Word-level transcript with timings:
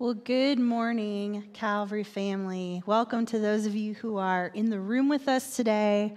Well, 0.00 0.14
good 0.14 0.60
morning, 0.60 1.48
Calvary 1.54 2.04
family. 2.04 2.84
Welcome 2.86 3.26
to 3.26 3.40
those 3.40 3.66
of 3.66 3.74
you 3.74 3.94
who 3.94 4.16
are 4.16 4.46
in 4.54 4.70
the 4.70 4.78
room 4.78 5.08
with 5.08 5.26
us 5.26 5.56
today. 5.56 6.14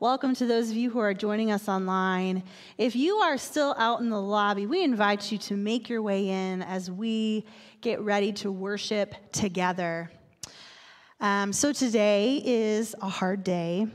Welcome 0.00 0.34
to 0.34 0.44
those 0.44 0.70
of 0.70 0.76
you 0.76 0.90
who 0.90 0.98
are 0.98 1.14
joining 1.14 1.50
us 1.50 1.66
online. 1.66 2.42
If 2.76 2.94
you 2.94 3.16
are 3.16 3.38
still 3.38 3.74
out 3.78 4.00
in 4.00 4.10
the 4.10 4.20
lobby, 4.20 4.66
we 4.66 4.84
invite 4.84 5.32
you 5.32 5.38
to 5.38 5.56
make 5.56 5.88
your 5.88 6.02
way 6.02 6.28
in 6.28 6.60
as 6.60 6.90
we 6.90 7.46
get 7.80 8.02
ready 8.02 8.32
to 8.34 8.52
worship 8.52 9.14
together. 9.32 10.10
Um, 11.18 11.54
so, 11.54 11.72
today 11.72 12.42
is 12.44 12.94
a 13.00 13.08
hard 13.08 13.44
day 13.44 13.86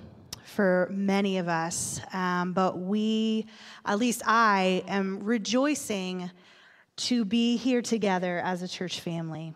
for 0.45 0.89
many 0.91 1.37
of 1.37 1.47
us, 1.47 2.01
um, 2.11 2.53
but 2.53 2.79
we, 2.79 3.45
at 3.85 3.99
least 3.99 4.23
I, 4.25 4.83
am 4.87 5.23
rejoicing 5.23 6.31
to 6.97 7.23
be 7.23 7.57
here 7.57 7.81
together 7.81 8.39
as 8.43 8.61
a 8.61 8.67
church 8.67 8.99
family. 8.99 9.53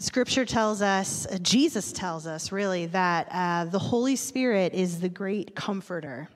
Scripture 0.00 0.44
tells 0.44 0.80
us, 0.80 1.26
uh, 1.26 1.38
Jesus 1.42 1.92
tells 1.92 2.26
us 2.26 2.52
really, 2.52 2.86
that 2.86 3.28
uh, 3.32 3.64
the 3.64 3.80
Holy 3.80 4.14
Spirit 4.14 4.72
is 4.72 5.00
the 5.00 5.08
great 5.08 5.56
comforter. 5.56 6.28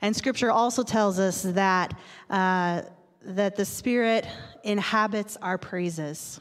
And 0.00 0.14
Scripture 0.14 0.50
also 0.50 0.82
tells 0.82 1.20
us 1.20 1.42
that, 1.42 1.96
uh, 2.28 2.82
that 3.22 3.54
the 3.54 3.64
Spirit 3.64 4.26
inhabits 4.64 5.36
our 5.40 5.56
praises. 5.56 6.40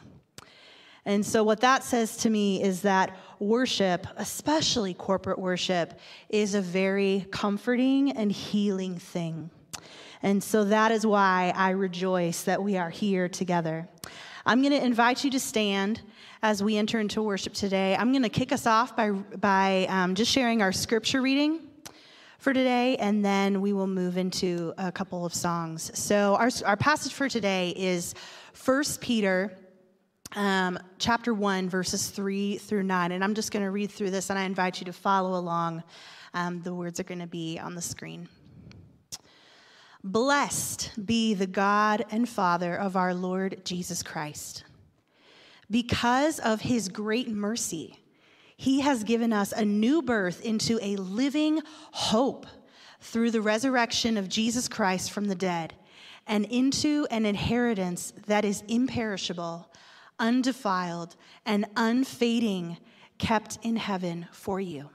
And 1.06 1.26
so, 1.26 1.44
what 1.44 1.62
that 1.62 1.84
says 1.84 2.18
to 2.18 2.30
me 2.30 2.62
is 2.62 2.82
that 2.82 3.16
worship, 3.40 4.08
especially 4.18 4.94
corporate 4.94 5.40
worship, 5.40 6.00
is 6.30 6.56
a 6.56 6.62
very 6.62 7.28
comforting 7.32 8.12
and 8.12 8.32
healing 8.32 8.98
thing. 8.98 9.52
And 10.24 10.44
so 10.44 10.66
that 10.66 10.92
is 10.92 11.06
why 11.06 11.54
I 11.56 11.72
rejoice 11.72 12.44
that 12.44 12.62
we 12.62 12.78
are 12.78 12.90
here 12.90 13.30
together. 13.30 13.88
I'm 14.46 14.62
going 14.62 14.74
to 14.74 14.84
invite 14.84 15.24
you 15.24 15.32
to 15.32 15.40
stand 15.40 16.02
as 16.42 16.64
we 16.64 16.78
enter 16.78 17.00
into 17.00 17.22
worship 17.22 17.54
today. 17.54 17.96
I'm 17.96 18.12
going 18.12 18.24
to 18.24 18.30
kick 18.30 18.52
us 18.52 18.66
off 18.66 18.96
by, 18.96 19.12
by 19.12 19.86
um, 19.90 20.16
just 20.16 20.32
sharing 20.32 20.62
our 20.62 20.72
scripture 20.72 21.22
reading 21.22 21.68
for 22.40 22.54
today, 22.54 22.96
and 22.98 23.26
then 23.26 23.62
we 23.62 23.74
will 23.74 23.88
move 23.88 24.18
into 24.18 24.74
a 24.78 24.92
couple 24.92 25.26
of 25.26 25.34
songs. 25.34 25.92
So, 26.00 26.36
our, 26.36 26.50
our 26.66 26.78
passage 26.78 27.14
for 27.14 27.28
today 27.28 27.74
is 27.76 28.14
1 28.64 28.84
Peter 29.02 29.58
um, 30.36 30.78
chapter 31.00 31.34
1, 31.34 31.68
verses 31.70 32.10
3 32.10 32.58
through 32.58 32.84
9. 32.84 33.12
And 33.12 33.24
I'm 33.24 33.34
just 33.34 33.52
going 33.52 33.64
to 33.64 33.72
read 33.72 33.92
through 33.92 34.12
this, 34.12 34.30
and 34.30 34.38
I 34.38 34.44
invite 34.44 34.80
you 34.80 34.86
to 34.86 34.94
follow 34.94 35.38
along. 35.38 35.84
Um, 36.34 36.62
the 36.62 36.74
words 36.74 37.00
are 37.00 37.04
going 37.04 37.20
to 37.20 37.28
be 37.28 37.60
on 37.60 37.76
the 37.76 37.82
screen. 37.82 38.30
Blessed 40.04 40.92
be 41.04 41.34
the 41.34 41.48
God 41.48 42.06
and 42.12 42.30
Father 42.30 42.76
of 42.76 42.96
our 42.96 43.14
Lord 43.14 43.66
Jesus 43.66 44.04
Christ. 44.04 44.64
Because 45.70 46.40
of 46.40 46.62
his 46.62 46.88
great 46.88 47.28
mercy, 47.28 48.00
he 48.56 48.82
has 48.82 49.04
given 49.04 49.34
us 49.34 49.52
a 49.52 49.66
new 49.66 50.02
birth 50.02 50.44
into 50.44 50.80
a 50.82 50.96
living 50.96 51.62
hope 51.92 52.46
through 53.02 53.32
the 53.32 53.42
resurrection 53.42 54.18
of 54.18 54.30
Jesus 54.30 54.68
Christ 54.68 55.12
from 55.12 55.26
the 55.26 55.36
dead 55.36 55.74
and 56.26 56.46
into 56.46 57.08
an 57.12 57.26
inheritance 57.26 58.14
that 58.28 58.46
is 58.46 58.64
imperishable, 58.68 59.72
undefiled, 60.20 61.16
and 61.46 61.66
unfading, 61.76 62.78
kept 63.18 63.58
in 63.64 63.78
heaven 63.78 64.28
for 64.32 64.60
you. 64.60 64.90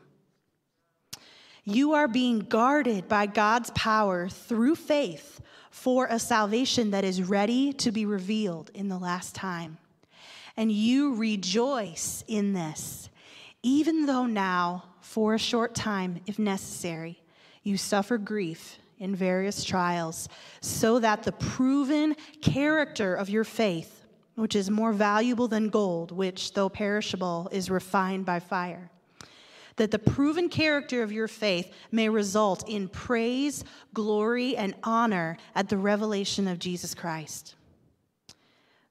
You 1.65 1.93
are 1.93 2.09
being 2.09 2.41
guarded 2.41 3.09
by 3.09 3.27
God's 3.27 3.71
power 3.71 4.29
through 4.29 4.75
faith 4.75 5.41
for 5.71 6.09
a 6.11 6.19
salvation 6.19 6.91
that 6.91 7.05
is 7.05 7.23
ready 7.23 7.73
to 7.75 7.93
be 7.93 8.05
revealed 8.05 8.71
in 8.75 8.89
the 8.89 8.99
last 8.99 9.37
time. 9.37 9.79
And 10.57 10.73
you 10.73 11.15
rejoice 11.15 12.25
in 12.27 12.53
this, 12.53 13.09
even 13.63 14.07
though 14.07 14.27
now, 14.27 14.85
for 15.01 15.35
a 15.35 15.39
short 15.39 15.75
time, 15.75 16.21
if 16.27 16.37
necessary, 16.37 17.23
you 17.63 17.77
suffer 17.77 18.19
grief 18.19 18.79
in 18.99 19.15
various 19.15 19.63
trials, 19.63 20.29
so 20.61 20.99
that 20.99 21.23
the 21.23 21.33
proven 21.33 22.17
character 22.41 23.15
of 23.15 23.31
your 23.31 23.45
faith, 23.45 24.05
which 24.35 24.57
is 24.57 24.69
more 24.69 24.93
valuable 24.93 25.47
than 25.47 25.69
gold, 25.69 26.11
which, 26.11 26.55
though 26.55 26.69
perishable, 26.69 27.49
is 27.53 27.71
refined 27.71 28.25
by 28.27 28.41
fire 28.41 28.91
that 29.77 29.91
the 29.91 29.99
proven 29.99 30.49
character 30.49 31.03
of 31.03 31.13
your 31.13 31.29
faith 31.29 31.73
may 31.91 32.09
result 32.09 32.69
in 32.69 32.89
praise, 32.89 33.65
glory, 33.95 34.57
and 34.57 34.75
honor 34.83 35.37
at 35.55 35.69
the 35.69 35.79
revelation 35.79 36.47
of 36.49 36.59
Jesus 36.59 36.95
Christ. 36.95 37.55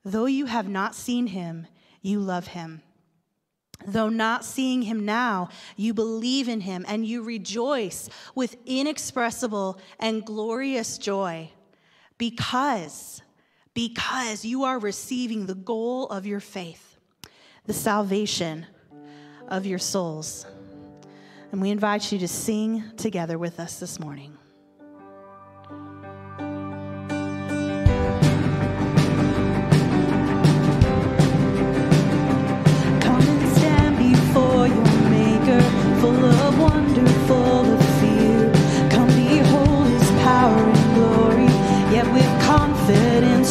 Though 0.04 0.26
you 0.26 0.48
have 0.48 0.68
not 0.68 0.96
seen 0.96 1.28
him, 1.28 1.68
you 2.02 2.20
love 2.20 2.48
him. 2.48 2.82
Though 3.86 4.10
not 4.10 4.46
seeing 4.46 4.84
him 4.84 5.06
now, 5.06 5.50
you 5.76 5.94
believe 5.94 6.48
in 6.48 6.62
him 6.62 6.86
and 6.88 7.06
you 7.06 7.24
rejoice 7.24 8.10
with 8.36 8.56
inexpressible 8.66 9.80
and 10.00 10.26
glorious 10.26 10.98
joy 10.98 11.52
because 12.18 13.22
because 13.74 14.44
you 14.44 14.66
are 14.66 14.78
receiving 14.78 15.46
the 15.46 15.56
goal 15.56 16.08
of 16.08 16.26
your 16.26 16.42
faith, 16.42 16.98
the 17.66 17.74
salvation 17.74 18.66
of 19.48 19.66
your 19.66 19.80
souls. 19.80 20.46
And 21.51 21.62
we 21.62 21.70
invite 21.70 22.13
you 22.13 22.20
to 22.20 22.27
sing 22.29 22.84
together 22.96 23.38
with 23.38 23.60
us 23.60 23.79
this 23.79 24.00
morning. 24.00 24.38
Thou 33.01 33.20
didst 33.20 33.55
stamp 33.58 33.98
before 33.98 34.67
your 34.67 35.10
maker, 35.10 35.62
full 36.00 36.25
of 36.25 36.58
wonderful 36.58 37.63
desire. 37.65 38.53
Come 38.89 39.08
behold 39.08 39.88
his 39.88 40.10
power 40.24 40.72
and 43.24 43.46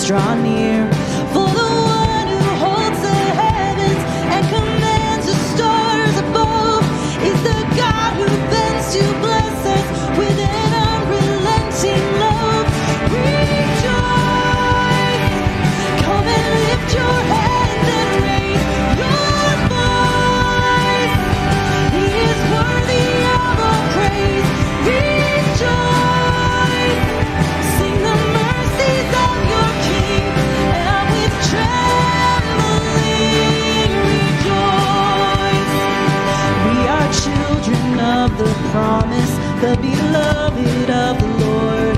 the 39.61 39.77
beloved 39.77 40.91
of 40.91 41.19
the 41.21 41.27
Lord, 41.45 41.97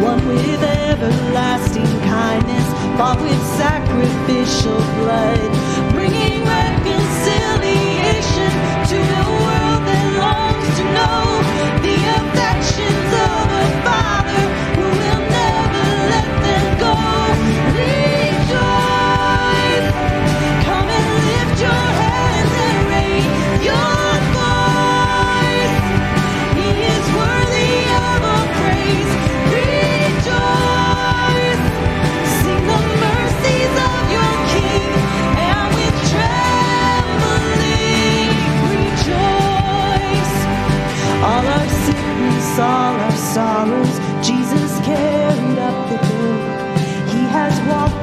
one 0.00 0.28
with 0.28 0.62
everlasting 0.62 1.90
kindness, 2.06 2.66
bought 2.96 3.20
with 3.20 3.42
sacrificial 3.58 4.78
blood, 4.98 5.59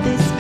this 0.08 0.37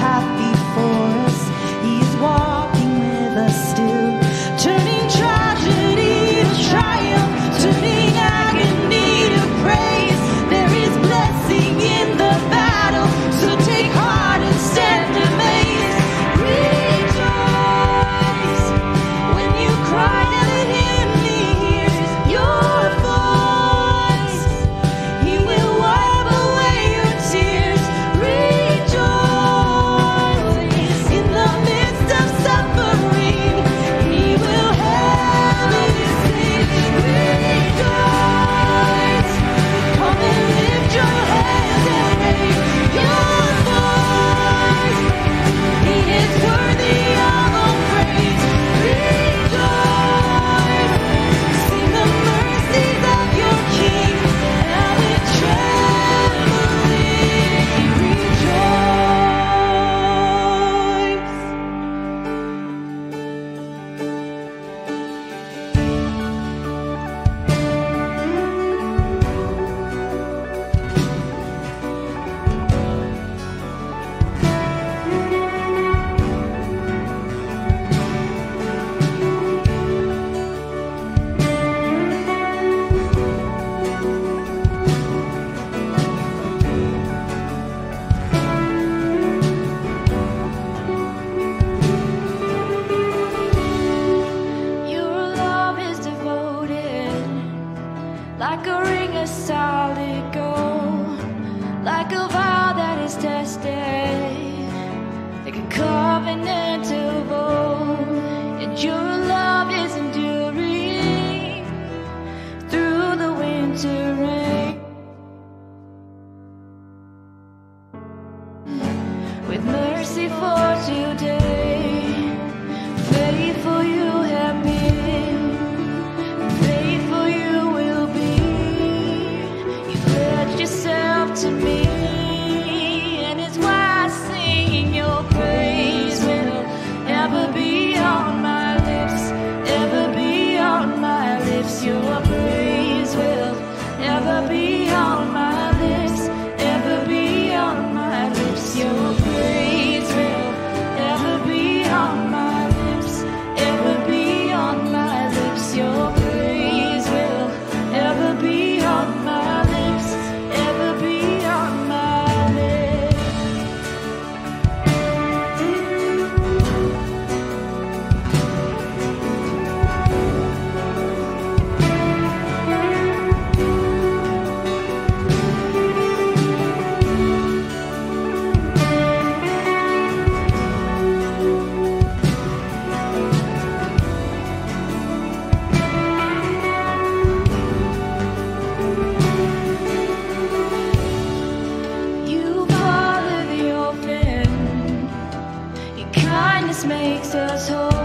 just 197.37 197.69
hold 197.69 197.96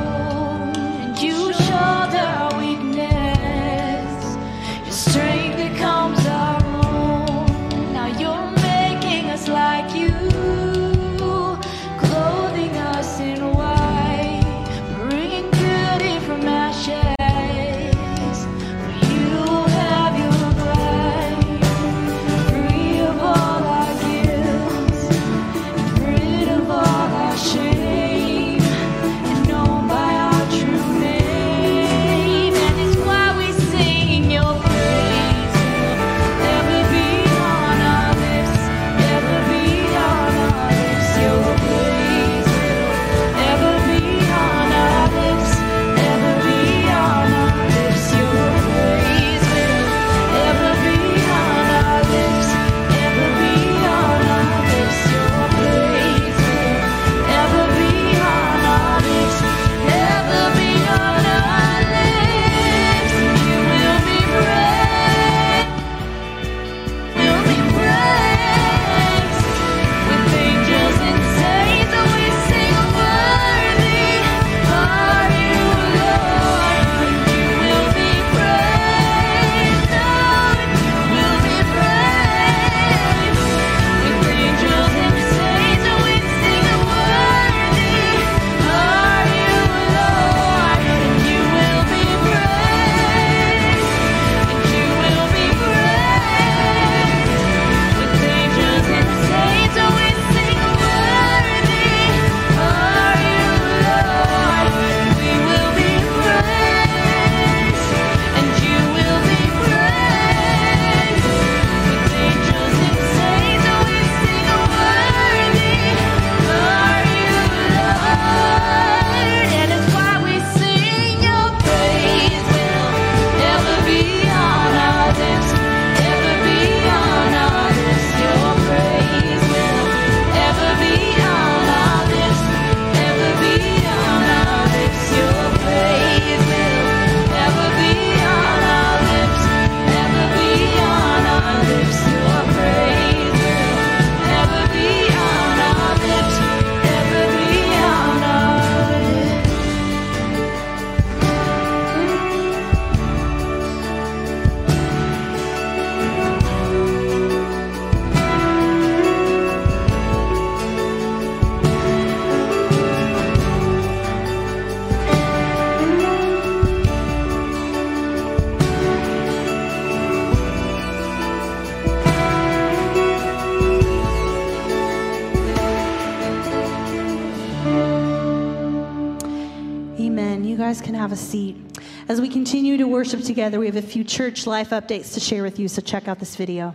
worship 183.03 183.23
together, 183.23 183.59
we 183.59 183.67
have 183.67 183.75
a 183.75 183.83
few 183.83 184.05
church 184.05 184.47
life 184.47 184.71
updates 184.71 185.12
to 185.12 185.19
share 185.19 185.43
with 185.43 185.59
you, 185.59 185.67
so 185.67 185.83
check 185.83 186.07
out 186.07 186.21
this 186.21 186.37
video. 186.37 186.73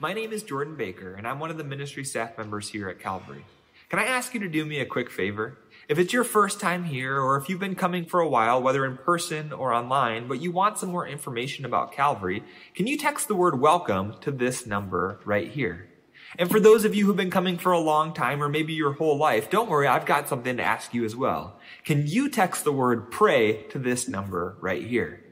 My 0.00 0.12
name 0.12 0.32
is 0.32 0.42
Jordan 0.42 0.74
Baker, 0.74 1.14
and 1.14 1.24
I'm 1.24 1.38
one 1.38 1.50
of 1.50 1.56
the 1.56 1.62
ministry 1.62 2.04
staff 2.04 2.36
members 2.36 2.68
here 2.68 2.88
at 2.88 2.98
Calvary. 2.98 3.44
Can 3.88 4.00
I 4.00 4.06
ask 4.06 4.34
you 4.34 4.40
to 4.40 4.48
do 4.48 4.64
me 4.64 4.80
a 4.80 4.84
quick 4.84 5.08
favor? 5.08 5.58
If 5.88 6.00
it's 6.00 6.12
your 6.12 6.24
first 6.24 6.58
time 6.58 6.82
here, 6.82 7.20
or 7.20 7.36
if 7.36 7.48
you've 7.48 7.60
been 7.60 7.76
coming 7.76 8.06
for 8.06 8.18
a 8.18 8.28
while, 8.28 8.60
whether 8.60 8.84
in 8.84 8.96
person 8.96 9.52
or 9.52 9.72
online, 9.72 10.26
but 10.26 10.42
you 10.42 10.50
want 10.50 10.78
some 10.78 10.90
more 10.90 11.06
information 11.06 11.64
about 11.64 11.92
Calvary, 11.92 12.42
can 12.74 12.88
you 12.88 12.98
text 12.98 13.28
the 13.28 13.36
word 13.36 13.60
welcome 13.60 14.16
to 14.22 14.32
this 14.32 14.66
number 14.66 15.20
right 15.24 15.52
here? 15.52 15.87
And 16.36 16.50
for 16.50 16.60
those 16.60 16.84
of 16.84 16.94
you 16.94 17.06
who've 17.06 17.16
been 17.16 17.30
coming 17.30 17.56
for 17.56 17.72
a 17.72 17.78
long 17.78 18.12
time, 18.12 18.42
or 18.42 18.48
maybe 18.48 18.74
your 18.74 18.92
whole 18.92 19.16
life, 19.16 19.48
don't 19.48 19.70
worry, 19.70 19.86
I've 19.86 20.04
got 20.04 20.28
something 20.28 20.56
to 20.56 20.62
ask 20.62 20.92
you 20.92 21.04
as 21.04 21.16
well. 21.16 21.58
Can 21.84 22.06
you 22.06 22.28
text 22.28 22.64
the 22.64 22.72
word 22.72 23.10
pray 23.10 23.62
to 23.70 23.78
this 23.78 24.08
number 24.08 24.56
right 24.60 24.82
here? 24.82 25.24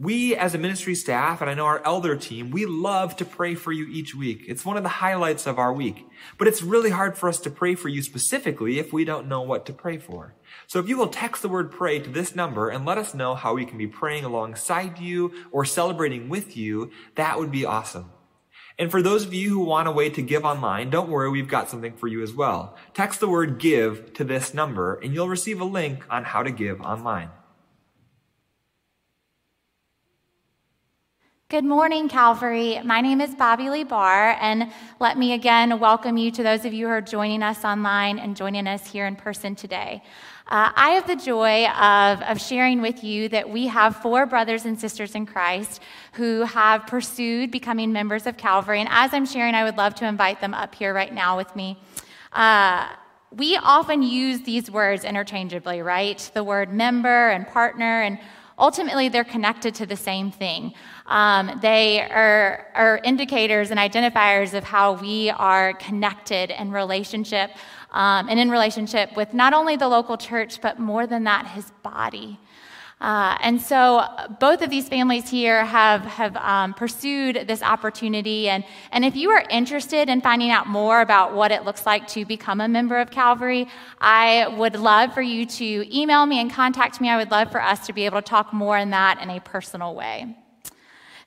We 0.00 0.36
as 0.36 0.54
a 0.54 0.58
ministry 0.58 0.94
staff, 0.94 1.40
and 1.40 1.50
I 1.50 1.54
know 1.54 1.66
our 1.66 1.84
elder 1.84 2.14
team, 2.14 2.52
we 2.52 2.66
love 2.66 3.16
to 3.16 3.24
pray 3.24 3.56
for 3.56 3.72
you 3.72 3.84
each 3.88 4.14
week. 4.14 4.44
It's 4.46 4.64
one 4.64 4.76
of 4.76 4.84
the 4.84 4.88
highlights 4.88 5.44
of 5.44 5.58
our 5.58 5.72
week. 5.72 6.06
But 6.38 6.46
it's 6.46 6.62
really 6.62 6.90
hard 6.90 7.18
for 7.18 7.28
us 7.28 7.40
to 7.40 7.50
pray 7.50 7.74
for 7.74 7.88
you 7.88 8.00
specifically 8.00 8.78
if 8.78 8.92
we 8.92 9.04
don't 9.04 9.26
know 9.26 9.40
what 9.40 9.66
to 9.66 9.72
pray 9.72 9.98
for. 9.98 10.36
So 10.68 10.78
if 10.78 10.88
you 10.88 10.96
will 10.96 11.08
text 11.08 11.42
the 11.42 11.48
word 11.48 11.72
pray 11.72 11.98
to 11.98 12.10
this 12.10 12.36
number 12.36 12.68
and 12.68 12.86
let 12.86 12.96
us 12.96 13.12
know 13.12 13.34
how 13.34 13.54
we 13.54 13.66
can 13.66 13.76
be 13.76 13.88
praying 13.88 14.24
alongside 14.24 15.00
you 15.00 15.32
or 15.50 15.64
celebrating 15.64 16.28
with 16.28 16.56
you, 16.56 16.92
that 17.16 17.40
would 17.40 17.50
be 17.50 17.64
awesome. 17.64 18.12
And 18.78 18.92
for 18.92 19.02
those 19.02 19.26
of 19.26 19.34
you 19.34 19.50
who 19.50 19.58
want 19.58 19.88
a 19.88 19.90
way 19.90 20.08
to 20.10 20.22
give 20.22 20.44
online, 20.44 20.88
don't 20.88 21.08
worry, 21.08 21.28
we've 21.28 21.48
got 21.48 21.68
something 21.68 21.94
for 21.94 22.06
you 22.06 22.22
as 22.22 22.32
well. 22.32 22.76
Text 22.94 23.18
the 23.18 23.28
word 23.28 23.58
give 23.58 24.14
to 24.14 24.22
this 24.22 24.54
number 24.54 24.94
and 25.02 25.12
you'll 25.12 25.28
receive 25.28 25.60
a 25.60 25.64
link 25.64 26.04
on 26.08 26.22
how 26.22 26.44
to 26.44 26.52
give 26.52 26.80
online. 26.80 27.30
Good 31.50 31.64
morning, 31.64 32.10
Calvary. 32.10 32.78
My 32.84 33.00
name 33.00 33.22
is 33.22 33.34
Bobby 33.34 33.70
Lee 33.70 33.82
Barr, 33.82 34.36
and 34.38 34.70
let 35.00 35.16
me 35.16 35.32
again 35.32 35.80
welcome 35.80 36.18
you 36.18 36.30
to 36.32 36.42
those 36.42 36.66
of 36.66 36.74
you 36.74 36.86
who 36.86 36.92
are 36.92 37.00
joining 37.00 37.42
us 37.42 37.64
online 37.64 38.18
and 38.18 38.36
joining 38.36 38.66
us 38.66 38.86
here 38.86 39.06
in 39.06 39.16
person 39.16 39.54
today. 39.54 40.02
Uh, 40.46 40.72
I 40.76 40.90
have 40.90 41.06
the 41.06 41.16
joy 41.16 41.66
of, 41.68 42.20
of 42.20 42.38
sharing 42.38 42.82
with 42.82 43.02
you 43.02 43.30
that 43.30 43.48
we 43.48 43.66
have 43.66 43.96
four 43.96 44.26
brothers 44.26 44.66
and 44.66 44.78
sisters 44.78 45.14
in 45.14 45.24
Christ 45.24 45.80
who 46.18 46.42
have 46.42 46.84
pursued 46.88 47.52
becoming 47.52 47.92
members 47.92 48.26
of 48.26 48.36
Calvary. 48.36 48.80
And 48.80 48.88
as 48.90 49.14
I'm 49.14 49.24
sharing, 49.24 49.54
I 49.54 49.62
would 49.62 49.76
love 49.76 49.94
to 49.96 50.06
invite 50.06 50.40
them 50.40 50.52
up 50.52 50.74
here 50.74 50.92
right 50.92 51.14
now 51.14 51.36
with 51.36 51.54
me. 51.54 51.78
Uh, 52.32 52.88
we 53.30 53.56
often 53.56 54.02
use 54.02 54.40
these 54.40 54.68
words 54.68 55.04
interchangeably, 55.04 55.80
right? 55.80 56.18
The 56.34 56.42
word 56.42 56.72
member 56.72 57.30
and 57.30 57.46
partner, 57.46 58.02
and 58.02 58.18
ultimately 58.58 59.08
they're 59.08 59.22
connected 59.22 59.76
to 59.76 59.86
the 59.86 59.96
same 59.96 60.32
thing. 60.32 60.74
Um, 61.06 61.60
they 61.62 62.00
are, 62.02 62.66
are, 62.74 63.00
indicators 63.04 63.70
and 63.70 63.78
identifiers 63.78 64.54
of 64.54 64.64
how 64.64 64.94
we 64.94 65.30
are 65.30 65.72
connected 65.74 66.50
in 66.50 66.72
relationship 66.72 67.50
um, 67.92 68.28
and 68.28 68.40
in 68.40 68.50
relationship 68.50 69.16
with 69.16 69.32
not 69.32 69.54
only 69.54 69.76
the 69.76 69.88
local 69.88 70.16
church, 70.16 70.60
but 70.60 70.80
more 70.80 71.06
than 71.06 71.22
that, 71.24 71.46
his 71.46 71.70
body. 71.84 72.40
Uh, 73.00 73.36
and 73.40 73.60
so 73.60 74.04
both 74.40 74.60
of 74.60 74.70
these 74.70 74.88
families 74.88 75.30
here 75.30 75.64
have, 75.64 76.02
have 76.02 76.36
um, 76.36 76.74
pursued 76.74 77.44
this 77.46 77.62
opportunity. 77.62 78.48
And, 78.48 78.64
and 78.90 79.04
if 79.04 79.14
you 79.14 79.30
are 79.30 79.44
interested 79.50 80.08
in 80.08 80.20
finding 80.20 80.50
out 80.50 80.66
more 80.66 81.00
about 81.00 81.34
what 81.34 81.52
it 81.52 81.64
looks 81.64 81.86
like 81.86 82.08
to 82.08 82.24
become 82.24 82.60
a 82.60 82.68
member 82.68 82.98
of 82.98 83.10
Calvary, 83.10 83.68
I 84.00 84.48
would 84.48 84.74
love 84.74 85.14
for 85.14 85.22
you 85.22 85.46
to 85.46 85.96
email 85.96 86.26
me 86.26 86.40
and 86.40 86.50
contact 86.50 87.00
me. 87.00 87.08
I 87.08 87.16
would 87.16 87.30
love 87.30 87.52
for 87.52 87.62
us 87.62 87.86
to 87.86 87.92
be 87.92 88.04
able 88.04 88.20
to 88.20 88.28
talk 88.28 88.52
more 88.52 88.76
in 88.76 88.90
that 88.90 89.22
in 89.22 89.30
a 89.30 89.40
personal 89.40 89.94
way. 89.94 90.36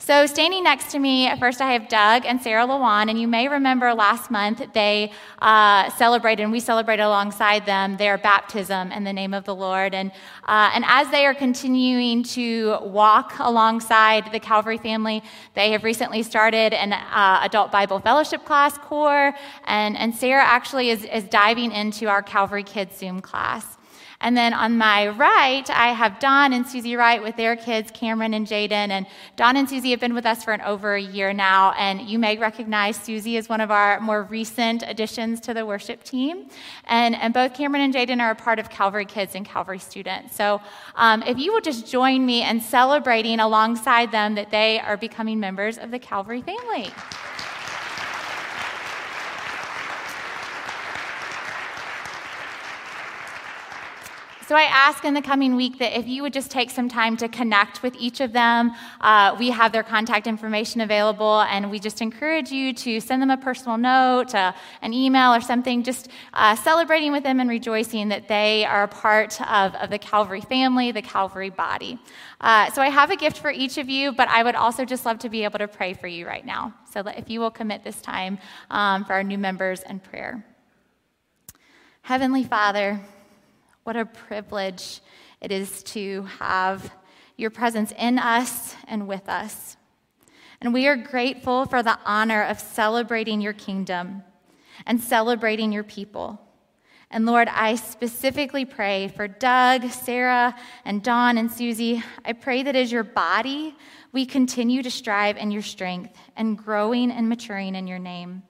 So, 0.04 0.26
standing 0.26 0.64
next 0.64 0.92
to 0.94 1.00
me, 1.00 1.32
first 1.38 1.62
I 1.62 1.74
have 1.74 1.88
Doug 1.88 2.26
and 2.26 2.42
Sarah 2.42 2.66
Lawan, 2.66 3.12
and 3.12 3.22
you 3.22 3.28
may 3.28 3.48
remember 3.48 3.94
last 3.94 4.32
month 4.32 4.74
they 4.74 5.12
uh, 5.40 5.92
celebrated, 5.92 6.42
and 6.42 6.52
we 6.52 6.60
celebrated 6.60 7.04
alongside 7.04 7.68
them 7.68 7.98
their 7.98 8.18
baptism 8.18 8.92
in 8.92 9.04
the 9.04 9.14
name 9.14 9.32
of 9.32 9.46
the 9.46 9.54
Lord. 9.54 9.94
And, 9.94 10.12
uh, 10.48 10.72
and 10.74 10.84
as 10.88 11.12
they 11.12 11.28
are 11.28 11.36
continuing 11.36 12.24
to 12.24 12.80
walk 12.82 13.36
alongside 13.38 14.32
the 14.32 14.40
Calvary 14.40 14.80
family, 14.80 15.22
they 15.54 15.70
have 15.70 15.84
recently 15.84 16.24
started 16.24 16.74
an 16.74 16.94
uh, 16.94 17.42
adult 17.44 17.72
Bible 17.72 18.00
fellowship 18.00 18.44
class 18.44 18.80
core, 18.80 19.36
and, 19.66 19.96
and 19.96 20.16
Sarah 20.16 20.44
actually 20.44 20.90
is, 20.90 21.06
is 21.06 21.26
diving 21.26 21.72
into 21.72 22.10
our 22.10 22.24
Calvary 22.24 22.64
Kids 22.64 22.98
Zoom 22.98 23.22
class. 23.22 23.78
And 24.21 24.38
then 24.38 24.53
on 24.53 24.77
my 24.77 25.10
right, 25.10 25.67
I 25.69 25.89
have 25.93 26.19
Don 26.19 26.53
and 26.53 26.65
Susie 26.65 26.95
Wright 26.95 27.21
with 27.21 27.36
their 27.36 27.55
kids, 27.55 27.91
Cameron 27.91 28.34
and 28.34 28.47
Jaden. 28.47 28.71
And 28.71 29.07
Don 29.36 29.57
and 29.57 29.67
Susie 29.67 29.91
have 29.91 29.99
been 29.99 30.13
with 30.13 30.25
us 30.25 30.43
for 30.43 30.53
an 30.53 30.62
over 30.62 30.95
a 30.95 31.01
year 31.01 31.34
now. 31.34 31.71
And 31.71 32.01
you 32.01 32.19
may 32.19 32.38
recognize 32.38 32.95
Susie 32.95 33.38
as 33.38 33.49
one 33.49 33.62
of 33.62 33.71
our 33.71 33.99
more 33.99 34.23
recent 34.23 34.84
additions 34.86 35.39
to 35.41 35.53
the 35.53 35.65
worship 35.65 36.03
team. 36.03 36.47
And, 36.86 37.15
and 37.15 37.34
both 37.34 37.53
Cameron 37.53 37.81
and 37.81 37.93
Jaden 37.93 38.21
are 38.21 38.31
a 38.31 38.36
part 38.36 38.60
of 38.60 38.69
Calvary 38.69 39.05
Kids 39.05 39.36
and 39.36 39.45
Calvary 39.45 39.79
Students. 39.79 40.36
So 40.36 40.62
um, 40.95 41.23
if 41.23 41.38
you 41.38 41.51
will 41.51 41.62
just 41.62 41.88
join 41.88 42.25
me 42.25 42.47
in 42.47 42.62
celebrating 42.62 43.39
alongside 43.39 44.12
them 44.12 44.36
that 44.36 44.51
they 44.51 44.79
are 44.79 44.97
becoming 44.97 45.39
members 45.39 45.77
of 45.77 45.91
the 45.91 45.99
Calvary 45.99 46.41
family. 46.41 46.91
So 54.52 54.58
I 54.58 54.64
ask 54.64 55.06
in 55.06 55.14
the 55.14 55.22
coming 55.22 55.56
week 55.56 55.80
that 55.80 55.98
if 55.98 56.10
you 56.10 56.24
would 56.24 56.34
just 56.34 56.52
take 56.52 56.72
some 56.72 56.90
time 56.90 57.16
to 57.16 57.30
connect 57.30 57.82
with 57.84 57.96
each 57.98 58.20
of 58.20 58.34
them. 58.34 58.74
Uh, 59.00 59.34
we 59.40 59.50
have 59.50 59.72
their 59.72 59.82
contact 59.82 60.28
information 60.28 60.82
available, 60.82 61.40
and 61.44 61.72
we 61.72 61.80
just 61.80 62.02
encourage 62.02 62.52
you 62.52 62.74
to 62.74 63.00
send 63.00 63.22
them 63.22 63.30
a 63.30 63.38
personal 63.38 63.78
note, 63.78 64.36
uh, 64.36 64.52
an 64.82 64.92
email, 64.92 65.34
or 65.34 65.40
something, 65.40 65.84
just 65.84 66.10
uh, 66.34 66.54
celebrating 66.54 67.14
with 67.14 67.24
them 67.24 67.40
and 67.40 67.50
rejoicing 67.50 68.10
that 68.10 68.28
they 68.28 68.66
are 68.66 68.84
a 68.84 68.90
part 68.90 69.40
of, 69.50 69.74
of 69.76 69.90
the 69.90 69.98
Calvary 69.98 70.42
family, 70.42 70.92
the 70.92 71.02
Calvary 71.02 71.50
body. 71.50 71.98
Uh, 72.42 72.70
so 72.72 72.82
I 72.82 72.90
have 72.90 73.10
a 73.10 73.16
gift 73.16 73.38
for 73.38 73.52
each 73.52 73.78
of 73.78 73.88
you, 73.88 74.12
but 74.12 74.28
I 74.28 74.44
would 74.44 74.56
also 74.56 74.84
just 74.84 75.06
love 75.06 75.18
to 75.20 75.30
be 75.30 75.46
able 75.46 75.60
to 75.60 75.68
pray 75.70 75.94
for 75.94 76.08
you 76.08 76.28
right 76.28 76.46
now. 76.46 76.74
So 76.92 77.00
if 77.08 77.30
you 77.30 77.40
will 77.40 77.52
commit 77.52 77.86
this 77.86 78.02
time 78.02 78.38
um, 78.70 79.06
for 79.06 79.14
our 79.14 79.24
new 79.24 79.38
members 79.38 79.80
and 79.80 80.04
prayer. 80.04 80.46
Heavenly 82.02 82.44
Father, 82.44 83.00
what 83.91 83.99
a 83.99 84.06
privilege 84.06 85.01
it 85.41 85.51
is 85.51 85.84
to 85.84 86.21
have 86.39 86.93
your 87.36 87.49
presence 87.49 87.91
in 87.99 88.17
us 88.17 88.73
and 88.88 89.06
with 89.06 89.27
us. 89.27 89.75
And 90.62 90.73
we 90.73 90.88
are 90.88 90.95
grateful 90.95 91.65
for 91.65 91.84
the 91.84 91.99
honor 92.06 92.41
of 92.41 92.58
celebrating 92.58 93.41
your 93.41 93.51
kingdom 93.51 94.23
and 94.86 95.01
celebrating 95.01 95.73
your 95.73 95.84
people. 95.84 96.39
And 97.10 97.25
Lord, 97.25 97.49
I 97.49 97.75
specifically 97.75 98.63
pray 98.63 99.10
for 99.10 99.27
Doug, 99.27 99.89
Sarah, 99.89 100.56
and 100.86 101.04
Don 101.04 101.38
and 101.38 101.51
Susie. 101.51 102.01
I 102.23 102.32
pray 102.32 102.63
that 102.63 102.77
as 102.77 102.93
your 102.93 103.04
body, 103.04 103.75
we 104.13 104.25
continue 104.25 104.82
to 104.84 104.89
strive 104.89 105.36
in 105.36 105.51
your 105.51 105.63
strength 105.63 106.17
and 106.38 106.58
growing 106.58 107.12
and 107.12 107.27
maturing 107.27 107.75
in 107.75 107.88
your 107.88 107.99
name. 107.99 108.43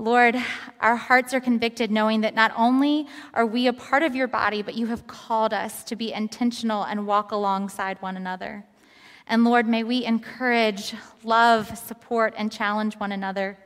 Lord, 0.00 0.34
our 0.80 0.96
hearts 0.96 1.34
are 1.34 1.40
convicted 1.40 1.90
knowing 1.90 2.22
that 2.22 2.34
not 2.34 2.52
only 2.56 3.06
are 3.34 3.44
we 3.44 3.66
a 3.66 3.72
part 3.74 4.02
of 4.02 4.14
your 4.14 4.28
body, 4.28 4.62
but 4.62 4.74
you 4.74 4.86
have 4.86 5.06
called 5.06 5.52
us 5.52 5.84
to 5.84 5.94
be 5.94 6.10
intentional 6.10 6.84
and 6.84 7.06
walk 7.06 7.32
alongside 7.32 8.00
one 8.00 8.16
another. 8.16 8.64
And 9.26 9.44
Lord, 9.44 9.68
may 9.68 9.84
we 9.84 10.06
encourage, 10.06 10.94
love, 11.22 11.76
support, 11.76 12.32
and 12.38 12.50
challenge 12.50 12.94
one 12.94 13.12
another 13.12 13.58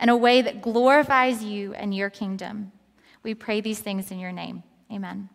in 0.00 0.08
a 0.08 0.16
way 0.16 0.40
that 0.40 0.62
glorifies 0.62 1.44
you 1.44 1.74
and 1.74 1.94
your 1.94 2.08
kingdom. 2.08 2.72
We 3.22 3.34
pray 3.34 3.60
these 3.60 3.80
things 3.80 4.10
in 4.10 4.18
your 4.18 4.32
name. 4.32 4.62
Amen. 4.90 5.28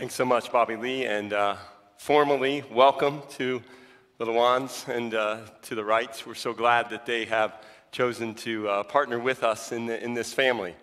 Thanks 0.00 0.14
so 0.14 0.24
much, 0.24 0.50
Bobby 0.50 0.76
Lee, 0.76 1.04
and 1.04 1.34
uh, 1.34 1.56
formally 1.98 2.64
welcome 2.72 3.20
to 3.32 3.62
the 4.16 4.24
Lawans 4.24 4.88
and 4.88 5.12
uh, 5.12 5.40
to 5.60 5.74
the 5.74 5.84
Wrights. 5.84 6.24
We're 6.24 6.32
so 6.32 6.54
glad 6.54 6.88
that 6.88 7.04
they 7.04 7.26
have 7.26 7.62
chosen 7.92 8.34
to 8.36 8.66
uh, 8.66 8.82
partner 8.84 9.18
with 9.18 9.44
us 9.44 9.72
in, 9.72 9.84
the, 9.84 10.02
in 10.02 10.14
this 10.14 10.32
family. 10.32 10.74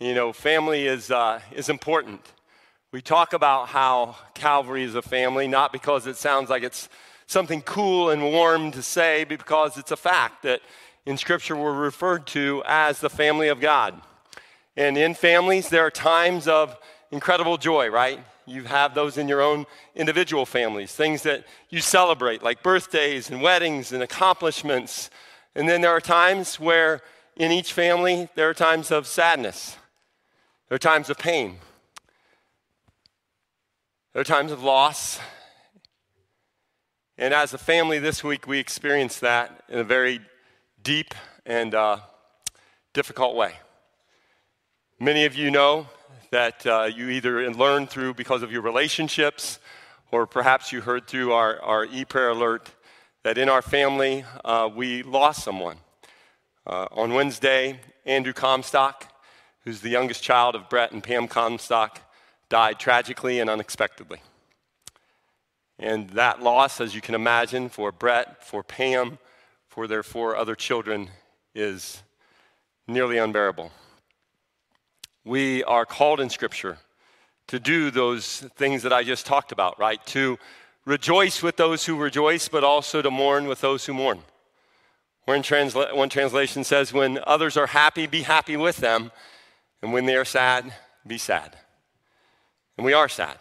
You 0.00 0.14
know, 0.14 0.32
family 0.32 0.86
is, 0.86 1.10
uh, 1.10 1.42
is 1.54 1.68
important. 1.68 2.22
We 2.90 3.02
talk 3.02 3.34
about 3.34 3.68
how 3.68 4.16
Calvary 4.32 4.84
is 4.84 4.94
a 4.94 5.02
family, 5.02 5.46
not 5.46 5.70
because 5.70 6.06
it 6.06 6.16
sounds 6.16 6.48
like 6.48 6.62
it's 6.62 6.88
something 7.26 7.60
cool 7.60 8.08
and 8.08 8.22
warm 8.22 8.70
to 8.70 8.82
say, 8.82 9.24
but 9.24 9.40
because 9.40 9.76
it's 9.76 9.90
a 9.90 9.96
fact 9.96 10.42
that 10.44 10.62
in 11.04 11.18
Scripture 11.18 11.54
we're 11.54 11.74
referred 11.74 12.26
to 12.28 12.62
as 12.66 12.98
the 13.00 13.10
family 13.10 13.48
of 13.48 13.60
God. 13.60 14.00
And 14.74 14.96
in 14.96 15.12
families, 15.12 15.68
there 15.68 15.84
are 15.84 15.90
times 15.90 16.48
of 16.48 16.74
incredible 17.10 17.58
joy, 17.58 17.90
right? 17.90 18.20
You 18.46 18.64
have 18.64 18.94
those 18.94 19.16
in 19.18 19.28
your 19.28 19.40
own 19.40 19.66
individual 19.94 20.46
families, 20.46 20.94
things 20.94 21.22
that 21.22 21.44
you 21.70 21.80
celebrate, 21.80 22.42
like 22.42 22.62
birthdays 22.62 23.30
and 23.30 23.40
weddings 23.40 23.92
and 23.92 24.02
accomplishments. 24.02 25.10
And 25.54 25.68
then 25.68 25.80
there 25.80 25.90
are 25.90 26.00
times 26.00 26.60
where 26.60 27.02
in 27.36 27.50
each 27.50 27.72
family, 27.72 28.28
there 28.34 28.48
are 28.48 28.54
times 28.54 28.90
of 28.90 29.06
sadness. 29.06 29.76
There 30.68 30.76
are 30.76 30.78
times 30.78 31.10
of 31.10 31.18
pain. 31.18 31.58
There 34.12 34.20
are 34.20 34.24
times 34.24 34.52
of 34.52 34.62
loss. 34.62 35.18
And 37.18 37.34
as 37.34 37.54
a 37.54 37.58
family 37.58 37.98
this 37.98 38.22
week, 38.22 38.46
we 38.46 38.58
experienced 38.58 39.20
that 39.20 39.64
in 39.68 39.78
a 39.78 39.84
very 39.84 40.20
deep 40.82 41.14
and 41.46 41.74
uh, 41.74 41.98
difficult 42.92 43.34
way. 43.34 43.54
Many 45.00 45.24
of 45.24 45.34
you 45.34 45.50
know 45.50 45.88
that 46.30 46.66
uh, 46.66 46.84
you 46.84 47.08
either 47.08 47.50
learned 47.52 47.90
through 47.90 48.14
because 48.14 48.42
of 48.42 48.52
your 48.52 48.62
relationships, 48.62 49.58
or 50.10 50.26
perhaps 50.26 50.72
you 50.72 50.80
heard 50.80 51.06
through 51.06 51.32
our, 51.32 51.60
our 51.60 51.84
e 51.86 52.04
prayer 52.04 52.30
alert 52.30 52.70
that 53.22 53.38
in 53.38 53.48
our 53.48 53.62
family 53.62 54.24
uh, 54.44 54.68
we 54.74 55.02
lost 55.02 55.42
someone. 55.42 55.78
Uh, 56.66 56.86
on 56.92 57.12
Wednesday, 57.12 57.80
Andrew 58.06 58.32
Comstock, 58.32 59.12
who's 59.64 59.80
the 59.80 59.88
youngest 59.88 60.22
child 60.22 60.54
of 60.54 60.68
Brett 60.68 60.92
and 60.92 61.02
Pam 61.02 61.28
Comstock, 61.28 62.00
died 62.48 62.78
tragically 62.78 63.40
and 63.40 63.48
unexpectedly. 63.48 64.18
And 65.78 66.10
that 66.10 66.42
loss, 66.42 66.80
as 66.80 66.94
you 66.94 67.00
can 67.00 67.14
imagine, 67.14 67.68
for 67.68 67.90
Brett, 67.90 68.44
for 68.44 68.62
Pam, 68.62 69.18
for 69.68 69.86
their 69.86 70.02
four 70.02 70.36
other 70.36 70.54
children, 70.54 71.10
is 71.54 72.02
nearly 72.86 73.18
unbearable. 73.18 73.72
We 75.24 75.64
are 75.64 75.86
called 75.86 76.20
in 76.20 76.28
Scripture 76.28 76.78
to 77.46 77.58
do 77.58 77.90
those 77.90 78.40
things 78.56 78.82
that 78.82 78.92
I 78.92 79.02
just 79.02 79.26
talked 79.26 79.52
about, 79.52 79.78
right? 79.78 80.04
To 80.06 80.38
rejoice 80.84 81.42
with 81.42 81.56
those 81.56 81.86
who 81.86 81.96
rejoice, 81.96 82.48
but 82.48 82.64
also 82.64 83.00
to 83.02 83.10
mourn 83.10 83.48
with 83.48 83.60
those 83.60 83.86
who 83.86 83.94
mourn. 83.94 84.20
One, 85.24 85.42
transla- 85.42 85.94
one 85.94 86.10
translation 86.10 86.64
says, 86.64 86.92
When 86.92 87.18
others 87.26 87.56
are 87.56 87.66
happy, 87.66 88.06
be 88.06 88.22
happy 88.22 88.56
with 88.56 88.78
them, 88.78 89.10
and 89.82 89.92
when 89.92 90.06
they 90.06 90.16
are 90.16 90.24
sad, 90.24 90.72
be 91.06 91.18
sad. 91.18 91.56
And 92.76 92.84
we 92.84 92.92
are 92.92 93.08
sad. 93.08 93.38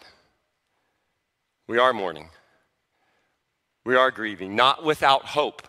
We 1.68 1.78
are 1.78 1.94
mourning. 1.94 2.30
We 3.86 3.96
are 3.96 4.12
grieving, 4.12 4.56
not 4.56 4.84
without 4.84 5.26
hope, 5.26 5.68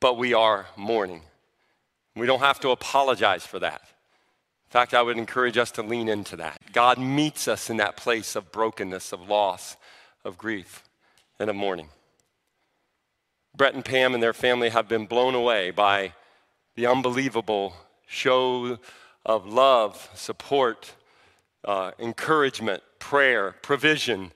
but 0.00 0.16
we 0.16 0.34
are 0.34 0.66
mourning. 0.76 1.22
We 2.16 2.26
don't 2.26 2.40
have 2.40 2.58
to 2.60 2.70
apologize 2.70 3.46
for 3.46 3.60
that. 3.60 3.82
In 4.70 4.72
fact, 4.72 4.94
I 4.94 5.02
would 5.02 5.18
encourage 5.18 5.58
us 5.58 5.72
to 5.72 5.82
lean 5.82 6.08
into 6.08 6.36
that. 6.36 6.56
God 6.72 6.96
meets 6.96 7.48
us 7.48 7.70
in 7.70 7.78
that 7.78 7.96
place 7.96 8.36
of 8.36 8.52
brokenness, 8.52 9.12
of 9.12 9.28
loss, 9.28 9.76
of 10.24 10.38
grief, 10.38 10.84
and 11.40 11.50
of 11.50 11.56
mourning. 11.56 11.88
Brett 13.56 13.74
and 13.74 13.84
Pam 13.84 14.14
and 14.14 14.22
their 14.22 14.32
family 14.32 14.68
have 14.68 14.86
been 14.86 15.06
blown 15.06 15.34
away 15.34 15.72
by 15.72 16.12
the 16.76 16.86
unbelievable 16.86 17.74
show 18.06 18.78
of 19.26 19.44
love, 19.44 20.08
support, 20.14 20.94
uh, 21.64 21.90
encouragement, 21.98 22.80
prayer, 23.00 23.56
provision 23.62 24.30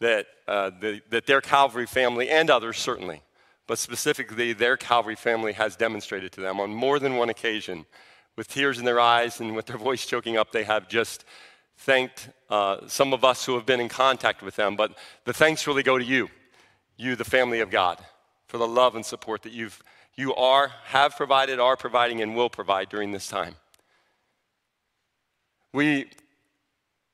that, 0.00 0.26
uh, 0.46 0.70
the, 0.80 1.00
that 1.08 1.24
their 1.24 1.40
Calvary 1.40 1.86
family 1.86 2.28
and 2.28 2.50
others 2.50 2.76
certainly, 2.76 3.22
but 3.66 3.78
specifically 3.78 4.52
their 4.52 4.76
Calvary 4.76 5.16
family 5.16 5.54
has 5.54 5.76
demonstrated 5.76 6.30
to 6.32 6.42
them 6.42 6.60
on 6.60 6.68
more 6.74 6.98
than 6.98 7.16
one 7.16 7.30
occasion. 7.30 7.86
With 8.38 8.46
tears 8.46 8.78
in 8.78 8.84
their 8.84 9.00
eyes 9.00 9.40
and 9.40 9.56
with 9.56 9.66
their 9.66 9.76
voice 9.76 10.06
choking 10.06 10.36
up, 10.36 10.52
they 10.52 10.62
have 10.62 10.88
just 10.88 11.24
thanked 11.76 12.28
uh, 12.48 12.86
some 12.86 13.12
of 13.12 13.24
us 13.24 13.44
who 13.44 13.56
have 13.56 13.66
been 13.66 13.80
in 13.80 13.88
contact 13.88 14.44
with 14.44 14.54
them. 14.54 14.76
But 14.76 14.96
the 15.24 15.32
thanks 15.32 15.66
really 15.66 15.82
go 15.82 15.98
to 15.98 16.04
you, 16.04 16.30
you, 16.96 17.16
the 17.16 17.24
family 17.24 17.58
of 17.58 17.68
God, 17.68 17.98
for 18.46 18.56
the 18.56 18.68
love 18.68 18.94
and 18.94 19.04
support 19.04 19.42
that 19.42 19.52
you've, 19.52 19.82
you 20.14 20.36
are, 20.36 20.70
have 20.84 21.16
provided, 21.16 21.58
are 21.58 21.76
providing, 21.76 22.22
and 22.22 22.36
will 22.36 22.48
provide 22.48 22.88
during 22.88 23.10
this 23.10 23.26
time. 23.26 23.56
We, 25.72 26.08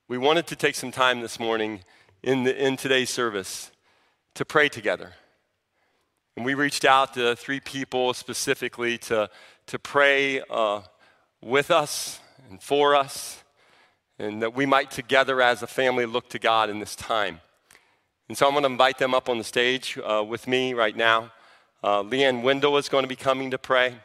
we 0.09 0.19
wanted 0.19 0.47
to 0.49 0.57
take 0.57 0.75
some 0.75 0.93
time 0.93 1.23
this 1.23 1.41
morning 1.41 1.81
in, 2.23 2.45
the, 2.45 2.67
in 2.67 2.77
today's 2.77 3.09
service 3.09 3.71
to 4.35 4.45
pray 4.45 4.69
together. 4.69 5.15
And 6.37 6.45
we 6.45 6.53
reached 6.53 6.85
out 6.85 7.15
to 7.15 7.35
three 7.35 7.61
people 7.61 8.13
specifically 8.13 8.99
to, 8.99 9.31
to 9.69 9.79
pray 9.79 10.43
uh, 10.51 10.83
with 11.45 11.71
us 11.71 12.21
and 12.49 12.63
for 12.63 12.95
us, 12.95 13.45
and 14.19 14.41
that 14.43 14.55
we 14.55 14.65
might 14.65 14.91
together 14.91 15.43
as 15.43 15.63
a 15.63 15.67
family 15.67 16.07
look 16.07 16.31
to 16.31 16.39
God 16.39 16.71
in 16.71 16.79
this 16.79 16.97
time. 16.97 17.41
And 18.29 18.39
so 18.39 18.47
I'm 18.47 18.53
going 18.53 18.63
to 18.63 18.71
invite 18.71 18.99
them 18.99 19.15
up 19.15 19.29
on 19.29 19.37
the 19.37 19.45
stage 19.45 19.99
uh, 20.03 20.25
with 20.27 20.49
me 20.49 20.73
right 20.73 20.97
now. 20.97 21.33
Uh, 21.83 22.03
Leanne 22.03 22.43
Wendell 22.43 22.79
is 22.79 22.89
going 22.89 23.05
to 23.05 23.09
be 23.09 23.17
coming 23.17 23.51
to 23.51 23.59
pray. 23.59 23.97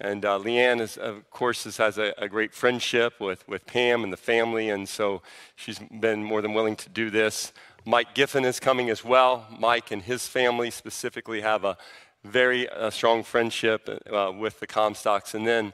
And 0.00 0.24
uh, 0.24 0.38
Leanne, 0.38 0.80
is, 0.80 0.96
of 0.96 1.30
course, 1.30 1.64
has 1.76 1.98
a, 1.98 2.12
a, 2.18 2.28
great 2.28 2.52
friendship 2.52 3.18
with, 3.20 3.46
with 3.48 3.64
Pam 3.66 4.04
and 4.04 4.12
the 4.12 4.18
family, 4.18 4.68
and 4.68 4.86
so 4.86 5.22
she's 5.54 5.78
been 5.78 6.22
more 6.22 6.42
than 6.42 6.52
willing 6.52 6.76
to 6.76 6.88
do 6.90 7.08
this. 7.08 7.52
Mike 7.86 8.14
Giffen 8.14 8.44
is 8.44 8.60
coming 8.60 8.90
as 8.90 9.04
well. 9.04 9.46
Mike 9.58 9.92
and 9.92 10.02
his 10.02 10.26
family 10.26 10.70
specifically 10.70 11.40
have 11.40 11.64
a 11.64 11.78
very 12.24 12.68
uh, 12.68 12.90
strong 12.90 13.22
friendship 13.22 13.88
uh, 14.12 14.32
with 14.36 14.60
the 14.60 14.66
Comstocks. 14.66 15.34
And 15.34 15.46
then 15.46 15.72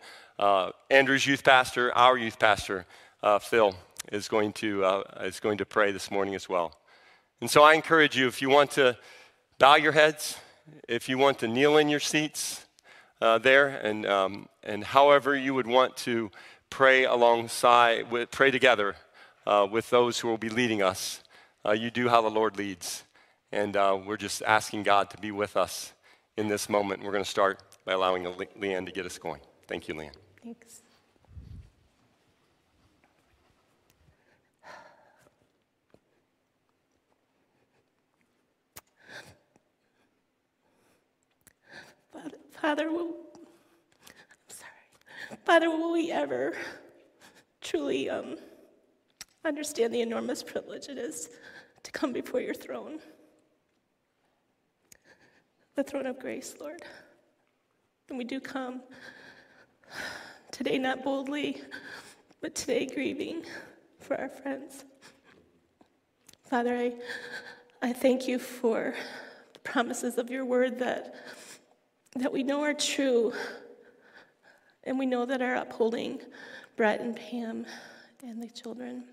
Andrew's 0.90 1.26
youth 1.26 1.44
pastor, 1.44 1.92
our 1.96 2.16
youth 2.16 2.38
pastor, 2.38 2.86
uh, 3.22 3.38
Phil, 3.38 3.74
is 4.10 4.28
going, 4.28 4.52
to, 4.54 4.84
uh, 4.84 5.02
is 5.22 5.40
going 5.40 5.58
to 5.58 5.64
pray 5.64 5.92
this 5.92 6.10
morning 6.10 6.34
as 6.34 6.48
well. 6.48 6.78
And 7.40 7.50
so 7.50 7.62
I 7.62 7.74
encourage 7.74 8.16
you, 8.16 8.26
if 8.26 8.42
you 8.42 8.50
want 8.50 8.72
to 8.72 8.96
bow 9.58 9.76
your 9.76 9.92
heads, 9.92 10.36
if 10.88 11.08
you 11.08 11.18
want 11.18 11.38
to 11.40 11.48
kneel 11.48 11.76
in 11.76 11.88
your 11.88 12.00
seats, 12.00 12.66
uh, 13.20 13.38
there, 13.38 13.68
and, 13.68 14.04
um, 14.06 14.48
and 14.62 14.82
however 14.82 15.36
you 15.36 15.54
would 15.54 15.66
want 15.66 15.96
to 15.98 16.30
pray 16.70 17.04
alongside, 17.04 18.10
with, 18.10 18.30
pray 18.30 18.50
together 18.50 18.96
uh, 19.46 19.66
with 19.70 19.90
those 19.90 20.18
who 20.18 20.28
will 20.28 20.38
be 20.38 20.48
leading 20.48 20.82
us. 20.82 21.22
Uh, 21.64 21.72
you 21.72 21.90
do 21.90 22.08
how 22.08 22.20
the 22.20 22.30
Lord 22.30 22.56
leads. 22.56 23.04
And 23.52 23.76
uh, 23.76 23.98
we're 24.04 24.16
just 24.16 24.42
asking 24.42 24.84
God 24.84 25.10
to 25.10 25.18
be 25.18 25.30
with 25.30 25.56
us 25.56 25.92
in 26.36 26.48
this 26.48 26.68
moment. 26.68 27.02
We're 27.04 27.12
going 27.12 27.24
to 27.24 27.30
start 27.30 27.60
by 27.84 27.92
allowing 27.92 28.24
Le- 28.24 28.46
Leanne 28.58 28.86
to 28.86 28.92
get 28.92 29.06
us 29.06 29.18
going. 29.18 29.40
Thank 29.68 29.88
you, 29.88 29.94
Leanne. 29.94 30.21
Thanks. 30.42 30.82
Father, 42.60 42.90
will, 42.90 43.08
I'm 43.08 44.48
sorry. 44.48 45.38
Father, 45.44 45.70
will 45.70 45.92
we 45.92 46.10
ever 46.10 46.54
truly 47.60 48.10
um, 48.10 48.36
understand 49.44 49.94
the 49.94 50.00
enormous 50.00 50.42
privilege 50.42 50.88
it 50.88 50.98
is 50.98 51.28
to 51.82 51.92
come 51.92 52.12
before 52.12 52.40
your 52.40 52.54
throne? 52.54 52.98
The 55.74 55.84
throne 55.84 56.06
of 56.06 56.18
grace, 56.18 56.54
Lord. 56.60 56.82
And 58.08 58.18
we 58.18 58.24
do 58.24 58.40
come 58.40 58.82
today 60.52 60.78
not 60.78 61.02
boldly, 61.02 61.60
but 62.40 62.54
today 62.54 62.86
grieving 62.86 63.42
for 63.98 64.20
our 64.20 64.28
friends. 64.28 64.84
Father, 66.44 66.76
I, 66.76 66.92
I 67.80 67.92
thank 67.92 68.28
you 68.28 68.38
for 68.38 68.94
the 69.54 69.58
promises 69.60 70.18
of 70.18 70.30
your 70.30 70.44
word 70.44 70.78
that 70.78 71.16
that 72.14 72.30
we 72.30 72.42
know 72.42 72.62
are 72.62 72.74
true, 72.74 73.32
and 74.84 74.98
we 74.98 75.06
know 75.06 75.24
that 75.24 75.40
are 75.40 75.54
upholding 75.54 76.20
Brett 76.76 77.00
and 77.00 77.16
Pam 77.16 77.64
and 78.22 78.42
the 78.42 78.48
children. 78.48 79.04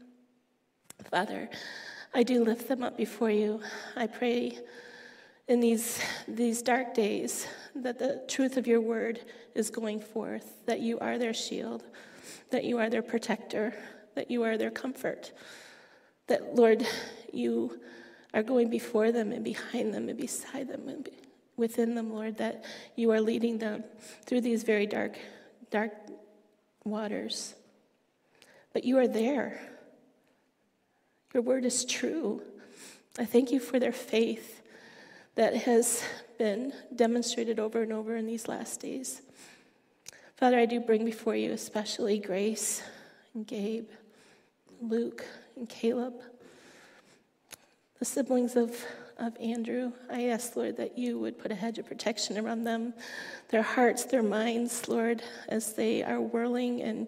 Father, 1.10 1.50
I 2.14 2.24
do 2.24 2.44
lift 2.44 2.68
them 2.68 2.84
up 2.84 2.98
before 2.98 3.32
you. 3.32 3.62
I 3.96 4.08
pray 4.08 4.60
in 5.48 5.62
these, 5.62 6.02
these 6.28 6.62
dark 6.62 6.94
days 6.94 7.48
that 7.76 8.00
the 8.00 8.24
truth 8.28 8.58
of 8.58 8.68
your 8.68 8.82
word 8.82 9.20
is 9.56 9.70
going 9.70 10.00
forth, 10.00 10.66
that 10.66 10.80
you 10.80 11.00
are 11.00 11.18
their 11.18 11.34
shield, 11.34 11.84
that 12.52 12.64
you 12.64 12.78
are 12.78 12.90
their 12.90 13.02
protector, 13.02 13.74
that 14.16 14.30
you 14.32 14.44
are 14.44 14.58
their 14.58 14.72
comfort, 14.72 15.32
that, 16.28 16.56
Lord, 16.56 16.86
you 17.34 17.80
are 18.34 18.44
going 18.44 18.70
before 18.70 19.12
them 19.12 19.32
and 19.32 19.44
behind 19.44 19.94
them 19.94 20.10
and 20.10 20.18
beside 20.18 20.68
them 20.68 20.88
and 20.88 21.04
be, 21.04 21.12
within 21.58 21.96
them, 21.96 22.14
Lord, 22.14 22.38
that 22.38 22.64
you 22.96 23.12
are 23.12 23.22
leading 23.22 23.58
them 23.58 23.84
through 24.26 24.42
these 24.42 24.64
very 24.64 24.86
dark, 24.86 25.18
dark 25.72 25.94
waters. 26.84 27.56
But 28.74 28.84
you 28.84 28.98
are 28.98 29.08
there. 29.08 29.60
Your 31.34 31.44
word 31.44 31.66
is 31.66 31.86
true. 31.86 32.42
I 33.18 33.26
thank 33.26 33.52
you 33.52 33.60
for 33.60 33.80
their 33.80 33.92
faith 33.92 34.62
that 35.36 35.56
has 35.56 36.04
been 36.40 36.74
demonstrated 36.96 37.60
over 37.60 37.84
and 37.84 37.94
over 37.94 38.16
in 38.16 38.26
these 38.26 38.48
last 38.48 38.80
days. 38.80 39.22
Father, 40.38 40.58
I 40.58 40.66
do 40.66 40.80
bring 40.80 41.06
before 41.06 41.36
you 41.36 41.52
especially 41.52 42.18
Grace 42.18 42.82
and 43.36 43.46
Gabe, 43.46 43.90
Luke 44.82 45.24
and 45.56 45.70
Caleb, 45.70 46.16
the 48.00 48.06
siblings 48.06 48.56
of 48.56 48.76
of 49.20 49.36
Andrew. 49.40 49.92
I 50.10 50.28
ask, 50.28 50.56
Lord, 50.56 50.78
that 50.78 50.98
you 50.98 51.20
would 51.20 51.38
put 51.38 51.52
a 51.52 51.56
hedge 51.56 51.78
of 51.78 51.86
protection 51.86 52.38
around 52.38 52.64
them, 52.64 52.94
their 53.50 53.62
hearts, 53.62 54.06
their 54.06 54.24
minds, 54.24 54.88
Lord, 54.88 55.22
as 55.50 55.74
they 55.74 56.04
are 56.04 56.22
whirling 56.22 56.82
and 56.82 57.06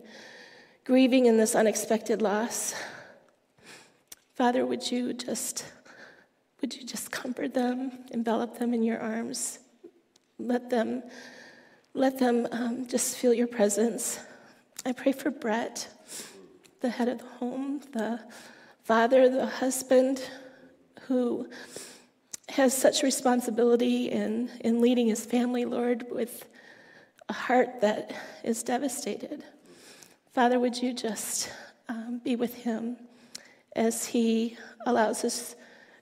grieving 0.83 1.25
in 1.25 1.37
this 1.37 1.55
unexpected 1.55 2.21
loss. 2.21 2.75
Father, 4.35 4.65
would 4.65 4.91
you 4.91 5.13
just 5.13 5.65
would 6.61 6.75
you 6.75 6.85
just 6.85 7.11
comfort 7.11 7.53
them, 7.53 7.91
envelop 8.11 8.59
them 8.59 8.73
in 8.73 8.83
your 8.83 8.99
arms, 8.99 9.59
let 10.37 10.69
them 10.69 11.03
let 11.93 12.19
them 12.19 12.47
um, 12.51 12.87
just 12.87 13.17
feel 13.17 13.33
your 13.33 13.47
presence. 13.47 14.17
I 14.85 14.93
pray 14.93 15.11
for 15.11 15.29
Brett, 15.29 15.89
the 16.79 16.89
head 16.89 17.09
of 17.09 17.19
the 17.19 17.25
home, 17.25 17.81
the 17.91 18.21
father, 18.83 19.29
the 19.29 19.45
husband, 19.45 20.21
who 21.01 21.49
has 22.47 22.75
such 22.75 23.03
responsibility 23.03 24.09
in, 24.09 24.49
in 24.61 24.81
leading 24.81 25.07
his 25.07 25.25
family, 25.25 25.65
Lord, 25.65 26.05
with 26.09 26.45
a 27.27 27.33
heart 27.33 27.81
that 27.81 28.13
is 28.43 28.63
devastated. 28.63 29.43
Father, 30.31 30.59
would 30.59 30.81
you 30.81 30.93
just 30.93 31.51
um, 31.89 32.21
be 32.23 32.37
with 32.37 32.53
him 32.53 32.95
as 33.75 34.05
he 34.05 34.57
allows 34.85 35.21
his 35.21 35.55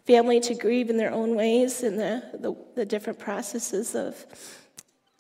family 0.06 0.40
to 0.42 0.56
grieve 0.56 0.90
in 0.90 0.98
their 0.98 1.12
own 1.12 1.36
ways 1.36 1.84
and 1.84 2.00
the, 2.00 2.24
the, 2.34 2.56
the 2.76 2.86
different 2.86 3.20
processes 3.20 3.96
of, 3.96 4.26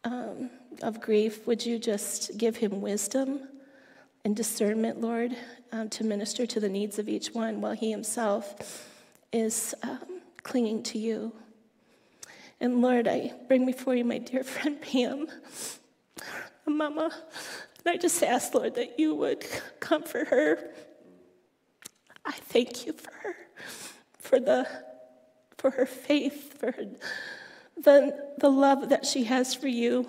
um, 0.03 0.49
of 0.81 1.01
grief? 1.01 1.45
Would 1.47 1.65
you 1.65 1.79
just 1.79 2.37
give 2.37 2.55
him 2.55 2.81
wisdom 2.81 3.41
and 4.25 4.35
discernment, 4.35 5.01
Lord, 5.01 5.35
um, 5.71 5.89
to 5.89 6.03
minister 6.03 6.45
to 6.45 6.59
the 6.59 6.69
needs 6.69 6.99
of 6.99 7.07
each 7.07 7.33
one 7.33 7.61
while 7.61 7.73
he 7.73 7.91
himself 7.91 8.87
is 9.31 9.75
um, 9.83 10.21
clinging 10.43 10.83
to 10.83 10.97
you? 10.97 11.33
And 12.61 12.81
Lord, 12.81 13.07
I 13.07 13.33
bring 13.47 13.65
before 13.65 13.95
you 13.95 14.03
my 14.03 14.17
dear 14.17 14.43
friend 14.43 14.81
Pam, 14.81 15.27
Mama. 16.65 17.11
And 17.85 17.93
I 17.93 17.97
just 17.97 18.21
ask, 18.23 18.53
Lord, 18.53 18.75
that 18.75 18.99
you 18.99 19.15
would 19.15 19.45
comfort 19.79 20.27
her. 20.27 20.71
I 22.25 22.31
thank 22.31 22.85
you 22.85 22.93
for 22.93 23.11
her, 23.23 23.35
for 24.29 24.39
the 24.39 24.67
for 25.57 25.71
her 25.71 25.85
faith, 25.85 26.57
for 26.57 26.71
her, 26.71 26.85
the, 27.75 28.15
the 28.37 28.49
love 28.49 28.89
that 28.89 29.05
she 29.05 29.25
has 29.25 29.53
for 29.53 29.67
you. 29.67 30.07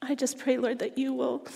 I 0.00 0.14
just 0.14 0.38
pray, 0.38 0.56
Lord, 0.56 0.78
that 0.78 0.96
you 0.96 1.12
will, 1.12 1.46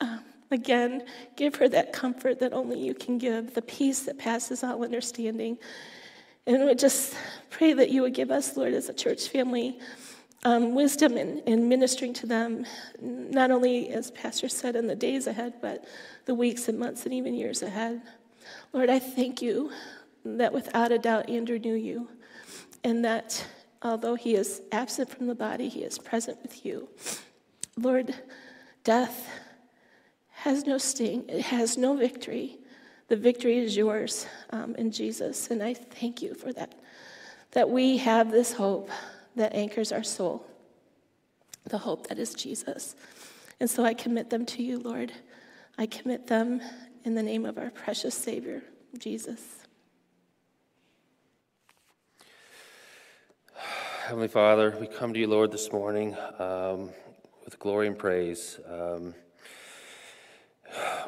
um, 0.00 0.20
again, 0.50 1.04
give 1.36 1.56
her 1.56 1.68
that 1.68 1.92
comfort 1.92 2.40
that 2.40 2.54
only 2.54 2.80
you 2.80 2.94
can 2.94 3.18
give, 3.18 3.52
the 3.52 3.60
peace 3.60 4.00
that 4.04 4.18
passes 4.18 4.64
all 4.64 4.82
understanding. 4.82 5.58
And 6.46 6.64
we 6.64 6.74
just 6.74 7.14
pray 7.50 7.74
that 7.74 7.90
you 7.90 8.00
would 8.02 8.14
give 8.14 8.30
us, 8.30 8.56
Lord, 8.56 8.72
as 8.72 8.88
a 8.88 8.94
church 8.94 9.28
family, 9.28 9.78
um, 10.44 10.74
wisdom 10.74 11.18
in, 11.18 11.40
in 11.40 11.68
ministering 11.68 12.14
to 12.14 12.26
them, 12.26 12.64
not 13.00 13.50
only, 13.50 13.90
as 13.90 14.10
Pastor 14.10 14.48
said, 14.48 14.76
in 14.76 14.86
the 14.86 14.96
days 14.96 15.26
ahead, 15.26 15.54
but 15.60 15.84
the 16.24 16.34
weeks 16.34 16.68
and 16.68 16.78
months 16.78 17.04
and 17.04 17.12
even 17.12 17.34
years 17.34 17.62
ahead. 17.62 18.00
Lord, 18.72 18.88
I 18.88 18.98
thank 18.98 19.42
you 19.42 19.70
that 20.24 20.52
without 20.52 20.92
a 20.92 20.98
doubt 20.98 21.28
Andrew 21.28 21.58
knew 21.58 21.74
you, 21.74 22.08
and 22.84 23.04
that 23.04 23.44
although 23.82 24.14
he 24.14 24.34
is 24.34 24.62
absent 24.70 25.10
from 25.10 25.26
the 25.26 25.34
body, 25.34 25.68
he 25.68 25.82
is 25.82 25.98
present 25.98 26.38
with 26.42 26.64
you. 26.64 26.88
Lord, 27.76 28.14
death 28.84 29.28
has 30.30 30.66
no 30.66 30.78
sting, 30.78 31.24
it 31.28 31.42
has 31.42 31.76
no 31.76 31.96
victory. 31.96 32.58
The 33.08 33.16
victory 33.16 33.58
is 33.58 33.76
yours 33.76 34.26
um, 34.50 34.74
in 34.76 34.90
Jesus, 34.90 35.50
and 35.50 35.62
I 35.62 35.74
thank 35.74 36.22
you 36.22 36.34
for 36.34 36.52
that. 36.52 36.74
That 37.52 37.68
we 37.68 37.98
have 37.98 38.30
this 38.30 38.54
hope 38.54 38.90
that 39.36 39.54
anchors 39.54 39.92
our 39.92 40.02
soul, 40.02 40.46
the 41.64 41.78
hope 41.78 42.08
that 42.08 42.18
is 42.18 42.34
Jesus. 42.34 42.96
And 43.60 43.68
so 43.68 43.84
I 43.84 43.94
commit 43.94 44.30
them 44.30 44.46
to 44.46 44.62
you, 44.62 44.78
Lord. 44.78 45.12
I 45.78 45.86
commit 45.86 46.26
them 46.26 46.60
in 47.04 47.14
the 47.14 47.22
name 47.22 47.44
of 47.44 47.58
our 47.58 47.70
precious 47.70 48.14
Savior, 48.14 48.62
Jesus. 48.98 49.61
Heavenly 54.04 54.26
Father, 54.26 54.76
we 54.80 54.88
come 54.88 55.14
to 55.14 55.20
you, 55.20 55.28
Lord, 55.28 55.52
this 55.52 55.70
morning 55.70 56.16
um, 56.40 56.90
with 57.44 57.56
glory 57.60 57.86
and 57.86 57.96
praise. 57.96 58.58
Um, 58.68 59.14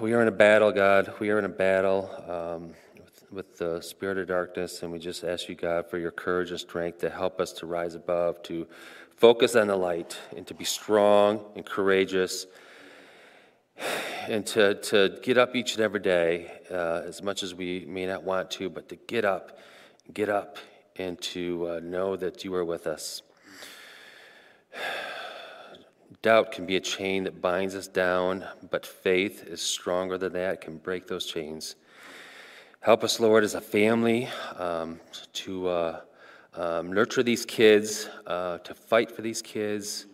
we 0.00 0.12
are 0.12 0.22
in 0.22 0.28
a 0.28 0.32
battle, 0.32 0.70
God. 0.70 1.12
We 1.18 1.30
are 1.30 1.38
in 1.40 1.44
a 1.44 1.48
battle 1.48 2.08
um, 2.28 2.74
with, 2.96 3.26
with 3.32 3.58
the 3.58 3.80
spirit 3.80 4.16
of 4.18 4.28
darkness, 4.28 4.84
and 4.84 4.92
we 4.92 5.00
just 5.00 5.24
ask 5.24 5.48
you, 5.48 5.56
God, 5.56 5.90
for 5.90 5.98
your 5.98 6.12
courage 6.12 6.52
and 6.52 6.60
strength 6.60 6.98
to 6.98 7.10
help 7.10 7.40
us 7.40 7.52
to 7.54 7.66
rise 7.66 7.96
above, 7.96 8.40
to 8.44 8.68
focus 9.16 9.56
on 9.56 9.66
the 9.66 9.76
light, 9.76 10.16
and 10.36 10.46
to 10.46 10.54
be 10.54 10.64
strong 10.64 11.44
and 11.56 11.66
courageous, 11.66 12.46
and 14.28 14.46
to, 14.46 14.76
to 14.76 15.18
get 15.20 15.36
up 15.36 15.56
each 15.56 15.74
and 15.74 15.82
every 15.82 16.00
day, 16.00 16.48
uh, 16.70 17.02
as 17.04 17.22
much 17.22 17.42
as 17.42 17.56
we 17.56 17.84
may 17.88 18.06
not 18.06 18.22
want 18.22 18.52
to, 18.52 18.70
but 18.70 18.88
to 18.90 18.94
get 18.94 19.24
up, 19.24 19.58
get 20.12 20.28
up, 20.28 20.58
and 20.96 21.20
to 21.20 21.68
uh, 21.68 21.80
know 21.82 22.16
that 22.16 22.44
you 22.44 22.54
are 22.54 22.64
with 22.64 22.86
us. 22.86 23.22
Doubt 26.22 26.52
can 26.52 26.64
be 26.64 26.76
a 26.76 26.80
chain 26.80 27.24
that 27.24 27.42
binds 27.42 27.74
us 27.74 27.86
down, 27.86 28.44
but 28.70 28.86
faith 28.86 29.44
is 29.46 29.60
stronger 29.60 30.16
than 30.16 30.32
that, 30.34 30.60
can 30.60 30.78
break 30.78 31.06
those 31.06 31.26
chains. 31.26 31.76
Help 32.80 33.02
us, 33.02 33.18
Lord, 33.18 33.44
as 33.44 33.54
a 33.54 33.60
family 33.60 34.28
um, 34.56 35.00
to 35.32 35.68
uh, 35.68 36.00
um, 36.54 36.92
nurture 36.92 37.22
these 37.22 37.44
kids, 37.44 38.08
uh, 38.26 38.58
to 38.58 38.74
fight 38.74 39.10
for 39.10 39.22
these 39.22 39.42
kids. 39.42 40.06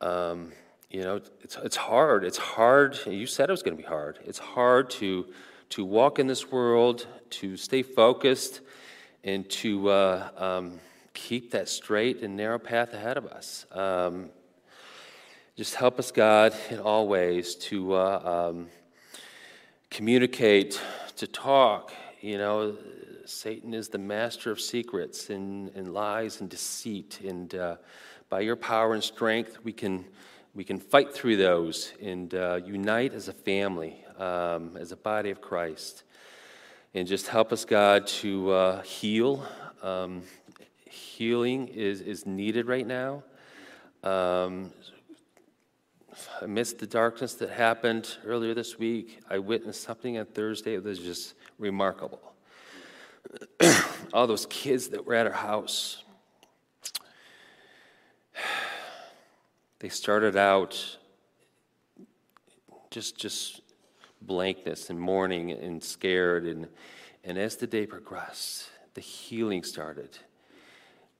Um, 0.00 0.52
you 0.90 1.02
know, 1.02 1.20
it's, 1.42 1.56
it's 1.62 1.76
hard. 1.76 2.24
It's 2.24 2.38
hard. 2.38 2.98
You 3.06 3.26
said 3.26 3.48
it 3.48 3.52
was 3.52 3.62
going 3.62 3.76
to 3.76 3.82
be 3.82 3.88
hard. 3.88 4.20
It's 4.24 4.38
hard 4.38 4.90
to, 4.90 5.26
to 5.70 5.84
walk 5.84 6.18
in 6.20 6.28
this 6.28 6.52
world, 6.52 7.06
to 7.30 7.56
stay 7.56 7.82
focused, 7.82 8.60
and 9.24 9.48
to 9.48 9.88
uh, 9.88 10.28
um, 10.36 10.78
keep 11.14 11.50
that 11.52 11.68
straight 11.68 12.22
and 12.22 12.36
narrow 12.36 12.58
path 12.58 12.92
ahead 12.92 13.16
of 13.16 13.26
us. 13.26 13.64
Um, 13.72 14.28
just 15.56 15.76
help 15.76 15.98
us, 15.98 16.10
God, 16.10 16.54
in 16.68 16.78
all 16.78 17.08
ways 17.08 17.54
to 17.56 17.94
uh, 17.94 18.50
um, 18.50 18.68
communicate, 19.90 20.80
to 21.16 21.26
talk. 21.26 21.92
You 22.20 22.38
know, 22.38 22.76
Satan 23.24 23.72
is 23.72 23.88
the 23.88 23.98
master 23.98 24.50
of 24.50 24.60
secrets 24.60 25.30
and, 25.30 25.70
and 25.74 25.94
lies 25.94 26.40
and 26.40 26.50
deceit. 26.50 27.20
And 27.26 27.54
uh, 27.54 27.76
by 28.28 28.40
your 28.40 28.56
power 28.56 28.92
and 28.94 29.02
strength, 29.02 29.58
we 29.64 29.72
can, 29.72 30.04
we 30.54 30.64
can 30.64 30.78
fight 30.78 31.14
through 31.14 31.36
those 31.36 31.92
and 32.02 32.34
uh, 32.34 32.60
unite 32.64 33.14
as 33.14 33.28
a 33.28 33.32
family, 33.32 34.04
um, 34.18 34.76
as 34.76 34.92
a 34.92 34.96
body 34.96 35.30
of 35.30 35.40
Christ. 35.40 36.03
And 36.96 37.08
just 37.08 37.26
help 37.26 37.52
us, 37.52 37.64
God, 37.64 38.06
to 38.06 38.52
uh, 38.52 38.82
heal. 38.82 39.44
Um, 39.82 40.22
healing 40.88 41.66
is, 41.66 42.00
is 42.00 42.24
needed 42.24 42.68
right 42.68 42.86
now. 42.86 43.24
Um, 44.04 44.70
amidst 46.40 46.78
the 46.78 46.86
darkness 46.86 47.34
that 47.34 47.50
happened 47.50 48.16
earlier 48.24 48.54
this 48.54 48.78
week, 48.78 49.18
I 49.28 49.40
witnessed 49.40 49.82
something 49.82 50.18
on 50.18 50.26
Thursday 50.26 50.76
that 50.76 50.84
was 50.84 51.00
just 51.00 51.34
remarkable. 51.58 52.20
All 54.12 54.28
those 54.28 54.46
kids 54.46 54.86
that 54.90 55.04
were 55.04 55.14
at 55.14 55.26
our 55.26 55.32
house, 55.32 56.04
they 59.80 59.88
started 59.88 60.36
out 60.36 60.98
just 62.90 63.18
just 63.18 63.62
blankness 64.26 64.90
and 64.90 64.98
mourning 64.98 65.50
and 65.52 65.82
scared. 65.82 66.44
And, 66.44 66.68
and 67.22 67.38
as 67.38 67.56
the 67.56 67.66
day 67.66 67.86
progressed, 67.86 68.68
the 68.94 69.00
healing 69.00 69.62
started. 69.62 70.18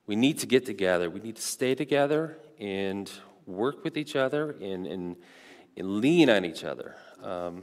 We 0.07 0.17
need 0.17 0.39
to 0.41 0.47
get 0.47 0.67
together. 0.67 1.09
We 1.09 1.21
need 1.21 1.37
to 1.37 1.43
stay 1.43 1.75
together 1.75 2.37
and 2.61 3.11
work 3.47 3.85
with 3.85 3.97
each 3.97 4.17
other 4.17 4.53
and, 4.61 4.87
and, 4.87 5.17
and 5.77 6.01
lean 6.01 6.31
on 6.31 6.45
each 6.45 6.65
other. 6.65 6.97
Um, 7.23 7.63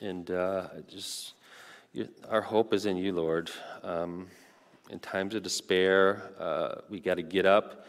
and 0.00 0.30
uh, 0.30 0.68
just, 0.88 1.34
our 2.28 2.42
hope 2.42 2.72
is 2.72 2.86
in 2.86 2.96
you, 2.96 3.12
Lord. 3.12 3.50
Um, 3.82 4.28
in 4.90 4.98
times 5.00 5.34
of 5.34 5.42
despair, 5.42 6.30
uh, 6.38 6.76
we 6.88 7.00
got 7.00 7.14
to 7.14 7.22
get 7.22 7.46
up. 7.46 7.86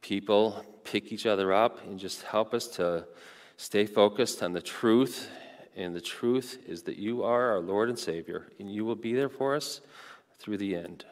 People 0.00 0.64
pick 0.84 1.12
each 1.12 1.26
other 1.26 1.52
up 1.52 1.84
and 1.84 1.98
just 1.98 2.22
help 2.22 2.54
us 2.54 2.66
to 2.68 3.06
stay 3.56 3.84
focused 3.84 4.42
on 4.42 4.52
the 4.52 4.62
truth 4.62 5.28
and 5.80 5.96
the 5.96 6.00
truth 6.00 6.58
is 6.66 6.82
that 6.82 6.98
you 6.98 7.22
are 7.22 7.52
our 7.52 7.60
Lord 7.60 7.88
and 7.88 7.98
Savior, 7.98 8.48
and 8.58 8.70
you 8.70 8.84
will 8.84 8.96
be 8.96 9.14
there 9.14 9.30
for 9.30 9.56
us 9.56 9.80
through 10.38 10.58
the 10.58 10.76
end. 10.76 11.06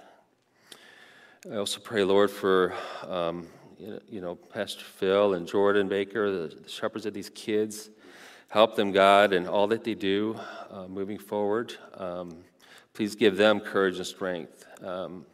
I 1.50 1.56
also 1.56 1.80
pray, 1.80 2.04
Lord, 2.04 2.30
for 2.30 2.74
um, 3.06 3.46
you 3.78 4.20
know 4.20 4.34
Pastor 4.34 4.84
Phil 4.84 5.32
and 5.32 5.46
Jordan 5.46 5.88
Baker, 5.88 6.30
the, 6.30 6.68
shepherds 6.68 7.06
of 7.06 7.14
these 7.14 7.30
kids. 7.30 7.88
Help 8.48 8.76
them, 8.76 8.92
God, 8.92 9.32
in 9.32 9.46
all 9.46 9.66
that 9.68 9.84
they 9.84 9.94
do 9.94 10.38
uh, 10.70 10.86
moving 10.86 11.18
forward. 11.18 11.74
Um, 11.94 12.44
please 12.92 13.14
give 13.14 13.38
them 13.38 13.60
courage 13.60 13.96
and 13.96 14.06
strength. 14.06 14.66
Um, 14.84 15.24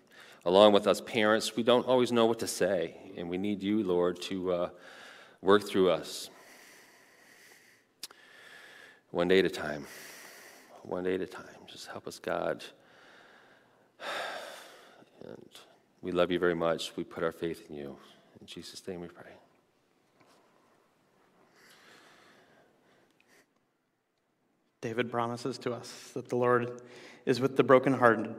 along 0.45 0.75
with 0.75 0.87
us 0.87 1.01
parents, 1.01 1.57
we 1.57 1.65
don't 1.65 1.87
always 1.89 2.13
know 2.13 2.27
what 2.27 2.39
to 2.39 2.47
say, 2.47 2.97
and 3.17 3.29
we 3.29 3.39
need 3.39 3.65
you, 3.65 3.83
Lord, 3.83 4.23
to 4.23 4.53
uh, 4.53 4.69
work 5.43 5.67
through 5.67 5.91
us. 5.91 6.31
One 9.15 9.29
day 9.29 9.39
at 9.39 9.45
a 9.45 9.51
time. 9.51 9.87
One 10.83 11.05
day 11.05 11.15
at 11.15 11.21
a 11.21 11.27
time. 11.27 11.45
Just 11.69 11.87
help 11.87 12.09
us, 12.09 12.19
God. 12.19 12.65
And 15.25 15.49
we 16.03 16.11
love 16.11 16.33
you 16.33 16.41
very 16.41 16.55
much. 16.55 16.97
We 16.97 17.05
put 17.05 17.23
our 17.23 17.31
faith 17.31 17.71
in 17.71 17.77
you. 17.77 17.97
In 18.41 18.47
Jesus' 18.47 18.87
name 18.89 19.01
we 19.01 19.07
pray. 19.07 19.31
David 24.81 25.11
promises 25.11 25.59
to 25.59 25.73
us 25.73 26.11
that 26.15 26.29
the 26.29 26.37
Lord 26.37 26.83
is 27.25 27.41
with 27.41 27.57
the 27.57 27.63
brokenhearted. 27.63 28.35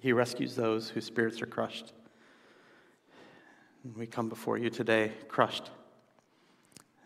He 0.00 0.12
rescues 0.12 0.56
those 0.56 0.90
whose 0.90 1.04
spirits 1.04 1.40
are 1.40 1.46
crushed. 1.46 1.92
And 3.84 3.96
we 3.96 4.06
come 4.06 4.28
before 4.28 4.58
you 4.58 4.70
today 4.70 5.12
crushed. 5.28 5.70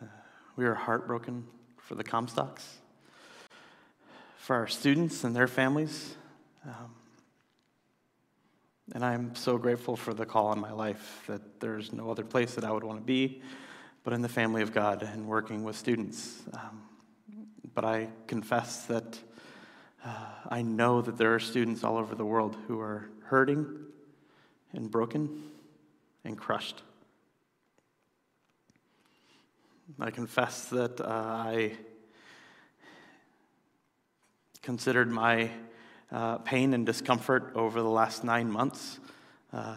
Uh, 0.02 0.06
we 0.56 0.64
are 0.64 0.74
heartbroken 0.74 1.44
for 1.88 1.94
the 1.94 2.04
Comstocks, 2.04 2.64
for 4.36 4.56
our 4.56 4.66
students 4.66 5.24
and 5.24 5.34
their 5.34 5.48
families. 5.48 6.14
Um, 6.66 6.94
and 8.94 9.02
I'm 9.02 9.34
so 9.34 9.56
grateful 9.56 9.96
for 9.96 10.12
the 10.12 10.26
call 10.26 10.52
in 10.52 10.60
my 10.60 10.72
life 10.72 11.24
that 11.28 11.60
there's 11.60 11.90
no 11.90 12.10
other 12.10 12.24
place 12.24 12.56
that 12.56 12.64
I 12.64 12.70
would 12.70 12.84
want 12.84 12.98
to 12.98 13.04
be 13.04 13.40
but 14.04 14.12
in 14.12 14.20
the 14.20 14.28
family 14.28 14.60
of 14.60 14.72
God 14.72 15.02
and 15.02 15.26
working 15.26 15.64
with 15.64 15.76
students. 15.76 16.42
Um, 16.52 16.82
but 17.74 17.86
I 17.86 18.08
confess 18.26 18.84
that 18.84 19.18
uh, 20.04 20.26
I 20.50 20.60
know 20.60 21.00
that 21.00 21.16
there 21.16 21.34
are 21.34 21.40
students 21.40 21.84
all 21.84 21.96
over 21.96 22.14
the 22.14 22.24
world 22.24 22.56
who 22.66 22.80
are 22.80 23.08
hurting 23.24 23.66
and 24.74 24.90
broken 24.90 25.42
and 26.24 26.36
crushed. 26.36 26.82
I 29.98 30.10
confess 30.10 30.66
that 30.66 31.00
uh, 31.00 31.06
I 31.06 31.72
considered 34.62 35.10
my 35.10 35.50
uh, 36.12 36.38
pain 36.38 36.74
and 36.74 36.84
discomfort 36.84 37.52
over 37.54 37.80
the 37.80 37.88
last 37.88 38.22
nine 38.22 38.50
months 38.50 39.00
uh, 39.52 39.76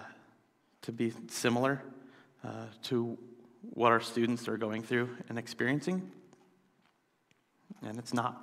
to 0.82 0.91
be 0.91 1.14
similar 1.30 1.82
uh, 2.43 2.66
to 2.84 3.18
what 3.74 3.93
our 3.93 4.01
students 4.01 4.49
are 4.49 4.57
going 4.57 4.84
through 4.84 5.09
and 5.30 5.38
experiencing, 5.38 6.12
and 7.82 7.97
it's 7.97 8.14
not. 8.14 8.41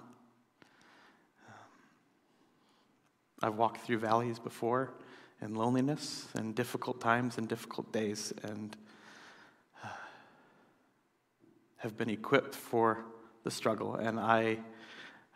I've 3.43 3.57
walked 3.57 3.83
through 3.83 3.99
valleys 3.99 4.39
before 4.39 4.95
and 5.41 5.57
loneliness 5.57 6.29
and 6.35 6.55
difficult 6.55 7.01
times 7.01 7.39
and 7.39 7.47
difficult 7.47 7.93
days 7.93 8.33
and 8.43 8.77
have 11.79 11.97
been 11.97 12.11
equipped 12.11 12.55
for 12.55 13.05
the 13.45 13.51
struggle. 13.51 13.97
And 13.97 14.21
I 14.21 14.59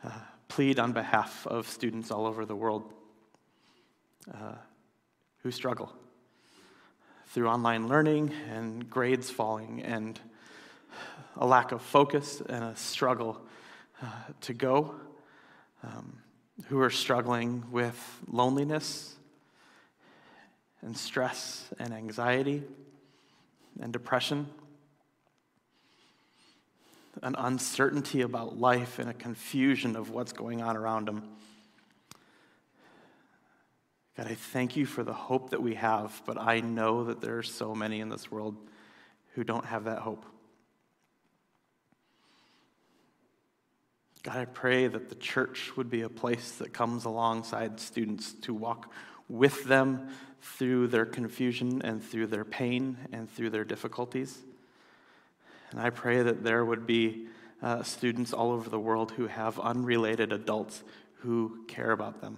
uh, 0.04 0.10
plead 0.48 0.78
on 0.78 0.92
behalf 0.92 1.46
of 1.46 1.68
students 1.68 2.10
all 2.10 2.26
over 2.26 2.44
the 2.44 2.54
world 2.54 2.92
uh, 4.32 4.54
who 5.38 5.50
struggle 5.50 5.92
through 7.28 7.48
online 7.48 7.88
learning 7.88 8.32
and 8.50 8.88
grades 8.88 9.30
falling 9.30 9.82
and 9.82 10.20
a 11.36 11.46
lack 11.46 11.72
of 11.72 11.82
focus 11.82 12.42
and 12.46 12.62
a 12.62 12.76
struggle 12.76 13.40
uh, 14.02 14.06
to 14.42 14.52
go. 14.52 14.94
Um, 15.82 16.22
who 16.66 16.80
are 16.80 16.90
struggling 16.90 17.64
with 17.70 18.20
loneliness 18.26 19.16
and 20.82 20.96
stress 20.96 21.70
and 21.78 21.92
anxiety 21.92 22.62
and 23.80 23.92
depression, 23.92 24.46
an 27.20 27.34
uncertainty 27.36 28.22
about 28.22 28.58
life 28.58 28.98
and 28.98 29.10
a 29.10 29.14
confusion 29.14 29.96
of 29.96 30.10
what's 30.10 30.32
going 30.32 30.62
on 30.62 30.76
around 30.76 31.08
them. 31.08 31.22
God, 34.16 34.26
I 34.26 34.34
thank 34.34 34.76
you 34.76 34.86
for 34.86 35.02
the 35.02 35.12
hope 35.12 35.50
that 35.50 35.62
we 35.62 35.74
have, 35.74 36.22
but 36.26 36.38
I 36.38 36.60
know 36.60 37.04
that 37.04 37.20
there 37.20 37.38
are 37.38 37.42
so 37.42 37.74
many 37.74 38.00
in 38.00 38.08
this 38.08 38.30
world 38.30 38.56
who 39.34 39.44
don't 39.44 39.64
have 39.64 39.84
that 39.84 40.00
hope. 40.00 40.24
God, 44.22 44.36
I 44.36 44.44
pray 44.44 44.86
that 44.86 45.08
the 45.08 45.14
church 45.16 45.76
would 45.76 45.90
be 45.90 46.02
a 46.02 46.08
place 46.08 46.52
that 46.52 46.72
comes 46.72 47.04
alongside 47.04 47.80
students 47.80 48.34
to 48.42 48.54
walk 48.54 48.92
with 49.28 49.64
them 49.64 50.08
through 50.40 50.88
their 50.88 51.06
confusion 51.06 51.82
and 51.82 52.02
through 52.02 52.26
their 52.26 52.44
pain 52.44 52.96
and 53.12 53.30
through 53.30 53.50
their 53.50 53.64
difficulties. 53.64 54.38
And 55.72 55.80
I 55.80 55.90
pray 55.90 56.22
that 56.22 56.44
there 56.44 56.64
would 56.64 56.86
be 56.86 57.26
uh, 57.62 57.82
students 57.82 58.32
all 58.32 58.52
over 58.52 58.68
the 58.68 58.78
world 58.78 59.12
who 59.12 59.26
have 59.26 59.58
unrelated 59.58 60.32
adults 60.32 60.82
who 61.20 61.64
care 61.66 61.92
about 61.92 62.20
them. 62.20 62.36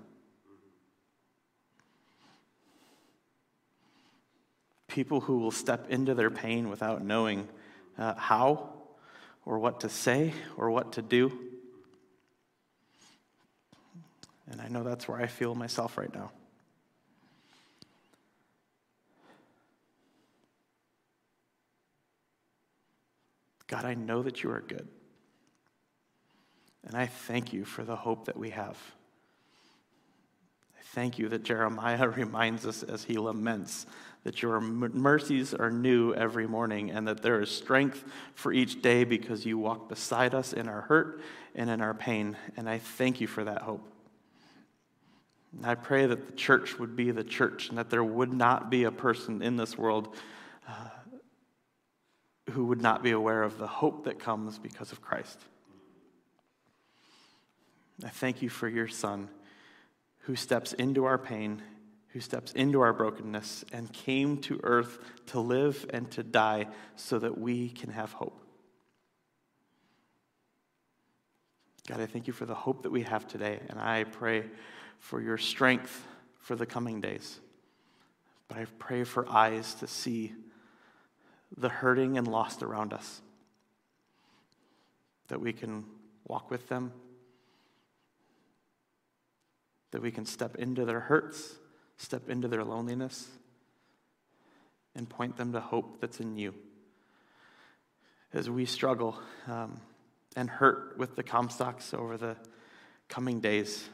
People 4.86 5.20
who 5.20 5.38
will 5.38 5.50
step 5.50 5.90
into 5.90 6.14
their 6.14 6.30
pain 6.30 6.68
without 6.68 7.02
knowing 7.02 7.48
uh, 7.98 8.14
how 8.14 8.70
or 9.44 9.58
what 9.58 9.80
to 9.80 9.88
say 9.88 10.32
or 10.56 10.70
what 10.70 10.92
to 10.92 11.02
do. 11.02 11.32
And 14.50 14.60
I 14.60 14.68
know 14.68 14.84
that's 14.84 15.08
where 15.08 15.20
I 15.20 15.26
feel 15.26 15.54
myself 15.54 15.98
right 15.98 16.14
now. 16.14 16.30
God, 23.66 23.84
I 23.84 23.94
know 23.94 24.22
that 24.22 24.42
you 24.42 24.50
are 24.50 24.60
good. 24.60 24.88
And 26.86 26.96
I 26.96 27.06
thank 27.06 27.52
you 27.52 27.64
for 27.64 27.82
the 27.82 27.96
hope 27.96 28.26
that 28.26 28.36
we 28.36 28.50
have. 28.50 28.76
I 30.78 30.82
thank 30.94 31.18
you 31.18 31.28
that 31.30 31.42
Jeremiah 31.42 32.08
reminds 32.16 32.66
us 32.66 32.82
as 32.82 33.04
he 33.04 33.16
laments 33.16 33.86
that 34.24 34.40
your 34.40 34.58
mercies 34.60 35.52
are 35.52 35.70
new 35.70 36.14
every 36.14 36.46
morning 36.46 36.90
and 36.90 37.06
that 37.06 37.22
there 37.22 37.42
is 37.42 37.50
strength 37.50 38.04
for 38.34 38.52
each 38.52 38.80
day 38.80 39.04
because 39.04 39.44
you 39.44 39.58
walk 39.58 39.88
beside 39.88 40.34
us 40.34 40.54
in 40.54 40.66
our 40.66 40.80
hurt 40.82 41.20
and 41.54 41.68
in 41.68 41.82
our 41.82 41.92
pain. 41.92 42.36
And 42.56 42.68
I 42.68 42.78
thank 42.78 43.20
you 43.20 43.26
for 43.26 43.44
that 43.44 43.62
hope. 43.62 43.86
And 45.54 45.66
I 45.66 45.74
pray 45.74 46.06
that 46.06 46.26
the 46.26 46.32
church 46.32 46.78
would 46.78 46.96
be 46.96 47.10
the 47.10 47.22
church 47.22 47.68
and 47.68 47.76
that 47.76 47.90
there 47.90 48.02
would 48.02 48.32
not 48.32 48.70
be 48.70 48.84
a 48.84 48.90
person 48.90 49.42
in 49.42 49.56
this 49.56 49.76
world 49.76 50.16
uh, 50.66 50.88
who 52.50 52.66
would 52.66 52.80
not 52.80 53.02
be 53.02 53.10
aware 53.10 53.42
of 53.42 53.58
the 53.58 53.66
hope 53.66 54.04
that 54.04 54.18
comes 54.18 54.58
because 54.58 54.92
of 54.92 55.00
Christ. 55.00 55.40
I 58.04 58.08
thank 58.08 58.42
you 58.42 58.48
for 58.48 58.68
your 58.68 58.88
Son 58.88 59.28
who 60.20 60.36
steps 60.36 60.72
into 60.72 61.04
our 61.04 61.18
pain, 61.18 61.62
who 62.08 62.20
steps 62.20 62.52
into 62.52 62.80
our 62.80 62.92
brokenness, 62.92 63.64
and 63.72 63.92
came 63.92 64.38
to 64.38 64.58
earth 64.62 64.98
to 65.26 65.40
live 65.40 65.86
and 65.90 66.10
to 66.12 66.22
die 66.22 66.66
so 66.96 67.18
that 67.18 67.38
we 67.38 67.68
can 67.68 67.90
have 67.90 68.12
hope. 68.12 68.40
God, 71.86 72.00
I 72.00 72.06
thank 72.06 72.26
you 72.26 72.32
for 72.32 72.46
the 72.46 72.54
hope 72.54 72.82
that 72.82 72.90
we 72.90 73.02
have 73.02 73.26
today, 73.26 73.60
and 73.68 73.78
I 73.78 74.04
pray 74.04 74.44
for 74.98 75.20
your 75.20 75.36
strength 75.36 76.06
for 76.38 76.56
the 76.56 76.64
coming 76.64 77.00
days. 77.02 77.40
But 78.48 78.56
I 78.56 78.64
pray 78.78 79.04
for 79.04 79.28
eyes 79.28 79.74
to 79.76 79.86
see 79.86 80.32
the 81.56 81.68
hurting 81.68 82.18
and 82.18 82.26
lost 82.26 82.62
around 82.62 82.92
us, 82.92 83.20
that 85.28 85.40
we 85.40 85.52
can 85.52 85.84
walk 86.26 86.50
with 86.50 86.68
them, 86.68 86.92
that 89.90 90.02
we 90.02 90.10
can 90.10 90.26
step 90.26 90.56
into 90.56 90.84
their 90.84 91.00
hurts, 91.00 91.54
step 91.96 92.28
into 92.28 92.48
their 92.48 92.64
loneliness, 92.64 93.28
and 94.96 95.08
point 95.08 95.36
them 95.36 95.52
to 95.52 95.60
hope 95.60 96.00
that's 96.00 96.20
in 96.20 96.36
you. 96.36 96.54
As 98.32 98.50
we 98.50 98.64
struggle 98.64 99.18
um, 99.46 99.80
and 100.34 100.50
hurt 100.50 100.98
with 100.98 101.14
the 101.14 101.22
Comstocks 101.22 101.94
over 101.94 102.16
the 102.16 102.36
coming 103.08 103.40
days, 103.40 103.88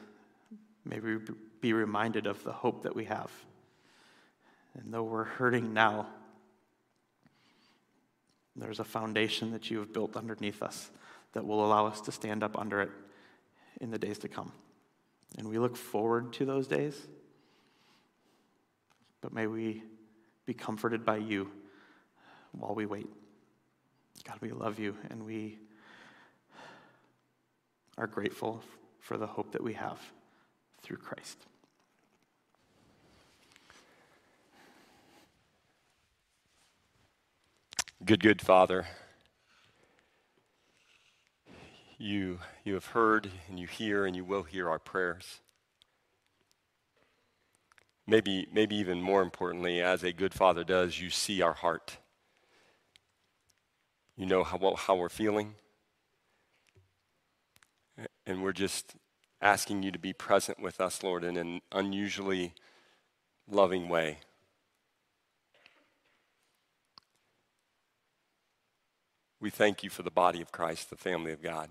May 0.85 0.99
we 0.99 1.17
be 1.59 1.73
reminded 1.73 2.25
of 2.25 2.43
the 2.43 2.51
hope 2.51 2.83
that 2.83 2.95
we 2.95 3.05
have. 3.05 3.31
And 4.73 4.93
though 4.93 5.03
we're 5.03 5.23
hurting 5.23 5.73
now, 5.73 6.07
there's 8.55 8.79
a 8.79 8.83
foundation 8.83 9.51
that 9.51 9.71
you 9.71 9.79
have 9.79 9.93
built 9.93 10.15
underneath 10.15 10.61
us 10.61 10.91
that 11.33 11.45
will 11.45 11.65
allow 11.65 11.87
us 11.87 12.01
to 12.01 12.11
stand 12.11 12.43
up 12.43 12.57
under 12.57 12.81
it 12.81 12.89
in 13.79 13.91
the 13.91 13.97
days 13.97 14.17
to 14.19 14.27
come. 14.27 14.51
And 15.37 15.47
we 15.47 15.57
look 15.57 15.77
forward 15.77 16.33
to 16.33 16.45
those 16.45 16.67
days, 16.67 17.07
but 19.21 19.33
may 19.33 19.47
we 19.47 19.83
be 20.45 20.53
comforted 20.53 21.05
by 21.05 21.17
you 21.17 21.49
while 22.51 22.75
we 22.75 22.85
wait. 22.85 23.07
God, 24.25 24.37
we 24.41 24.51
love 24.51 24.77
you 24.77 24.97
and 25.09 25.25
we 25.25 25.57
are 27.97 28.07
grateful 28.07 28.61
for 28.99 29.17
the 29.17 29.27
hope 29.27 29.53
that 29.53 29.63
we 29.63 29.73
have 29.73 29.99
through 30.81 30.97
Christ. 30.97 31.37
Good, 38.03 38.19
good 38.19 38.41
Father. 38.41 38.87
you, 42.01 42.39
you 42.63 42.73
have 42.73 42.87
heard 42.87 43.29
and 43.47 43.59
you 43.59 43.67
hear 43.67 44.05
and 44.05 44.15
you 44.15 44.25
will 44.25 44.43
hear 44.43 44.69
our 44.69 44.79
prayers. 44.79 45.39
Maybe, 48.07 48.47
maybe 48.51 48.75
even 48.75 49.01
more 49.01 49.21
importantly, 49.21 49.79
as 49.81 50.03
a 50.03 50.11
good 50.11 50.33
father 50.33 50.63
does, 50.63 50.99
you 50.99 51.09
see 51.09 51.41
our 51.41 51.53
heart. 51.53 51.97
You 54.17 54.25
know 54.25 54.43
how, 54.43 54.75
how 54.75 54.95
we're 54.95 55.09
feeling. 55.09 55.55
And 58.25 58.41
we're 58.41 58.51
just 58.51 58.95
asking 59.41 59.83
you 59.83 59.91
to 59.91 59.99
be 59.99 60.13
present 60.13 60.59
with 60.59 60.81
us, 60.81 61.03
Lord, 61.03 61.23
in 61.23 61.37
an 61.37 61.61
unusually 61.71 62.53
loving 63.47 63.87
way. 63.89 64.17
We 69.41 69.49
thank 69.49 69.83
you 69.83 69.89
for 69.89 70.03
the 70.03 70.11
body 70.11 70.39
of 70.39 70.51
Christ, 70.51 70.91
the 70.91 70.95
family 70.95 71.33
of 71.33 71.41
God. 71.41 71.69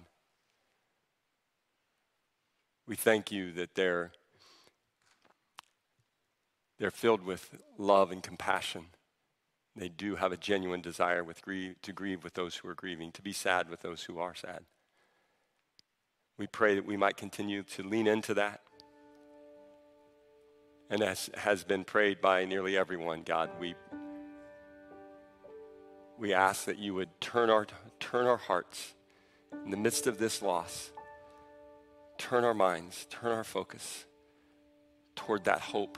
We 2.89 2.97
thank 2.97 3.31
you 3.31 3.53
that 3.53 3.77
they're, 3.77 4.11
they're 6.81 6.91
filled 6.91 7.25
with 7.25 7.63
love 7.79 8.11
and 8.11 8.25
compassion. 8.25 8.87
They 9.77 9.89
do 9.89 10.17
have 10.17 10.33
a 10.33 10.37
genuine 10.37 10.81
desire 10.81 11.23
with 11.23 11.43
grieve, 11.43 11.77
to 11.83 11.93
grieve 11.93 12.25
with 12.25 12.35
those 12.35 12.57
who 12.57 12.69
are 12.69 12.75
grieving, 12.75 13.13
to 13.13 13.23
be 13.23 13.33
sad 13.33 13.71
with 13.71 13.83
those 13.83 14.03
who 14.03 14.19
are 14.19 14.35
sad. 14.35 14.65
We 16.37 16.49
pray 16.49 16.75
that 16.75 16.85
we 16.85 16.97
might 16.97 17.17
continue 17.17 17.63
to 17.63 17.85
lean 17.85 18.09
into 18.09 18.35
that. 18.35 18.63
And 20.91 21.03
as 21.05 21.31
has 21.35 21.63
been 21.63 21.85
prayed 21.85 22.21
by 22.21 22.45
nearly 22.47 22.77
everyone, 22.77 23.23
God, 23.23 23.51
we, 23.61 23.77
we 26.21 26.33
ask 26.33 26.67
that 26.67 26.79
you 26.79 26.95
would 26.95 27.21
turn 27.21 27.51
our, 27.51 27.67
turn 27.99 28.27
our 28.27 28.37
hearts 28.37 28.95
in 29.65 29.73
the 29.73 29.77
midst 29.77 30.07
of 30.07 30.19
this 30.19 30.41
loss 30.41 30.93
turn 32.21 32.45
our 32.45 32.55
minds, 32.55 33.07
turn 33.09 33.33
our 33.33 33.43
focus 33.43 34.05
toward 35.17 35.45
that 35.45 35.59
hope, 35.59 35.97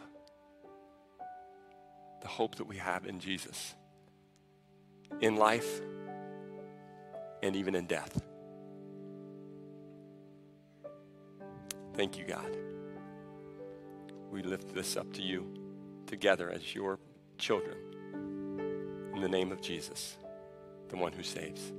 the 2.22 2.28
hope 2.28 2.54
that 2.54 2.64
we 2.64 2.76
have 2.76 3.06
in 3.06 3.18
Jesus, 3.18 3.74
in 5.20 5.34
life 5.34 5.80
and 7.42 7.56
even 7.56 7.74
in 7.74 7.86
death. 7.86 8.22
Thank 11.94 12.16
you, 12.16 12.24
God. 12.24 12.56
We 14.30 14.44
lift 14.44 14.72
this 14.72 14.96
up 14.96 15.12
to 15.14 15.22
you 15.22 15.52
together 16.06 16.50
as 16.50 16.72
your 16.72 17.00
children. 17.36 17.76
In 19.14 19.20
the 19.20 19.28
name 19.28 19.52
of 19.52 19.60
Jesus, 19.60 20.16
the 20.88 20.96
one 20.96 21.12
who 21.12 21.22
saves. 21.22 21.72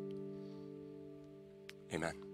Amen. 1.93 2.32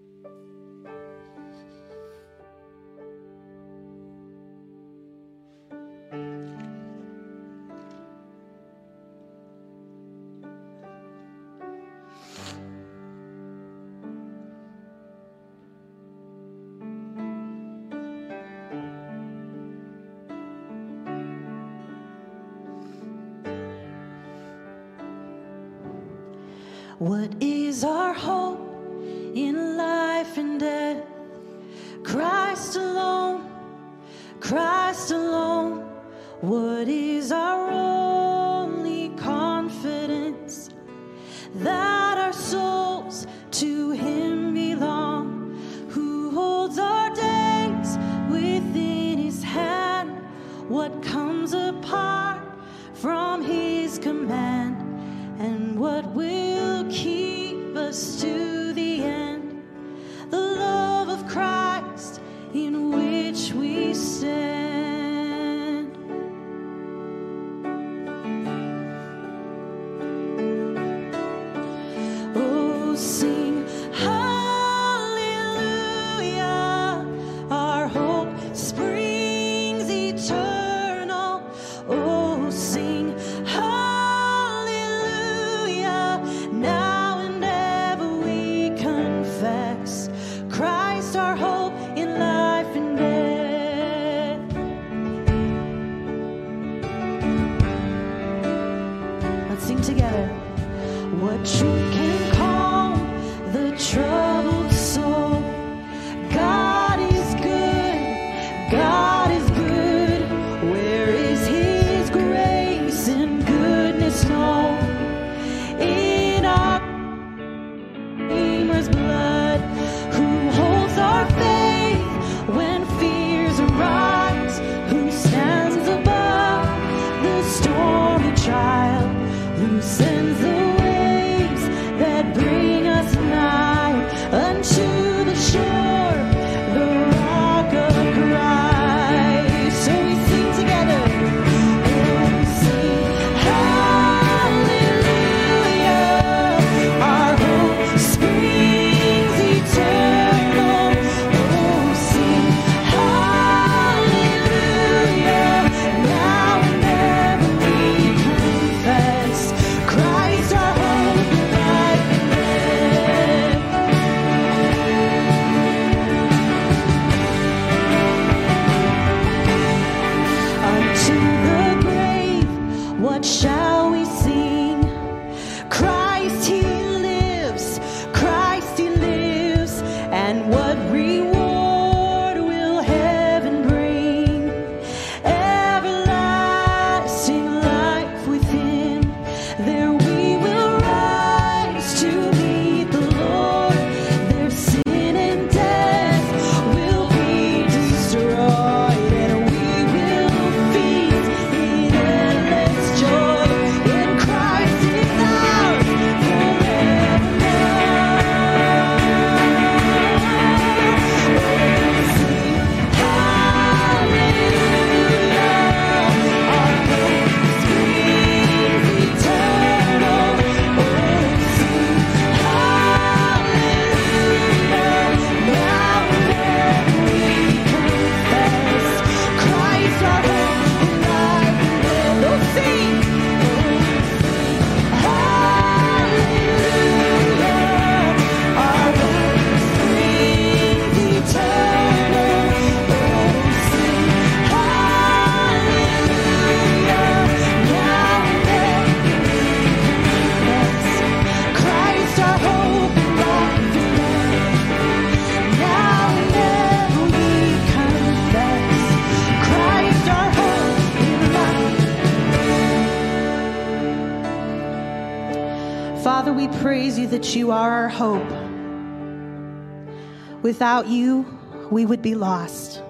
Without 270.50 270.88
you, 270.88 271.24
we 271.70 271.86
would 271.86 272.02
be 272.02 272.16
lost. 272.16 272.82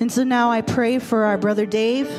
And 0.00 0.12
so 0.12 0.22
now 0.22 0.50
I 0.50 0.60
pray 0.60 0.98
for 0.98 1.24
our 1.24 1.38
brother 1.38 1.64
Dave 1.64 2.10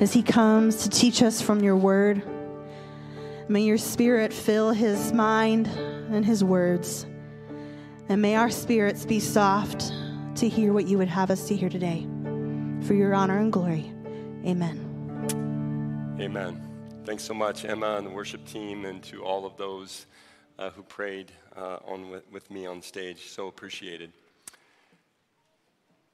as 0.00 0.14
he 0.14 0.22
comes 0.22 0.84
to 0.84 0.88
teach 0.88 1.22
us 1.22 1.42
from 1.42 1.60
your 1.60 1.76
word. 1.76 2.22
May 3.50 3.60
your 3.64 3.76
spirit 3.76 4.32
fill 4.32 4.70
his 4.70 5.12
mind 5.12 5.66
and 5.66 6.24
his 6.24 6.42
words. 6.42 7.04
And 8.08 8.22
may 8.22 8.34
our 8.34 8.48
spirits 8.48 9.04
be 9.04 9.20
soft 9.20 9.92
to 10.36 10.48
hear 10.48 10.72
what 10.72 10.88
you 10.88 10.96
would 10.96 11.08
have 11.08 11.30
us 11.30 11.48
to 11.48 11.54
hear 11.54 11.68
today. 11.68 12.08
For 12.86 12.94
your 12.94 13.12
honor 13.12 13.40
and 13.40 13.52
glory. 13.52 13.92
Amen. 14.46 16.16
Amen. 16.18 16.66
Thanks 17.04 17.24
so 17.24 17.34
much, 17.34 17.66
Emma 17.66 17.98
and 17.98 18.06
the 18.06 18.10
worship 18.10 18.46
team, 18.46 18.86
and 18.86 19.02
to 19.02 19.22
all 19.22 19.44
of 19.44 19.58
those 19.58 20.06
uh, 20.58 20.70
who 20.70 20.82
prayed 20.82 21.30
uh, 21.56 21.78
on 21.86 22.10
with, 22.10 22.30
with 22.30 22.50
me 22.50 22.66
on 22.66 22.82
stage. 22.82 23.28
So 23.28 23.48
appreciated. 23.48 24.12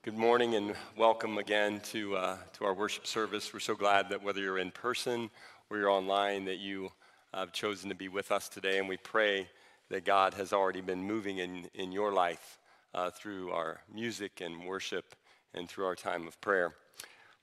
Good 0.02 0.16
morning 0.16 0.54
and 0.54 0.74
welcome 0.96 1.38
again 1.38 1.80
to, 1.90 2.16
uh, 2.16 2.36
to 2.54 2.64
our 2.64 2.74
worship 2.74 3.06
service. 3.06 3.52
We're 3.52 3.60
so 3.60 3.74
glad 3.74 4.08
that 4.10 4.22
whether 4.22 4.40
you're 4.40 4.58
in 4.58 4.70
person 4.70 5.30
or 5.68 5.78
you're 5.78 5.90
online, 5.90 6.44
that 6.44 6.58
you 6.58 6.90
have 7.34 7.52
chosen 7.52 7.88
to 7.88 7.94
be 7.94 8.08
with 8.08 8.30
us 8.30 8.48
today. 8.48 8.78
And 8.78 8.88
we 8.88 8.96
pray 8.96 9.48
that 9.90 10.04
God 10.04 10.34
has 10.34 10.52
already 10.52 10.80
been 10.80 11.02
moving 11.02 11.38
in, 11.38 11.68
in 11.74 11.92
your 11.92 12.12
life 12.12 12.58
uh, 12.94 13.10
through 13.10 13.50
our 13.50 13.80
music 13.92 14.40
and 14.40 14.64
worship 14.64 15.14
and 15.54 15.68
through 15.68 15.86
our 15.86 15.96
time 15.96 16.26
of 16.26 16.40
prayer. 16.40 16.74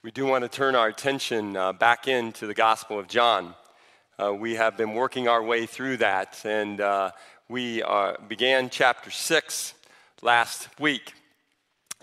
We 0.02 0.12
do 0.12 0.26
want 0.26 0.44
to 0.44 0.50
turn 0.50 0.76
our 0.76 0.88
attention 0.88 1.56
uh, 1.56 1.74
back 1.74 2.08
into 2.08 2.48
the 2.48 2.54
Gospel 2.54 3.00
of 3.00 3.08
John. 3.08 3.56
Uh, 4.20 4.32
we 4.32 4.56
have 4.56 4.78
been 4.78 4.94
working 4.94 5.28
our 5.28 5.42
way 5.42 5.66
through 5.66 5.98
that, 5.98 6.40
and 6.46 6.80
uh, 6.80 7.12
we 7.50 7.84
uh, 7.84 8.14
began 8.30 8.70
chapter 8.70 9.12
6 9.12 9.74
last 10.22 10.70
week. 10.80 11.14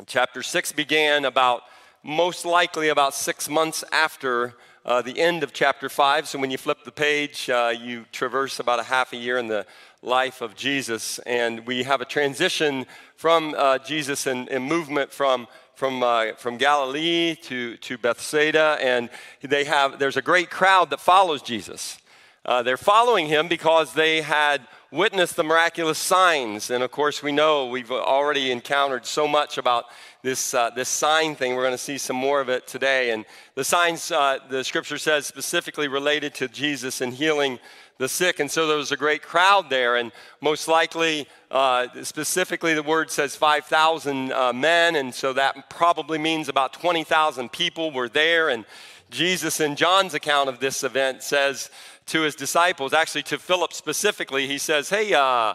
Chapter 0.06 0.42
6 0.42 0.72
began 0.72 1.24
about, 1.24 1.62
most 2.02 2.44
likely, 2.44 2.90
about 2.90 3.14
six 3.14 3.48
months 3.48 3.82
after 3.90 4.54
uh, 4.84 5.00
the 5.00 5.18
end 5.18 5.42
of 5.42 5.54
chapter 5.54 5.88
5. 5.88 6.28
So 6.28 6.38
when 6.38 6.50
you 6.50 6.58
flip 6.58 6.84
the 6.84 6.92
page, 6.92 7.48
uh, 7.48 7.72
you 7.76 8.04
traverse 8.12 8.60
about 8.60 8.80
a 8.80 8.82
half 8.82 9.14
a 9.14 9.16
year 9.16 9.38
in 9.38 9.46
the 9.46 9.64
life 10.02 10.42
of 10.42 10.54
Jesus. 10.54 11.18
And 11.20 11.66
we 11.66 11.84
have 11.84 12.02
a 12.02 12.06
transition 12.06 12.84
from 13.16 13.54
uh, 13.56 13.78
Jesus 13.78 14.26
and, 14.26 14.46
and, 14.50 14.64
movement 14.64 15.10
from, 15.10 15.48
from, 15.74 16.02
uh, 16.02 16.34
from 16.34 16.58
Galilee 16.58 17.34
to, 17.44 17.78
to 17.78 17.96
Bethsaida. 17.96 18.76
And 18.78 19.08
they 19.40 19.64
have, 19.64 19.98
there's 19.98 20.18
a 20.18 20.22
great 20.22 20.50
crowd 20.50 20.90
that 20.90 21.00
follows 21.00 21.40
Jesus. 21.40 21.96
Uh, 22.44 22.62
they're 22.62 22.76
following 22.76 23.26
him 23.26 23.48
because 23.48 23.94
they 23.94 24.22
had 24.22 24.62
witnessed 24.92 25.36
the 25.36 25.44
miraculous 25.44 25.98
signs. 25.98 26.70
And 26.70 26.82
of 26.82 26.90
course, 26.90 27.22
we 27.22 27.30
know 27.30 27.66
we've 27.66 27.92
already 27.92 28.50
encountered 28.50 29.06
so 29.06 29.28
much 29.28 29.56
about 29.56 29.84
this, 30.22 30.52
uh, 30.52 30.70
this 30.70 30.88
sign 30.88 31.36
thing. 31.36 31.54
We're 31.54 31.62
going 31.62 31.72
to 31.72 31.78
see 31.78 31.98
some 31.98 32.16
more 32.16 32.40
of 32.40 32.48
it 32.48 32.66
today. 32.66 33.10
And 33.12 33.24
the 33.54 33.64
signs, 33.64 34.10
uh, 34.10 34.38
the 34.48 34.64
scripture 34.64 34.98
says, 34.98 35.26
specifically 35.26 35.86
related 35.86 36.34
to 36.34 36.48
Jesus 36.48 37.00
and 37.00 37.14
healing 37.14 37.60
the 37.98 38.08
sick. 38.08 38.40
And 38.40 38.50
so 38.50 38.66
there 38.66 38.78
was 38.78 38.92
a 38.92 38.96
great 38.96 39.22
crowd 39.22 39.70
there. 39.70 39.96
And 39.96 40.10
most 40.40 40.66
likely, 40.66 41.28
uh, 41.50 41.86
specifically, 42.02 42.74
the 42.74 42.82
word 42.82 43.10
says 43.10 43.36
5,000 43.36 44.32
uh, 44.32 44.52
men. 44.52 44.96
And 44.96 45.14
so 45.14 45.32
that 45.34 45.70
probably 45.70 46.18
means 46.18 46.48
about 46.48 46.72
20,000 46.72 47.52
people 47.52 47.92
were 47.92 48.08
there. 48.08 48.48
And 48.48 48.64
Jesus, 49.10 49.60
in 49.60 49.76
John's 49.76 50.14
account 50.14 50.48
of 50.48 50.60
this 50.60 50.82
event, 50.84 51.22
says, 51.22 51.70
to 52.06 52.22
his 52.22 52.34
disciples, 52.34 52.92
actually 52.92 53.22
to 53.24 53.38
Philip 53.38 53.72
specifically, 53.72 54.46
he 54.46 54.58
says, 54.58 54.90
Hey, 54.90 55.14
uh, 55.14 55.54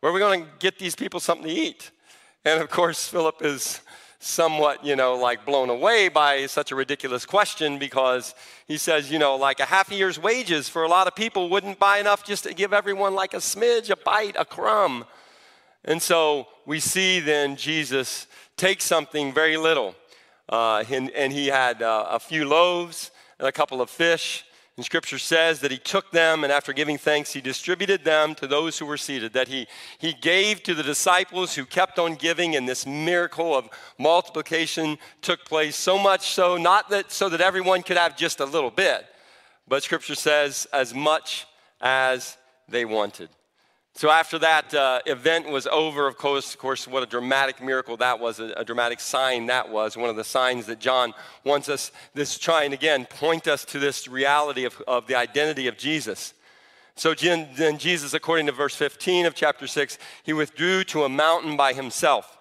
where 0.00 0.10
are 0.10 0.14
we 0.14 0.20
going 0.20 0.44
to 0.44 0.50
get 0.58 0.78
these 0.78 0.94
people 0.94 1.20
something 1.20 1.46
to 1.46 1.52
eat? 1.52 1.90
And 2.44 2.62
of 2.62 2.70
course, 2.70 3.06
Philip 3.06 3.42
is 3.42 3.80
somewhat, 4.18 4.84
you 4.84 4.96
know, 4.96 5.14
like 5.14 5.44
blown 5.44 5.68
away 5.68 6.08
by 6.08 6.46
such 6.46 6.72
a 6.72 6.74
ridiculous 6.74 7.26
question 7.26 7.78
because 7.78 8.34
he 8.66 8.78
says, 8.78 9.10
you 9.10 9.18
know, 9.18 9.36
like 9.36 9.60
a 9.60 9.64
half 9.66 9.90
a 9.90 9.94
year's 9.94 10.18
wages 10.18 10.68
for 10.68 10.84
a 10.84 10.88
lot 10.88 11.06
of 11.06 11.14
people 11.14 11.50
wouldn't 11.50 11.78
buy 11.78 11.98
enough 11.98 12.24
just 12.24 12.44
to 12.44 12.54
give 12.54 12.72
everyone 12.72 13.14
like 13.14 13.34
a 13.34 13.38
smidge, 13.38 13.90
a 13.90 13.96
bite, 13.96 14.36
a 14.38 14.44
crumb. 14.44 15.04
And 15.84 16.00
so 16.00 16.48
we 16.66 16.80
see 16.80 17.20
then 17.20 17.56
Jesus 17.56 18.26
take 18.56 18.80
something 18.82 19.32
very 19.32 19.56
little, 19.56 19.94
uh, 20.50 20.84
and, 20.90 21.10
and, 21.10 21.32
he 21.32 21.46
had 21.46 21.80
uh, 21.80 22.06
a 22.10 22.20
few 22.20 22.44
loaves 22.44 23.10
and 23.38 23.48
a 23.48 23.52
couple 23.52 23.80
of 23.80 23.88
fish 23.88 24.44
and 24.80 24.84
scripture 24.86 25.18
says 25.18 25.60
that 25.60 25.70
he 25.70 25.76
took 25.76 26.10
them 26.10 26.42
and 26.42 26.50
after 26.50 26.72
giving 26.72 26.96
thanks, 26.96 27.34
he 27.34 27.42
distributed 27.42 28.02
them 28.02 28.34
to 28.36 28.46
those 28.46 28.78
who 28.78 28.86
were 28.86 28.96
seated, 28.96 29.34
that 29.34 29.46
he, 29.46 29.66
he 29.98 30.14
gave 30.14 30.62
to 30.62 30.74
the 30.74 30.82
disciples 30.82 31.54
who 31.54 31.66
kept 31.66 31.98
on 31.98 32.14
giving, 32.14 32.56
and 32.56 32.66
this 32.66 32.86
miracle 32.86 33.54
of 33.54 33.68
multiplication 33.98 34.96
took 35.20 35.44
place. 35.44 35.76
So 35.76 35.98
much 35.98 36.30
so, 36.30 36.56
not 36.56 36.88
that 36.88 37.12
so 37.12 37.28
that 37.28 37.42
everyone 37.42 37.82
could 37.82 37.98
have 37.98 38.16
just 38.16 38.40
a 38.40 38.46
little 38.46 38.70
bit, 38.70 39.04
but 39.68 39.82
scripture 39.82 40.14
says 40.14 40.66
as 40.72 40.94
much 40.94 41.46
as 41.82 42.38
they 42.66 42.86
wanted. 42.86 43.28
So 43.94 44.08
after 44.08 44.38
that 44.38 44.72
uh, 44.72 45.00
event 45.04 45.48
was 45.48 45.66
over, 45.66 46.06
of 46.06 46.16
course, 46.16 46.54
of 46.54 46.60
course, 46.60 46.86
what 46.86 47.02
a 47.02 47.06
dramatic 47.06 47.62
miracle 47.62 47.96
that 47.98 48.18
was, 48.18 48.40
a, 48.40 48.52
a, 48.56 48.64
dramatic 48.64 49.00
sign 49.00 49.46
that 49.46 49.68
was. 49.68 49.96
One 49.96 50.08
of 50.08 50.16
the 50.16 50.24
signs 50.24 50.66
that 50.66 50.78
John 50.78 51.12
wants 51.44 51.68
us, 51.68 51.90
this 52.14 52.38
trying 52.38 52.72
again, 52.72 53.04
point 53.04 53.48
us 53.48 53.64
to 53.66 53.78
this 53.78 54.06
reality 54.08 54.64
of, 54.64 54.80
of 54.86 55.06
the 55.06 55.16
identity 55.16 55.66
of 55.66 55.76
Jesus. 55.76 56.34
So 56.94 57.14
then 57.14 57.78
Jesus, 57.78 58.14
according 58.14 58.46
to 58.46 58.52
verse 58.52 58.74
15 58.74 59.26
of 59.26 59.34
chapter 59.34 59.66
6, 59.66 59.98
he 60.22 60.32
withdrew 60.32 60.84
to 60.84 61.04
a 61.04 61.08
mountain 61.08 61.56
by 61.56 61.72
himself. 61.72 62.38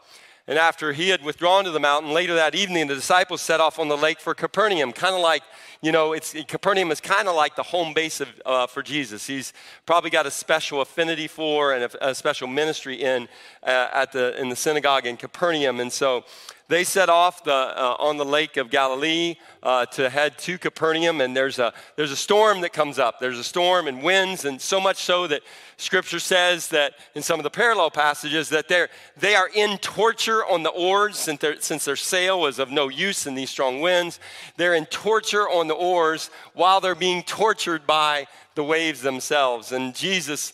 And 0.50 0.58
after 0.58 0.94
he 0.94 1.10
had 1.10 1.24
withdrawn 1.24 1.66
to 1.66 1.70
the 1.70 1.80
mountain, 1.80 2.12
later 2.12 2.34
that 2.34 2.56
evening, 2.56 2.88
the 2.88 2.96
disciples 2.96 3.40
set 3.40 3.60
off 3.60 3.78
on 3.78 3.88
the 3.88 3.96
lake 3.96 4.20
for 4.20 4.34
Capernaum, 4.34 4.92
kind 4.92 5.14
of 5.14 5.22
like, 5.22 5.44
you 5.84 5.92
know, 5.92 6.14
it's, 6.14 6.34
Capernaum 6.48 6.90
is 6.90 7.00
kind 7.00 7.28
of 7.28 7.36
like 7.36 7.56
the 7.56 7.62
home 7.62 7.94
base 7.94 8.20
of, 8.20 8.30
uh, 8.48 8.66
for 8.66 8.82
Jesus. 8.82 9.28
He's 9.28 9.54
probably 9.86 10.10
got 10.10 10.26
a 10.26 10.32
special 10.32 10.82
affinity 10.82 11.28
for 11.28 11.74
and 11.74 11.84
a, 11.84 12.10
a 12.10 12.16
special 12.16 12.48
ministry 12.48 12.96
in, 12.96 13.30
uh, 13.62 13.90
at 13.94 14.12
the, 14.12 14.42
in 14.42 14.50
the 14.50 14.56
synagogue 14.56 15.06
in 15.06 15.18
Capernaum. 15.18 15.80
And 15.80 15.94
so 15.94 16.26
they 16.70 16.84
set 16.84 17.10
off 17.10 17.44
the, 17.44 17.52
uh, 17.52 17.96
on 18.00 18.18
the 18.18 18.26
lake 18.26 18.56
of 18.56 18.70
Galilee 18.70 19.36
uh, 19.64 19.88
to 19.88 20.08
head 20.08 20.38
to 20.38 20.60
Capernaum, 20.60 21.20
and 21.20 21.36
there's 21.36 21.58
a, 21.58 21.74
there's 21.96 22.12
a 22.12 22.16
storm 22.16 22.62
that 22.62 22.74
comes 22.74 23.00
up. 23.00 23.20
There's 23.20 23.40
a 23.40 23.44
storm 23.44 23.88
and 23.88 24.04
winds, 24.04 24.46
and 24.46 24.62
so 24.62 24.80
much 24.80 24.98
so 24.98 25.26
that 25.28 25.42
Scripture 25.78 26.20
says 26.20 26.68
that 26.70 26.94
in 27.16 27.24
some 27.24 27.40
of 27.40 27.44
the 27.44 27.50
parallel 27.50 27.90
passages 27.90 28.50
that 28.50 28.68
they're, 28.68 28.90
they 29.18 29.34
are 29.34 29.50
in 29.54 29.80
torture 29.80 30.46
on 30.46 30.62
the 30.62 30.70
oars 30.70 31.18
since, 31.18 31.44
since 31.60 31.86
their 31.86 31.96
sail 31.96 32.40
was 32.40 32.60
of 32.60 32.70
no 32.70 32.88
use 32.88 33.26
in 33.26 33.34
these 33.34 33.50
strong 33.50 33.82
winds. 33.82 34.20
They're 34.56 34.76
in 34.76 34.86
torture 34.86 35.50
on 35.50 35.68
the 35.68 35.74
oars 35.74 36.30
while 36.54 36.82
they're 36.82 36.94
being 36.94 37.24
tortured 37.24 37.88
by 37.88 38.28
the 38.54 38.64
waves 38.64 39.02
themselves. 39.02 39.72
And 39.72 39.96
Jesus 39.96 40.54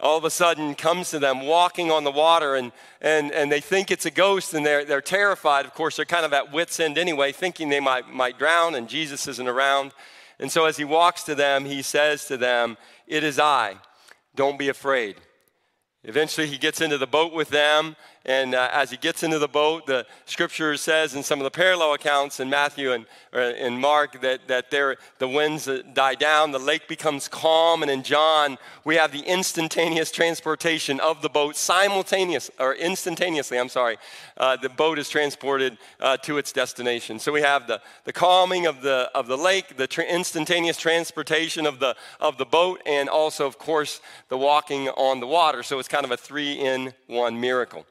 all 0.00 0.16
of 0.16 0.24
a 0.24 0.30
sudden 0.30 0.74
comes 0.74 1.10
to 1.10 1.18
them 1.18 1.46
walking 1.46 1.90
on 1.90 2.04
the 2.04 2.10
water 2.10 2.54
and, 2.54 2.72
and, 3.00 3.32
and 3.32 3.50
they 3.52 3.60
think 3.60 3.90
it's 3.90 4.06
a 4.06 4.10
ghost 4.10 4.54
and 4.54 4.64
they're, 4.64 4.84
they're 4.84 5.00
terrified. 5.00 5.66
Of 5.66 5.74
course, 5.74 5.96
they're 5.96 6.04
kind 6.04 6.24
of 6.24 6.32
at 6.32 6.52
wits' 6.52 6.80
end 6.80 6.98
anyway, 6.98 7.32
thinking 7.32 7.68
they 7.68 7.80
might, 7.80 8.08
might 8.08 8.38
drown 8.38 8.74
and 8.74 8.88
Jesus 8.88 9.28
isn't 9.28 9.48
around. 9.48 9.92
And 10.38 10.50
so 10.50 10.64
as 10.64 10.76
he 10.76 10.84
walks 10.84 11.22
to 11.24 11.34
them, 11.34 11.64
he 11.64 11.82
says 11.82 12.24
to 12.26 12.36
them, 12.36 12.78
It 13.06 13.22
is 13.22 13.38
I, 13.38 13.76
don't 14.34 14.58
be 14.58 14.68
afraid. 14.68 15.16
Eventually, 16.02 16.46
he 16.46 16.56
gets 16.56 16.80
into 16.80 16.96
the 16.96 17.06
boat 17.06 17.34
with 17.34 17.50
them 17.50 17.94
and 18.26 18.54
uh, 18.54 18.68
as 18.72 18.90
he 18.90 18.98
gets 18.98 19.22
into 19.22 19.38
the 19.38 19.48
boat, 19.48 19.86
the 19.86 20.06
scripture 20.26 20.76
says 20.76 21.14
in 21.14 21.22
some 21.22 21.40
of 21.40 21.44
the 21.44 21.50
parallel 21.50 21.94
accounts 21.94 22.38
in 22.38 22.50
Matthew 22.50 22.92
and 22.92 23.06
in 23.32 23.80
Mark 23.80 24.20
that, 24.20 24.46
that 24.48 24.70
there, 24.70 24.96
the 25.18 25.28
winds 25.28 25.68
die 25.94 26.16
down, 26.16 26.50
the 26.50 26.58
lake 26.58 26.86
becomes 26.86 27.28
calm. 27.28 27.80
And 27.82 27.90
in 27.90 28.02
John, 28.02 28.58
we 28.84 28.96
have 28.96 29.12
the 29.12 29.20
instantaneous 29.20 30.10
transportation 30.10 31.00
of 31.00 31.22
the 31.22 31.30
boat 31.30 31.56
simultaneous, 31.56 32.50
or 32.58 32.74
instantaneously, 32.74 33.58
I'm 33.58 33.70
sorry. 33.70 33.96
Uh, 34.36 34.56
the 34.56 34.68
boat 34.68 34.98
is 34.98 35.08
transported 35.08 35.78
uh, 35.98 36.18
to 36.18 36.36
its 36.36 36.52
destination. 36.52 37.18
So 37.18 37.32
we 37.32 37.40
have 37.40 37.66
the, 37.66 37.80
the 38.04 38.12
calming 38.12 38.66
of 38.66 38.82
the, 38.82 39.10
of 39.14 39.28
the 39.28 39.38
lake, 39.38 39.78
the 39.78 39.86
tra- 39.86 40.04
instantaneous 40.04 40.76
transportation 40.76 41.64
of 41.64 41.80
the, 41.80 41.96
of 42.20 42.36
the 42.36 42.44
boat, 42.44 42.82
and 42.84 43.08
also, 43.08 43.46
of 43.46 43.58
course, 43.58 44.02
the 44.28 44.36
walking 44.36 44.90
on 44.90 45.20
the 45.20 45.26
water. 45.26 45.62
So 45.62 45.78
it's 45.78 45.88
kind 45.88 46.04
of 46.04 46.10
a 46.10 46.18
three 46.18 46.52
in 46.52 46.92
one 47.06 47.40
miracle. 47.40 47.86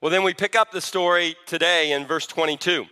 Well, 0.00 0.10
then 0.10 0.22
we 0.22 0.32
pick 0.32 0.56
up 0.56 0.72
the 0.72 0.80
story 0.80 1.36
today 1.44 1.92
in 1.92 2.06
verse 2.06 2.26
22. 2.26 2.86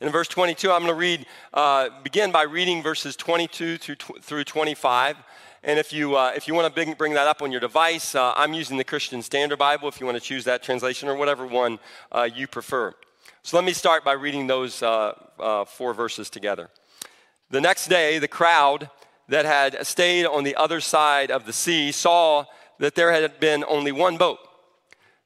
In 0.00 0.08
verse 0.10 0.28
22, 0.28 0.70
I'm 0.70 0.82
going 0.82 0.92
to 0.92 0.94
read, 0.94 1.26
uh, 1.52 1.88
begin 2.04 2.30
by 2.30 2.42
reading 2.42 2.80
verses 2.80 3.16
22 3.16 3.76
through, 3.76 3.96
through 4.22 4.44
25. 4.44 5.16
And 5.64 5.80
if 5.80 5.92
you, 5.92 6.14
uh, 6.14 6.30
if 6.36 6.46
you 6.46 6.54
want 6.54 6.72
to 6.72 6.94
bring 6.94 7.14
that 7.14 7.26
up 7.26 7.42
on 7.42 7.50
your 7.50 7.60
device, 7.60 8.14
uh, 8.14 8.32
I'm 8.36 8.54
using 8.54 8.76
the 8.76 8.84
Christian 8.84 9.20
Standard 9.20 9.58
Bible 9.58 9.88
if 9.88 9.98
you 9.98 10.06
want 10.06 10.16
to 10.16 10.22
choose 10.22 10.44
that 10.44 10.62
translation 10.62 11.08
or 11.08 11.16
whatever 11.16 11.44
one 11.44 11.80
uh, 12.12 12.28
you 12.32 12.46
prefer. 12.46 12.94
So 13.42 13.56
let 13.56 13.66
me 13.66 13.72
start 13.72 14.04
by 14.04 14.12
reading 14.12 14.46
those 14.46 14.84
uh, 14.84 15.14
uh, 15.40 15.64
four 15.64 15.92
verses 15.92 16.30
together. 16.30 16.70
The 17.50 17.60
next 17.60 17.88
day, 17.88 18.20
the 18.20 18.28
crowd 18.28 18.90
that 19.26 19.44
had 19.44 19.84
stayed 19.84 20.24
on 20.24 20.44
the 20.44 20.54
other 20.54 20.80
side 20.80 21.32
of 21.32 21.46
the 21.46 21.52
sea 21.52 21.90
saw 21.90 22.44
that 22.78 22.94
there 22.94 23.10
had 23.10 23.40
been 23.40 23.64
only 23.66 23.90
one 23.90 24.18
boat. 24.18 24.38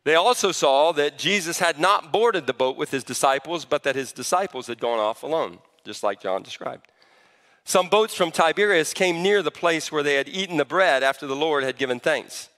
They 0.04 0.14
also 0.14 0.52
saw 0.52 0.92
that 0.92 1.18
Jesus 1.18 1.58
had 1.58 1.78
not 1.78 2.12
boarded 2.12 2.46
the 2.46 2.52
boat 2.52 2.76
with 2.76 2.90
his 2.90 3.04
disciples, 3.04 3.64
but 3.64 3.82
that 3.84 3.96
his 3.96 4.12
disciples 4.12 4.66
had 4.66 4.78
gone 4.78 4.98
off 4.98 5.22
alone, 5.22 5.58
just 5.84 6.02
like 6.02 6.20
John 6.20 6.42
described. 6.42 6.86
Some 7.64 7.88
boats 7.88 8.14
from 8.14 8.30
Tiberias 8.30 8.92
came 8.92 9.22
near 9.22 9.42
the 9.42 9.50
place 9.50 9.90
where 9.90 10.02
they 10.02 10.16
had 10.16 10.28
eaten 10.28 10.58
the 10.58 10.66
bread 10.66 11.02
after 11.02 11.26
the 11.26 11.34
Lord 11.36 11.64
had 11.64 11.78
given 11.78 11.98
thanks. 11.98 12.50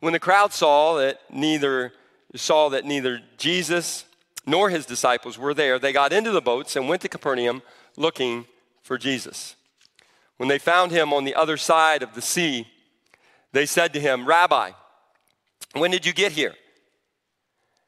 When 0.00 0.14
the 0.14 0.18
crowd 0.18 0.52
saw 0.52 0.96
that 0.96 1.20
neither 1.30 1.92
saw 2.34 2.68
that 2.70 2.84
neither 2.84 3.20
Jesus 3.38 4.04
nor 4.44 4.68
his 4.68 4.84
disciples 4.84 5.38
were 5.38 5.54
there, 5.54 5.78
they 5.78 5.92
got 5.92 6.12
into 6.12 6.30
the 6.30 6.40
boats 6.40 6.76
and 6.76 6.88
went 6.88 7.02
to 7.02 7.08
Capernaum 7.08 7.62
looking 7.96 8.46
for 8.82 8.98
Jesus. 8.98 9.56
When 10.36 10.48
they 10.48 10.58
found 10.58 10.92
him 10.92 11.12
on 11.12 11.24
the 11.24 11.34
other 11.34 11.56
side 11.56 12.02
of 12.02 12.14
the 12.14 12.22
sea, 12.22 12.66
they 13.52 13.64
said 13.64 13.92
to 13.94 14.00
him, 14.00 14.26
Rabbi, 14.26 14.72
when 15.80 15.90
did 15.90 16.06
you 16.06 16.12
get 16.12 16.32
here? 16.32 16.54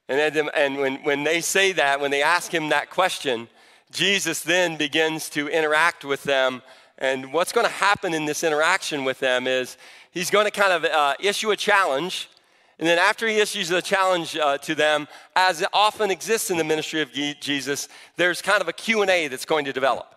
And, 0.09 0.49
and 0.55 0.79
when, 0.79 0.97
when 1.05 1.25
they 1.25 1.41
say 1.41 1.73
that, 1.73 2.01
when 2.01 2.11
they 2.11 2.23
ask 2.23 2.53
him 2.53 2.71
that 2.71 2.89
question, 2.89 3.49
Jesus 3.91 4.41
then 4.41 4.77
begins 4.77 5.29
to 5.31 5.49
interact 5.49 6.05
with 6.05 6.23
them. 6.23 6.63
And 6.99 7.33
what's 7.33 7.53
going 7.53 7.67
to 7.67 7.73
happen 7.73 8.15
in 8.15 8.25
this 8.25 8.43
interaction 8.43 9.05
with 9.05 9.21
them 9.21 9.47
is 9.47 9.77
he's 10.11 10.31
going 10.31 10.47
to 10.47 10.51
kind 10.51 10.73
of 10.73 10.85
uh, 10.85 11.15
issue 11.21 11.51
a 11.51 11.57
challenge. 11.57 12.29
And 12.79 12.89
then 12.89 12.99
after 12.99 13.29
he 13.29 13.39
issues 13.39 13.71
a 13.71 13.83
challenge 13.83 14.37
uh, 14.37 14.57
to 14.59 14.75
them, 14.75 15.09
as 15.37 15.65
often 15.73 16.11
exists 16.11 16.51
in 16.51 16.57
the 16.57 16.65
ministry 16.65 17.03
of 17.03 17.13
Jesus, 17.13 17.89
there's 18.17 18.41
kind 18.41 18.63
of 18.63 18.69
a 18.69 18.73
Q&A 18.73 19.29
that's 19.29 19.45
going 19.45 19.65
to 19.67 19.73
develop. 19.73 20.15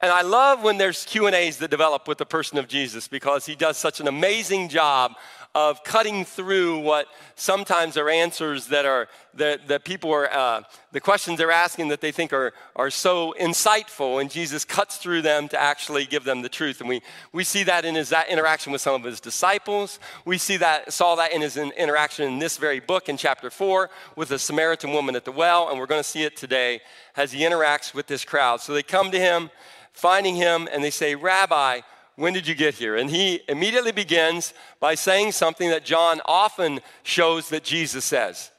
And 0.00 0.12
I 0.12 0.22
love 0.22 0.62
when 0.62 0.78
there's 0.78 1.04
Q&As 1.04 1.58
that 1.58 1.70
develop 1.70 2.06
with 2.06 2.18
the 2.18 2.26
person 2.26 2.56
of 2.58 2.68
Jesus 2.68 3.08
because 3.08 3.46
he 3.46 3.56
does 3.56 3.76
such 3.76 4.00
an 4.00 4.06
amazing 4.06 4.68
job 4.68 5.14
of 5.58 5.82
cutting 5.82 6.24
through 6.24 6.78
what 6.78 7.08
sometimes 7.34 7.96
are 7.96 8.08
answers 8.08 8.68
that 8.68 8.86
are 8.86 9.08
that, 9.34 9.66
that 9.66 9.84
people 9.84 10.12
are 10.12 10.32
uh, 10.32 10.62
the 10.92 11.00
questions 11.00 11.36
they're 11.36 11.50
asking 11.50 11.88
that 11.88 12.00
they 12.00 12.12
think 12.12 12.32
are, 12.32 12.52
are 12.76 12.90
so 12.90 13.34
insightful 13.40 14.20
and 14.20 14.30
jesus 14.30 14.64
cuts 14.64 14.98
through 14.98 15.20
them 15.20 15.48
to 15.48 15.60
actually 15.60 16.06
give 16.06 16.22
them 16.22 16.42
the 16.42 16.48
truth. 16.48 16.78
And 16.78 16.88
we, 16.88 17.02
we 17.32 17.42
see 17.42 17.64
that 17.64 17.84
in 17.84 17.96
his 17.96 18.10
that 18.10 18.28
interaction 18.28 18.70
with 18.70 18.80
some 18.80 18.94
of 18.94 19.02
his 19.02 19.18
disciples. 19.18 19.98
We 20.24 20.38
see 20.38 20.58
that 20.58 20.92
saw 20.92 21.16
that 21.16 21.32
in 21.32 21.40
his 21.40 21.56
interaction 21.56 22.32
in 22.32 22.38
this 22.38 22.56
very 22.56 22.78
book 22.78 23.08
in 23.08 23.16
chapter 23.16 23.50
4 23.50 23.90
with 24.14 24.28
the 24.28 24.38
samaritan 24.38 24.92
woman 24.92 25.16
at 25.16 25.24
the 25.24 25.32
well 25.32 25.70
and 25.70 25.78
we're 25.80 25.86
going 25.86 26.04
to 26.04 26.08
see 26.08 26.22
it 26.22 26.36
today 26.36 26.82
as 27.16 27.32
he 27.32 27.40
interacts 27.40 27.92
with 27.92 28.06
this 28.06 28.24
crowd. 28.24 28.60
So 28.60 28.74
they 28.74 28.84
come 28.84 29.10
to 29.10 29.18
him 29.18 29.50
finding 29.92 30.36
him 30.36 30.68
and 30.70 30.84
they 30.84 30.90
say 30.90 31.16
rabbi 31.16 31.80
when 32.18 32.32
did 32.32 32.48
you 32.48 32.56
get 32.56 32.74
here? 32.74 32.96
And 32.96 33.08
he 33.08 33.42
immediately 33.48 33.92
begins 33.92 34.52
by 34.80 34.96
saying 34.96 35.30
something 35.30 35.70
that 35.70 35.84
John 35.84 36.20
often 36.26 36.80
shows 37.04 37.48
that 37.50 37.62
Jesus 37.62 38.04
says. 38.04 38.50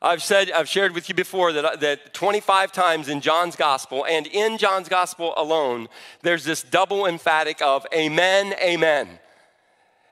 I've 0.00 0.22
said, 0.22 0.52
I've 0.52 0.68
shared 0.68 0.94
with 0.94 1.08
you 1.08 1.16
before 1.16 1.52
that, 1.52 1.80
that 1.80 2.14
25 2.14 2.70
times 2.70 3.08
in 3.08 3.20
John's 3.20 3.56
gospel 3.56 4.06
and 4.08 4.28
in 4.28 4.56
John's 4.56 4.88
gospel 4.88 5.34
alone, 5.36 5.88
there's 6.22 6.44
this 6.44 6.62
double 6.62 7.06
emphatic 7.06 7.60
of 7.60 7.84
amen, 7.92 8.54
amen. 8.62 9.08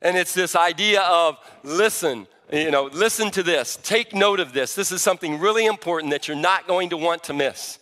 And 0.03 0.17
it's 0.17 0.35
this 0.35 0.57
idea 0.57 1.03
of 1.03 1.39
listen, 1.63 2.27
you 2.53 2.73
know, 2.73 2.91
listen 2.93 3.31
to 3.31 3.45
this, 3.45 3.79
take 3.85 4.17
note 4.17 4.41
of 4.41 4.53
this. 4.53 4.75
This 4.75 4.91
is 4.91 5.01
something 5.01 5.39
really 5.39 5.65
important 5.65 6.11
that 6.11 6.27
you're 6.27 6.37
not 6.37 6.67
going 6.67 6.91
to 6.91 6.97
want 6.97 7.23
to 7.25 7.33
miss. 7.33 7.79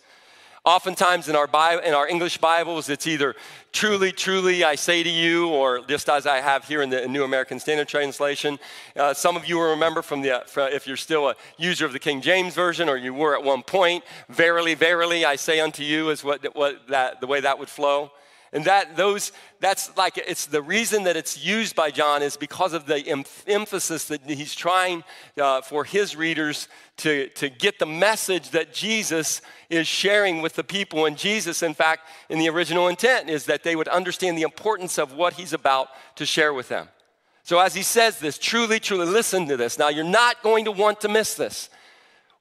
Oftentimes 0.65 1.29
in 1.29 1.35
our, 1.35 1.47
in 1.83 1.93
our 1.93 2.07
English 2.07 2.39
Bibles, 2.39 2.89
it's 2.89 3.05
either 3.05 3.35
truly, 3.71 4.11
truly, 4.11 4.63
I 4.63 4.73
say 4.73 5.03
to 5.03 5.09
you, 5.09 5.49
or 5.49 5.81
just 5.81 6.09
as 6.09 6.25
I 6.25 6.37
have 6.37 6.65
here 6.65 6.81
in 6.81 6.89
the 6.89 7.07
New 7.07 7.23
American 7.23 7.59
Standard 7.59 7.87
Translation. 7.87 8.57
Uh, 8.95 9.13
some 9.13 9.35
of 9.35 9.47
you 9.47 9.57
will 9.57 9.69
remember 9.69 10.01
from 10.01 10.23
the, 10.23 10.41
from, 10.47 10.71
if 10.73 10.87
you're 10.87 10.97
still 10.97 11.29
a 11.29 11.35
user 11.59 11.85
of 11.85 11.93
the 11.93 11.99
King 11.99 12.19
James 12.19 12.55
Version, 12.55 12.89
or 12.89 12.97
you 12.97 13.13
were 13.13 13.37
at 13.37 13.43
one 13.43 13.61
point, 13.61 14.03
verily, 14.27 14.73
verily, 14.73 15.23
I 15.23 15.35
say 15.35 15.59
unto 15.59 15.83
you, 15.83 16.09
is 16.09 16.23
what, 16.23 16.43
what 16.55 16.87
that, 16.87 17.21
the 17.21 17.27
way 17.27 17.41
that 17.41 17.59
would 17.59 17.69
flow. 17.69 18.09
And 18.55 18.63
that 18.63 18.95
those 18.95 19.33
that's 19.59 19.95
like 19.97 20.17
it's 20.17 20.45
the 20.45 20.61
reason 20.61 21.03
that 21.03 21.17
it's 21.17 21.37
used 21.43 21.75
by 21.75 21.91
John 21.91 22.23
is 22.23 22.37
because 22.37 22.71
of 22.71 22.85
the 22.85 23.05
em- 23.05 23.25
emphasis 23.47 24.05
that 24.05 24.21
he's 24.21 24.55
trying 24.55 25.03
uh, 25.37 25.59
for 25.59 25.83
his 25.83 26.15
readers 26.15 26.69
to, 26.97 27.27
to 27.31 27.49
get 27.49 27.79
the 27.79 27.85
message 27.85 28.51
that 28.51 28.73
Jesus 28.73 29.41
is 29.69 29.87
sharing 29.87 30.41
with 30.41 30.53
the 30.53 30.63
people. 30.63 31.05
And 31.05 31.17
Jesus, 31.17 31.63
in 31.63 31.73
fact, 31.73 32.07
in 32.29 32.39
the 32.39 32.47
original 32.47 32.87
intent, 32.87 33.29
is 33.29 33.43
that 33.47 33.63
they 33.63 33.75
would 33.75 33.89
understand 33.89 34.37
the 34.37 34.43
importance 34.43 34.97
of 34.97 35.11
what 35.11 35.33
he's 35.33 35.51
about 35.51 35.89
to 36.15 36.25
share 36.25 36.53
with 36.53 36.69
them. 36.69 36.87
So 37.43 37.59
as 37.59 37.75
he 37.75 37.83
says 37.83 38.19
this, 38.19 38.37
truly, 38.37 38.79
truly 38.79 39.05
listen 39.05 39.49
to 39.49 39.57
this. 39.57 39.77
Now 39.77 39.89
you're 39.89 40.05
not 40.05 40.41
going 40.41 40.63
to 40.63 40.71
want 40.71 41.01
to 41.01 41.09
miss 41.09 41.33
this. 41.33 41.69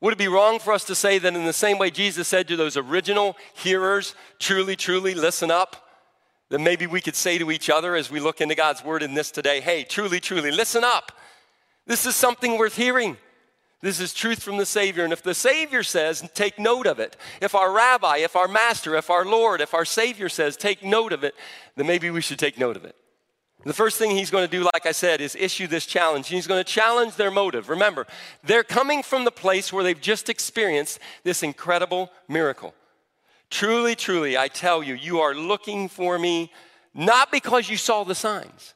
Would 0.00 0.12
it 0.12 0.18
be 0.18 0.28
wrong 0.28 0.60
for 0.60 0.72
us 0.72 0.84
to 0.84 0.94
say 0.94 1.18
that 1.18 1.34
in 1.34 1.44
the 1.44 1.52
same 1.52 1.76
way 1.76 1.90
Jesus 1.90 2.28
said 2.28 2.46
to 2.46 2.56
those 2.56 2.76
original 2.76 3.36
hearers, 3.54 4.14
truly, 4.38 4.76
truly 4.76 5.16
listen 5.16 5.50
up? 5.50 5.84
Then 6.51 6.62
maybe 6.62 6.86
we 6.86 7.01
could 7.01 7.16
say 7.16 7.38
to 7.38 7.51
each 7.51 7.70
other 7.70 7.95
as 7.95 8.11
we 8.11 8.20
look 8.20 8.40
into 8.40 8.55
God's 8.55 8.84
word 8.84 9.03
in 9.03 9.14
this 9.14 9.30
today, 9.30 9.61
hey, 9.61 9.84
truly, 9.84 10.20
truly, 10.20 10.51
listen 10.51 10.84
up. 10.84 11.12
This 11.86 12.07
is 12.07 12.14
something 12.14 12.59
worth 12.59 12.76
hearing. 12.76 13.16
This 13.80 14.01
is 14.01 14.14
truth 14.14 14.42
from 14.42 14.57
the 14.57 14.64
Savior. 14.64 15.05
And 15.05 15.12
if 15.12 15.22
the 15.22 15.34
Savior 15.34 15.82
says, 15.82 16.28
take 16.34 16.59
note 16.59 16.86
of 16.86 16.99
it, 16.99 17.16
if 17.42 17.55
our 17.55 17.70
rabbi, 17.70 18.18
if 18.18 18.34
our 18.36 18.49
master, 18.49 18.95
if 18.97 19.11
our 19.11 19.26
Lord, 19.26 19.61
if 19.61 19.74
our 19.74 19.84
Savior 19.84 20.28
says, 20.28 20.57
take 20.57 20.82
note 20.82 21.12
of 21.12 21.22
it, 21.22 21.34
then 21.76 21.86
maybe 21.86 22.11
we 22.11 22.22
should 22.22 22.38
take 22.38 22.59
note 22.59 22.76
of 22.76 22.84
it. 22.84 22.97
The 23.64 23.72
first 23.72 23.99
thing 23.99 24.11
he's 24.11 24.30
going 24.30 24.47
to 24.47 24.51
do, 24.51 24.64
like 24.64 24.84
I 24.84 24.92
said, 24.92 25.22
is 25.22 25.34
issue 25.34 25.66
this 25.66 25.86
challenge. 25.86 26.28
He's 26.28 26.47
going 26.47 26.62
to 26.62 26.70
challenge 26.70 27.16
their 27.16 27.30
motive. 27.30 27.70
Remember, 27.70 28.07
they're 28.42 28.64
coming 28.64 29.03
from 29.03 29.24
the 29.24 29.30
place 29.30 29.72
where 29.72 29.82
they've 29.82 30.01
just 30.01 30.28
experienced 30.28 30.99
this 31.22 31.42
incredible 31.42 32.11
miracle. 32.28 32.74
Truly, 33.51 33.95
truly, 33.95 34.36
I 34.36 34.49
tell 34.49 34.82
you, 34.82 34.95
you 34.95 35.20
are 35.20 35.34
looking 35.34 35.88
for 35.88 36.18
me 36.18 36.51
not 36.95 37.32
because 37.32 37.68
you 37.68 37.76
saw 37.76 38.05
the 38.05 38.14
signs. 38.14 38.74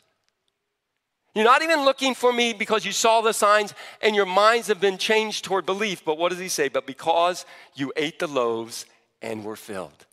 You're 1.34 1.44
not 1.44 1.62
even 1.62 1.84
looking 1.84 2.14
for 2.14 2.32
me 2.32 2.52
because 2.52 2.84
you 2.84 2.90
saw 2.90 3.20
the 3.20 3.32
signs 3.32 3.72
and 4.02 4.16
your 4.16 4.26
minds 4.26 4.66
have 4.66 4.80
been 4.80 4.98
changed 4.98 5.44
toward 5.44 5.66
belief. 5.66 6.04
But 6.04 6.18
what 6.18 6.30
does 6.30 6.40
he 6.40 6.48
say? 6.48 6.68
But 6.68 6.86
because 6.86 7.46
you 7.74 7.92
ate 7.96 8.18
the 8.18 8.26
loaves 8.26 8.86
and 9.22 9.44
were 9.44 9.56
filled. 9.56 10.06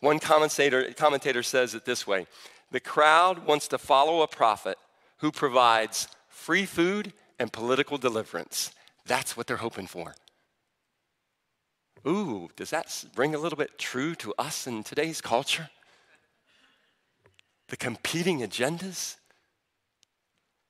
One 0.00 0.18
commentator, 0.18 0.92
commentator 0.94 1.42
says 1.42 1.74
it 1.74 1.84
this 1.84 2.06
way 2.06 2.26
The 2.70 2.80
crowd 2.80 3.46
wants 3.46 3.68
to 3.68 3.78
follow 3.78 4.22
a 4.22 4.28
prophet 4.28 4.78
who 5.18 5.32
provides 5.32 6.08
free 6.28 6.64
food 6.64 7.12
and 7.38 7.52
political 7.52 7.98
deliverance. 7.98 8.72
That's 9.06 9.36
what 9.36 9.46
they're 9.46 9.56
hoping 9.56 9.86
for. 9.86 10.14
Ooh, 12.08 12.48
does 12.56 12.70
that 12.70 13.04
ring 13.16 13.34
a 13.34 13.38
little 13.38 13.58
bit 13.58 13.78
true 13.78 14.14
to 14.16 14.32
us 14.38 14.66
in 14.66 14.82
today's 14.82 15.20
culture? 15.20 15.68
The 17.68 17.76
competing 17.76 18.40
agendas, 18.40 19.16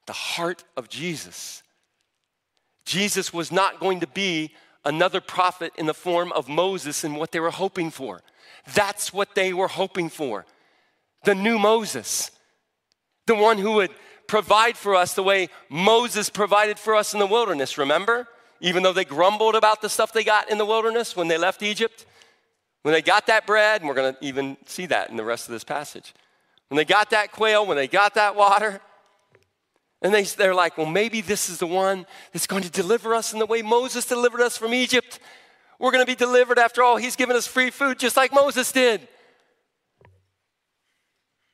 the 0.07 0.13
heart 0.13 0.65
of 0.77 0.89
Jesus. 0.89 1.63
Jesus 2.85 3.33
was 3.33 3.53
not 3.53 3.79
going 3.79 4.01
to 4.01 4.07
be 4.09 4.53
another 4.85 5.21
prophet 5.21 5.73
in 5.77 5.87
the 5.87 5.95
form 5.95 6.33
of 6.33 6.49
Moses 6.49 7.05
and 7.05 7.17
what 7.17 7.31
they 7.31 7.41
were 7.41 7.51
hoping 7.51 7.91
for. 7.91 8.21
That's 8.75 9.13
what 9.13 9.35
they 9.35 9.53
were 9.53 9.69
hoping 9.69 10.09
for. 10.09 10.45
The 11.25 11.35
new 11.35 11.59
Moses, 11.59 12.33
the 13.27 13.35
one 13.35 13.59
who 13.59 13.73
would 13.73 13.91
provide 14.27 14.77
for 14.77 14.95
us 14.95 15.15
the 15.15 15.23
way 15.23 15.49
Moses 15.69 16.31
provided 16.31 16.79
for 16.79 16.97
us 16.97 17.13
in 17.13 17.21
the 17.21 17.27
wilderness, 17.27 17.79
remember? 17.79 18.27
Even 18.61 18.83
though 18.83 18.93
they 18.93 19.05
grumbled 19.05 19.55
about 19.55 19.81
the 19.83 19.89
stuff 19.89 20.13
they 20.13 20.25
got 20.25 20.51
in 20.51 20.59
the 20.59 20.67
wilderness 20.67 21.17
when 21.17 21.29
they 21.29 21.39
left 21.39 21.63
Egypt, 21.63 22.07
when 22.83 22.93
they 22.93 23.03
got 23.03 23.27
that 23.27 23.47
bread, 23.47 23.81
and 23.81 23.89
we're 23.89 23.95
going 23.95 24.15
to 24.15 24.25
even 24.25 24.57
see 24.67 24.87
that 24.87 25.11
in 25.11 25.17
the 25.17 25.25
rest 25.25 25.49
of 25.49 25.53
this 25.53 25.65
passage. 25.65 26.15
When 26.69 26.77
they 26.77 26.85
got 26.85 27.11
that 27.11 27.33
quail, 27.33 27.67
when 27.67 27.77
they 27.77 27.89
got 27.89 28.15
that 28.15 28.37
water, 28.37 28.81
and 30.01 30.15
they, 30.15 30.23
they're 30.23 30.55
like, 30.55 30.79
well, 30.79 30.87
maybe 30.87 31.21
this 31.21 31.49
is 31.49 31.59
the 31.59 31.67
one 31.67 32.07
that's 32.33 32.47
going 32.47 32.63
to 32.63 32.71
deliver 32.71 33.15
us 33.15 33.33
in 33.33 33.39
the 33.39 33.47
way 33.47 33.63
Moses 33.63 34.05
delivered 34.05 34.41
us 34.41 34.57
from 34.57 34.73
Egypt. 34.73 35.19
We're 35.79 35.91
going 35.91 36.05
to 36.05 36.11
be 36.11 36.15
delivered 36.15 36.59
after 36.59 36.83
all. 36.83 36.97
He's 36.97 37.17
given 37.17 37.37
us 37.37 37.47
free 37.47 37.71
food 37.71 37.99
just 37.99 38.17
like 38.17 38.33
Moses 38.33 38.71
did. 38.71 39.09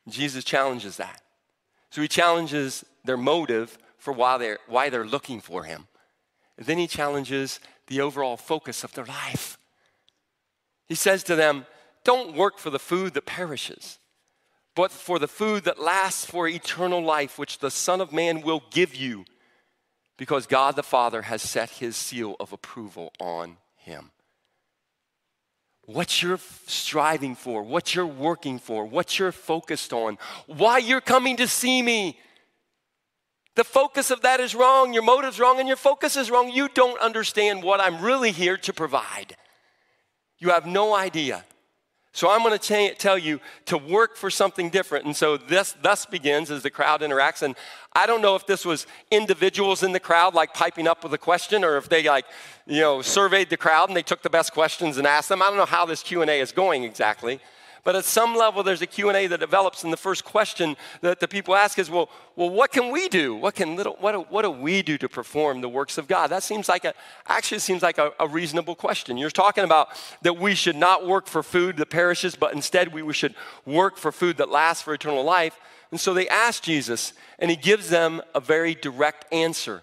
Jesus 0.09 0.45
challenges 0.45 0.99
that. 0.99 1.23
So 1.91 2.03
he 2.03 2.09
challenges 2.09 2.85
their 3.05 3.17
motive 3.17 3.79
for 3.99 4.13
why 4.13 4.37
they're, 4.37 4.59
why 4.67 4.91
they're 4.91 5.07
looking 5.07 5.41
for 5.41 5.65
him. 5.65 5.87
Then 6.57 6.79
he 6.79 6.87
challenges 6.87 7.61
the 7.87 8.01
overall 8.01 8.37
focus 8.37 8.85
of 8.85 8.93
their 8.93 9.05
life. 9.05 9.59
He 10.87 10.95
says 10.95 11.23
to 11.25 11.35
them, 11.35 11.67
Don't 12.05 12.35
work 12.37 12.59
for 12.59 12.71
the 12.71 12.79
food 12.79 13.15
that 13.15 13.27
perishes, 13.27 13.99
but 14.75 14.91
for 14.91 15.19
the 15.19 15.29
food 15.29 15.65
that 15.65 15.81
lasts 15.81 16.25
for 16.25 16.47
eternal 16.47 17.03
life, 17.03 17.39
which 17.39 17.59
the 17.59 17.71
Son 17.71 18.01
of 18.01 18.13
Man 18.13 18.43
will 18.43 18.63
give 18.71 18.95
you, 18.95 19.25
because 20.17 20.47
God 20.47 20.77
the 20.77 20.83
Father 20.83 21.23
has 21.23 21.43
set 21.43 21.71
his 21.71 21.97
seal 21.97 22.37
of 22.39 22.53
approval 22.53 23.13
on 23.19 23.57
him. 23.77 24.11
what 25.87 26.23
you're 26.23 26.41
striving 26.67 27.35
for, 27.35 27.63
what 27.63 27.95
you're 27.95 28.07
working 28.07 28.59
for, 28.59 28.87
what 28.87 29.19
you're 29.19 29.33
focused 29.33 29.93
on, 29.93 30.17
why 30.47 30.79
you're 30.79 31.01
coming 31.01 31.37
to 31.37 31.47
see 31.47 31.83
me. 31.83 32.19
The 33.57 33.65
focus 33.65 34.11
of 34.11 34.23
that 34.23 34.41
is 34.41 34.55
wrong, 34.55 34.93
your 34.93 35.05
motive's 35.05 35.39
wrong, 35.39 35.61
and 35.61 35.69
your 35.69 35.77
focus 35.77 36.17
is 36.17 36.31
wrong. 36.31 36.51
You 36.51 36.69
don't 36.69 37.01
understand 37.01 37.63
what 37.63 37.81
I'm 37.81 38.01
really 38.01 38.33
here 38.33 38.57
to 38.57 38.73
provide. 38.73 39.37
You 40.39 40.51
have 40.51 40.67
no 40.67 40.95
idea. 40.95 41.45
So 42.13 42.31
I'm 42.31 42.45
going 42.45 42.57
to 42.57 42.95
tell 42.95 43.19
you 43.19 43.41
to 43.67 43.77
work 43.77 44.17
for 44.17 44.31
something 44.31 44.71
different. 44.71 45.05
And 45.05 45.17
so 45.17 45.37
this 45.37 45.75
thus 45.83 46.07
begins 46.07 46.49
as 46.49 46.63
the 46.63 46.71
crowd 46.71 47.01
interacts. 47.01 47.43
And 47.43 47.57
I 47.93 48.07
don't 48.07 48.23
know 48.23 48.37
if 48.37 48.47
this 48.47 48.65
was 48.65 48.87
individuals 49.11 49.83
in 49.83 49.91
the 49.91 49.99
crowd 49.99 50.33
like 50.33 50.55
piping 50.55 50.87
up 50.87 51.03
with 51.03 51.13
a 51.13 51.19
question 51.19 51.65
or 51.65 51.77
if 51.77 51.89
they 51.89 52.05
like, 52.05 52.27
you 52.67 52.81
know, 52.81 53.03
surveyed 53.03 53.51
the 53.51 53.57
crowd 53.57 53.89
and 53.89 53.97
they 53.97 54.03
took 54.03 54.23
the 54.23 54.31
best 54.31 54.53
questions 54.53 54.97
and 54.97 55.09
asked 55.09 55.29
them. 55.29 55.43
I 55.43 55.47
don't 55.47 55.57
know 55.57 55.65
how 55.65 55.87
this 55.87 56.05
Q&A 56.05 56.41
is 56.41 56.53
going 56.53 56.85
exactly. 56.85 57.41
But 57.85 57.97
at 57.97 58.07
some 58.07 58.35
level, 58.35 58.63
there's 58.63 58.81
a 58.81 58.87
Q&A 58.87 59.27
that 59.27 59.41
develops, 59.41 59.85
and 59.85 59.93
the 59.93 59.99
first 59.99 60.25
question 60.25 60.75
that 61.03 61.21
the 61.21 61.29
people 61.29 61.55
ask 61.55 61.79
is, 61.79 61.91
well, 61.91 62.09
well 62.35 62.49
what 62.49 62.73
can 62.73 62.91
we 62.91 63.09
do? 63.09 63.35
What, 63.35 63.55
can 63.55 63.77
little, 63.77 63.97
what, 64.01 64.13
do, 64.13 64.21
what 64.31 64.43
do 64.43 64.51
we 64.51 64.81
do 64.81 64.97
to 64.97 65.09
perform 65.09 65.61
the 65.61 65.69
works 65.69 65.99
of 65.99 66.09
God? 66.09 66.29
That 66.29 66.43
seems 66.43 66.67
like 66.67 66.87
a, 66.87 66.95
actually 67.27 67.59
seems 67.59 67.83
like 67.83 67.99
a, 67.99 68.13
a 68.19 68.27
reasonable 68.27 68.75
question. 68.75 69.19
You're 69.19 69.31
talking 69.31 69.65
about 69.65 69.89
that 70.23 70.39
we 70.39 70.55
should 70.55 70.77
not 70.77 71.07
work 71.07 71.27
for 71.27 71.43
food 71.43 71.77
that 71.77 71.91
perishes, 71.91 72.35
but 72.35 72.55
instead 72.55 72.95
we 72.95 73.13
should 73.13 73.35
work 73.67 73.99
for 73.99 74.11
food 74.11 74.39
that 74.39 74.49
lasts 74.49 74.83
for 74.83 74.95
eternal 74.95 75.23
life. 75.23 75.61
And 75.91 76.01
so 76.01 76.15
they 76.15 76.27
ask 76.29 76.63
Jesus, 76.63 77.13
and 77.39 77.51
he 77.51 77.57
gives 77.57 77.91
them 77.91 78.23
a 78.35 78.41
very 78.41 78.75
direct 78.75 79.31
answer. 79.31 79.83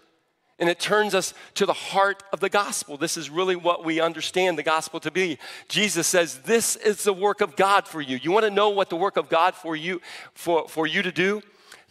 And 0.62 0.70
it 0.70 0.80
turns 0.80 1.16
us 1.16 1.34
to 1.56 1.66
the 1.66 1.74
heart 1.74 2.22
of 2.32 2.40
the 2.40 2.48
gospel. 2.48 2.96
This 2.96 3.18
is 3.18 3.32
really 3.32 3.56
what 3.56 3.84
we 3.84 4.00
understand 4.00 4.60
the 4.60 4.64
gospel 4.64 5.00
to 5.00 5.10
be. 5.10 5.40
Jesus 5.68 6.06
says, 6.06 6.38
This 6.44 6.76
is 6.76 7.04
the 7.04 7.14
work 7.14 7.42
of 7.42 7.56
God 7.56 7.88
for 7.88 8.00
you. 8.00 8.18
You 8.22 8.32
want 8.32 8.46
to 8.46 8.52
know 8.52 8.70
what 8.70 8.92
the 8.92 8.96
work 8.96 9.18
of 9.18 9.28
God 9.28 9.56
for 9.56 9.76
you 9.76 10.02
for, 10.36 10.68
for 10.70 10.86
you 10.86 11.02
to 11.02 11.12
do? 11.12 11.42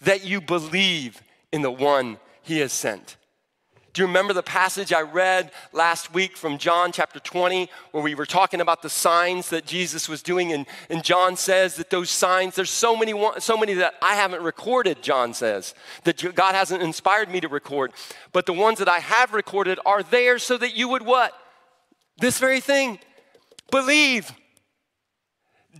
That 0.03 0.25
you 0.25 0.41
believe 0.41 1.21
in 1.51 1.63
the 1.63 1.71
one 1.71 2.19
he 2.43 2.59
has 2.61 2.73
sent. 2.73 3.17
Do 3.93 4.03
you 4.03 4.07
remember 4.07 4.33
the 4.33 4.43
passage 4.43 4.93
I 4.93 5.01
read 5.01 5.51
last 5.73 6.15
week 6.15 6.37
from 6.37 6.59
John 6.59 6.93
chapter 6.93 7.19
20, 7.19 7.69
where 7.91 8.03
we 8.03 8.15
were 8.15 8.27
talking 8.27 8.61
about 8.61 8.83
the 8.83 8.89
signs 8.89 9.51
that 9.51 9.67
Jesus 9.67 10.09
was 10.09 10.23
doing? 10.23 10.53
And, 10.53 10.67
and 10.89 11.03
John 11.03 11.37
says 11.37 11.75
that 11.75 11.91
those 11.91 12.09
signs, 12.09 12.55
there's 12.55 12.71
so 12.71 12.97
many, 12.97 13.13
so 13.41 13.57
many 13.57 13.75
that 13.75 13.95
I 14.01 14.15
haven't 14.15 14.43
recorded, 14.43 15.03
John 15.03 15.35
says, 15.35 15.75
that 16.05 16.35
God 16.37 16.55
hasn't 16.55 16.83
inspired 16.83 17.31
me 17.31 17.41
to 17.41 17.49
record. 17.49 17.93
But 18.33 18.47
the 18.47 18.53
ones 18.53 18.79
that 18.79 18.89
I 18.89 19.01
have 19.01 19.35
recorded 19.35 19.81
are 19.85 20.05
there 20.05 20.39
so 20.39 20.57
that 20.59 20.77
you 20.77 20.89
would 20.89 21.03
what? 21.03 21.33
This 22.19 22.39
very 22.39 22.61
thing. 22.61 23.01
Believe. 23.73 24.31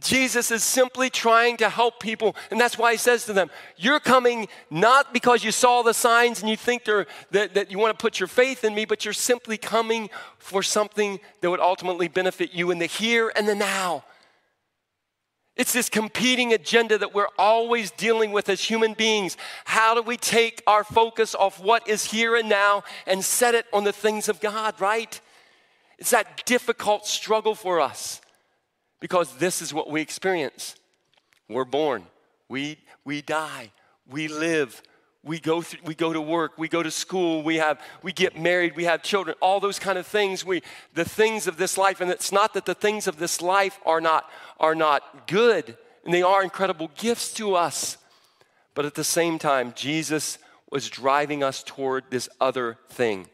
Jesus 0.01 0.51
is 0.51 0.65
simply 0.65 1.11
trying 1.11 1.59
to 1.59 1.69
help 1.69 2.01
people. 2.01 2.35
And 2.51 2.59
that's 2.59 2.79
why 2.79 2.93
he 2.93 2.99
says 2.99 3.27
to 3.27 3.33
them, 3.33 3.51
You're 3.77 4.01
coming 4.01 4.49
not 4.71 5.13
because 5.13 5.45
you 5.45 5.53
saw 5.53 5.83
the 5.83 5.95
signs 5.95 6.41
and 6.41 6.51
you 6.51 6.57
think 6.57 6.85
that, 6.85 7.07
that 7.31 7.71
you 7.71 7.79
want 7.79 7.99
to 7.99 8.03
put 8.03 8.19
your 8.19 8.27
faith 8.27 8.65
in 8.65 8.75
me, 8.75 8.85
but 8.85 9.05
you're 9.05 9.15
simply 9.15 9.59
coming 9.59 10.09
for 10.39 10.63
something 10.63 11.21
that 11.41 11.51
would 11.51 11.61
ultimately 11.61 12.09
benefit 12.09 12.53
you 12.53 12.71
in 12.71 12.79
the 12.79 12.87
here 12.87 13.33
and 13.37 13.47
the 13.47 13.55
now. 13.55 14.05
It's 15.57 15.73
this 15.73 15.91
competing 15.91 16.55
agenda 16.55 16.97
that 16.97 17.15
we're 17.15 17.29
always 17.39 17.91
dealing 17.91 18.33
with 18.33 18.49
as 18.49 18.63
human 18.63 18.95
beings. 18.95 19.37
How 19.67 19.95
do 19.95 20.01
we 20.01 20.17
take 20.17 20.63
our 20.67 20.85
focus 20.85 21.35
off 21.35 21.63
what 21.63 21.87
is 21.87 22.05
here 22.05 22.37
and 22.37 22.49
now 22.49 22.85
and 23.07 23.23
set 23.23 23.55
it 23.55 23.67
on 23.73 23.85
the 23.85 23.93
things 23.93 24.31
of 24.31 24.41
God, 24.41 24.81
right? 24.81 25.21
It's 25.99 26.11
that 26.11 26.47
difficult 26.47 27.07
struggle 27.07 27.55
for 27.55 27.79
us 27.81 28.23
because 29.01 29.35
this 29.37 29.63
is 29.63 29.75
what 29.75 29.91
we 29.91 30.01
experience. 30.01 30.77
We're 31.49 31.65
born, 31.65 32.05
we, 32.49 32.79
we 33.05 33.23
die, 33.23 33.73
we 34.09 34.29
live, 34.29 34.83
we 35.23 35.39
go, 35.41 35.61
through, 35.61 35.81
we 35.85 35.95
go 35.95 36.13
to 36.13 36.21
work, 36.21 36.53
we 36.57 36.69
go 36.69 36.83
to 36.83 36.91
school, 36.91 37.43
we, 37.43 37.57
have, 37.57 37.81
we 38.03 38.13
get 38.13 38.39
married, 38.39 38.77
we 38.77 38.85
have 38.85 39.03
children, 39.03 39.37
all 39.41 39.61
those 39.61 39.79
kind 39.79 39.99
of 39.99 40.07
things. 40.07 40.45
We, 40.45 40.63
the 40.95 41.05
things 41.05 41.47
of 41.47 41.57
this 41.57 41.77
life, 41.77 42.01
and 42.01 42.11
it's 42.11 42.33
not 42.33 42.55
that 42.55 42.65
the 42.65 42.75
things 42.75 43.07
of 43.07 43.19
this 43.19 43.43
life 43.43 43.79
are 43.85 44.01
not, 44.01 44.31
are 44.59 44.75
not 44.75 45.27
good, 45.27 45.77
and 46.05 46.15
they 46.15 46.23
are 46.23 46.43
incredible 46.43 46.91
gifts 46.97 47.35
to 47.35 47.55
us. 47.55 47.99
But 48.75 48.87
at 48.87 48.95
the 48.95 49.05
same 49.05 49.39
time, 49.39 49.75
Jesus 49.77 50.39
was 50.71 50.89
driving 50.89 51.43
us 51.43 51.63
toward 51.63 52.05
this 52.11 52.29
other 52.41 52.79
thing 52.89 53.29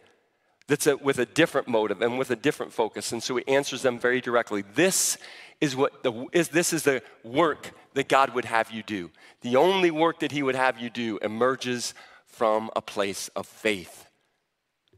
that's 0.69 0.87
a, 0.87 0.97
with 0.97 1.19
a 1.19 1.27
different 1.27 1.69
motive 1.69 2.03
and 2.03 2.19
with 2.19 2.31
a 2.31 2.37
different 2.37 2.73
focus. 2.73 3.13
And 3.13 3.23
so 3.23 3.37
he 3.37 3.47
answers 3.47 3.83
them 3.83 3.99
very 3.99 4.21
directly. 4.21 4.63
This 4.75 5.17
is 5.61 5.77
what 5.77 6.03
the, 6.03 6.27
is 6.33 6.49
this 6.49 6.73
is 6.73 6.83
the 6.83 7.03
work 7.25 7.73
that 7.95 8.09
God 8.09 8.35
would 8.35 8.45
have 8.45 8.71
you 8.71 8.83
do. 8.83 9.11
The 9.41 9.57
only 9.57 9.91
work 9.91 10.21
that 10.21 10.33
He 10.33 10.43
would 10.43 10.55
have 10.55 10.79
you 10.79 10.91
do 10.91 11.19
emerges 11.23 11.95
from 12.27 12.71
a 12.77 12.83
place 12.83 13.29
of 13.29 13.47
faith, 13.47 14.07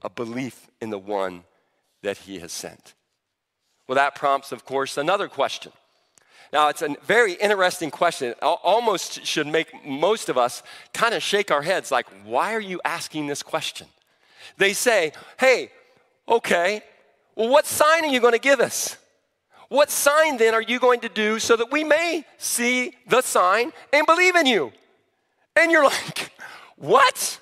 a 0.03 0.11
belief 0.11 0.69
in 0.81 0.91
the 0.91 0.99
one 0.99 1.45
that 2.03 2.19
He 2.19 2.41
has 2.41 2.53
sent. 2.53 2.95
Well, 3.87 3.97
that 3.97 4.14
prompts, 4.14 4.53
of 4.53 4.64
course, 4.64 4.97
another 4.97 5.29
question. 5.29 5.73
Now, 6.53 6.69
it's 6.69 6.83
a 6.83 6.97
very 7.05 7.35
interesting 7.35 7.91
question. 7.91 8.31
It 8.31 8.39
almost 8.43 9.25
should 9.25 9.47
make 9.47 9.69
most 9.87 10.29
of 10.29 10.39
us 10.39 10.62
kind 10.93 11.14
of 11.14 11.23
shake 11.23 11.51
our 11.51 11.62
heads 11.62 11.91
like, 11.91 12.07
why 12.25 12.55
are 12.55 12.61
you 12.61 12.81
asking 12.85 13.27
this 13.27 13.43
question? 13.43 13.87
They 14.57 14.72
say, 14.72 15.12
hey, 15.38 15.70
okay, 16.28 16.82
well, 17.36 17.49
what 17.49 17.66
sign 17.66 18.05
are 18.05 18.09
you 18.09 18.20
going 18.20 18.32
to 18.32 18.38
give 18.38 18.61
us? 18.61 18.96
What 19.68 19.90
sign 19.90 20.38
then 20.38 20.55
are 20.55 20.62
you 20.62 20.80
going 20.80 21.01
to 21.01 21.09
do 21.09 21.38
so 21.38 21.55
that 21.57 21.70
we 21.70 21.84
may 21.84 22.24
see 22.38 22.94
the 23.07 23.20
sign 23.20 23.72
and 23.92 24.07
believe 24.07 24.34
in 24.34 24.46
you? 24.46 24.72
And 25.55 25.70
you're 25.70 25.84
like, 25.84 26.32
what? 26.76 27.40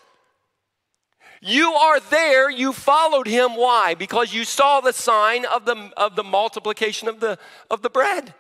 You 1.41 1.73
are 1.73 2.01
there, 2.01 2.51
you 2.51 2.73
followed 2.73 3.29
him. 3.29 3.57
Why? 3.57 3.95
Because 3.95 4.35
you 4.35 4.45
saw 4.45 4.81
the 4.81 4.93
sign 4.93 5.45
of 5.45 5.65
the, 5.65 5.93
of 5.97 6.17
the 6.17 6.25
multiplication 6.25 7.09
of 7.09 7.21
the, 7.21 7.39
of 7.71 7.83
the 7.83 7.91
bread. 7.91 8.35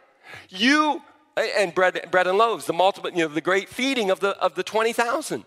You, 0.48 1.02
and 1.36 1.74
bread, 1.74 2.08
bread 2.10 2.26
and 2.26 2.36
loaves, 2.36 2.66
the 2.66 2.72
multiple, 2.72 3.10
you 3.10 3.28
know, 3.28 3.28
the 3.28 3.40
great 3.40 3.68
feeding 3.68 4.10
of 4.10 4.20
the, 4.20 4.30
of 4.38 4.54
the 4.54 4.62
20,000. 4.62 5.44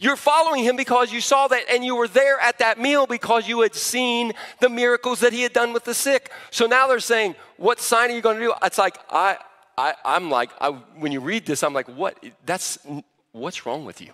You're 0.00 0.16
following 0.16 0.64
him 0.64 0.76
because 0.76 1.12
you 1.12 1.20
saw 1.20 1.46
that 1.48 1.64
and 1.70 1.84
you 1.84 1.94
were 1.94 2.08
there 2.08 2.40
at 2.40 2.58
that 2.60 2.80
meal 2.80 3.06
because 3.06 3.46
you 3.46 3.60
had 3.60 3.74
seen 3.74 4.32
the 4.58 4.70
miracles 4.70 5.20
that 5.20 5.34
he 5.34 5.42
had 5.42 5.52
done 5.52 5.74
with 5.74 5.84
the 5.84 5.92
sick. 5.92 6.32
So 6.50 6.64
now 6.64 6.88
they're 6.88 7.00
saying, 7.00 7.34
What 7.58 7.80
sign 7.80 8.10
are 8.10 8.14
you 8.14 8.22
going 8.22 8.38
to 8.38 8.42
do? 8.42 8.54
It's 8.62 8.78
like, 8.78 8.96
I, 9.10 9.36
I, 9.76 9.94
I'm 10.02 10.30
like, 10.30 10.52
I, 10.58 10.70
when 10.70 11.12
you 11.12 11.20
read 11.20 11.44
this, 11.44 11.62
I'm 11.62 11.74
like, 11.74 11.86
What? 11.86 12.18
That's, 12.46 12.78
what's 13.32 13.66
wrong 13.66 13.84
with 13.84 14.00
you? 14.00 14.12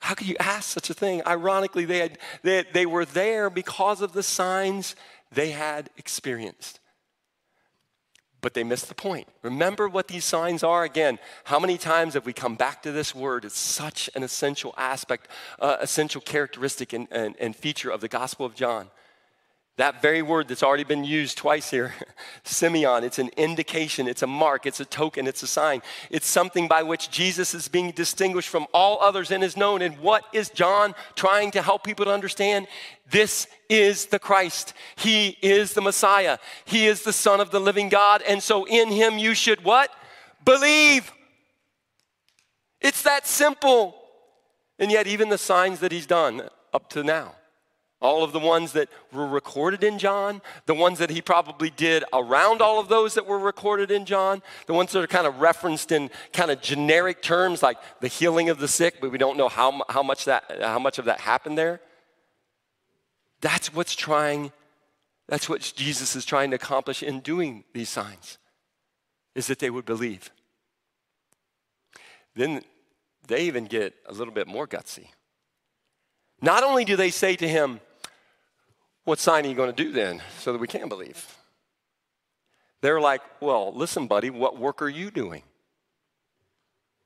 How 0.00 0.12
could 0.12 0.28
you 0.28 0.36
ask 0.38 0.70
such 0.70 0.90
a 0.90 0.94
thing? 0.94 1.22
Ironically, 1.26 1.86
they, 1.86 1.98
had, 2.00 2.18
they, 2.42 2.64
they 2.70 2.84
were 2.84 3.06
there 3.06 3.48
because 3.48 4.02
of 4.02 4.12
the 4.12 4.22
signs 4.22 4.94
they 5.32 5.52
had 5.52 5.88
experienced 5.96 6.80
but 8.40 8.54
they 8.54 8.64
missed 8.64 8.88
the 8.88 8.94
point. 8.94 9.28
Remember 9.42 9.88
what 9.88 10.08
these 10.08 10.24
signs 10.24 10.62
are? 10.62 10.84
Again, 10.84 11.18
how 11.44 11.58
many 11.58 11.78
times 11.78 12.14
have 12.14 12.26
we 12.26 12.32
come 12.32 12.54
back 12.54 12.82
to 12.82 12.92
this 12.92 13.14
word? 13.14 13.44
It's 13.44 13.58
such 13.58 14.08
an 14.14 14.22
essential 14.22 14.74
aspect, 14.76 15.28
uh, 15.58 15.76
essential 15.80 16.20
characteristic 16.20 16.92
and, 16.92 17.08
and, 17.10 17.34
and 17.40 17.56
feature 17.56 17.90
of 17.90 18.00
the 18.00 18.08
Gospel 18.08 18.46
of 18.46 18.54
John. 18.54 18.90
That 19.76 20.00
very 20.00 20.22
word 20.22 20.48
that's 20.48 20.62
already 20.62 20.84
been 20.84 21.04
used 21.04 21.36
twice 21.36 21.70
here, 21.70 21.92
Semeion, 22.44 23.02
it's 23.02 23.18
an 23.18 23.28
indication, 23.36 24.08
it's 24.08 24.22
a 24.22 24.26
mark, 24.26 24.64
it's 24.64 24.80
a 24.80 24.86
token, 24.86 25.26
it's 25.26 25.42
a 25.42 25.46
sign. 25.46 25.82
It's 26.10 26.26
something 26.26 26.66
by 26.66 26.82
which 26.82 27.10
Jesus 27.10 27.52
is 27.52 27.68
being 27.68 27.90
distinguished 27.90 28.48
from 28.48 28.66
all 28.72 28.98
others 29.02 29.30
and 29.30 29.44
is 29.44 29.54
known. 29.54 29.82
And 29.82 29.98
what 29.98 30.24
is 30.32 30.48
John 30.48 30.94
trying 31.14 31.50
to 31.50 31.60
help 31.60 31.84
people 31.84 32.06
to 32.06 32.10
understand? 32.10 32.68
This 33.10 33.48
is 33.68 34.06
the 34.06 34.18
Christ. 34.18 34.72
He 34.96 35.36
is 35.42 35.74
the 35.74 35.82
Messiah. 35.82 36.38
He 36.64 36.86
is 36.86 37.02
the 37.02 37.12
Son 37.12 37.38
of 37.40 37.50
the 37.50 37.60
living 37.60 37.90
God. 37.90 38.22
And 38.26 38.42
so 38.42 38.66
in 38.66 38.90
him 38.90 39.18
you 39.18 39.34
should 39.34 39.62
what? 39.62 39.90
Believe. 40.42 41.12
It's 42.80 43.02
that 43.02 43.26
simple. 43.26 43.94
And 44.78 44.90
yet, 44.90 45.06
even 45.06 45.28
the 45.28 45.38
signs 45.38 45.80
that 45.80 45.92
he's 45.92 46.06
done 46.06 46.48
up 46.72 46.90
to 46.90 47.02
now 47.02 47.35
all 48.00 48.22
of 48.22 48.32
the 48.32 48.38
ones 48.38 48.72
that 48.72 48.88
were 49.12 49.26
recorded 49.26 49.82
in 49.82 49.98
John, 49.98 50.42
the 50.66 50.74
ones 50.74 50.98
that 50.98 51.10
he 51.10 51.22
probably 51.22 51.70
did 51.70 52.04
around 52.12 52.60
all 52.60 52.78
of 52.78 52.88
those 52.88 53.14
that 53.14 53.26
were 53.26 53.38
recorded 53.38 53.90
in 53.90 54.04
John, 54.04 54.42
the 54.66 54.74
ones 54.74 54.92
that 54.92 55.02
are 55.02 55.06
kind 55.06 55.26
of 55.26 55.40
referenced 55.40 55.92
in 55.92 56.10
kind 56.32 56.50
of 56.50 56.60
generic 56.60 57.22
terms 57.22 57.62
like 57.62 57.78
the 58.00 58.08
healing 58.08 58.50
of 58.50 58.58
the 58.58 58.68
sick, 58.68 58.96
but 59.00 59.10
we 59.10 59.18
don't 59.18 59.38
know 59.38 59.48
how, 59.48 59.82
how, 59.88 60.02
much, 60.02 60.26
that, 60.26 60.44
how 60.60 60.78
much 60.78 60.98
of 60.98 61.06
that 61.06 61.20
happened 61.20 61.56
there. 61.56 61.80
That's 63.40 63.72
what's 63.72 63.94
trying, 63.94 64.52
that's 65.26 65.48
what 65.48 65.60
Jesus 65.74 66.14
is 66.16 66.26
trying 66.26 66.50
to 66.50 66.56
accomplish 66.56 67.02
in 67.02 67.20
doing 67.20 67.64
these 67.72 67.88
signs, 67.88 68.38
is 69.34 69.46
that 69.46 69.58
they 69.58 69.70
would 69.70 69.86
believe. 69.86 70.30
Then 72.34 72.62
they 73.26 73.44
even 73.44 73.64
get 73.64 73.94
a 74.06 74.12
little 74.12 74.34
bit 74.34 74.46
more 74.46 74.66
gutsy. 74.66 75.06
Not 76.42 76.62
only 76.62 76.84
do 76.84 76.96
they 76.96 77.10
say 77.10 77.34
to 77.36 77.48
him, 77.48 77.80
What 79.06 79.20
sign 79.20 79.46
are 79.46 79.48
you 79.48 79.54
going 79.54 79.72
to 79.72 79.84
do 79.84 79.92
then 79.92 80.20
so 80.40 80.52
that 80.52 80.58
we 80.58 80.66
can 80.66 80.88
believe? 80.88 81.38
They're 82.82 83.00
like, 83.00 83.22
Well, 83.40 83.72
listen, 83.72 84.08
buddy, 84.08 84.30
what 84.30 84.58
work 84.58 84.82
are 84.82 84.88
you 84.88 85.12
doing? 85.12 85.44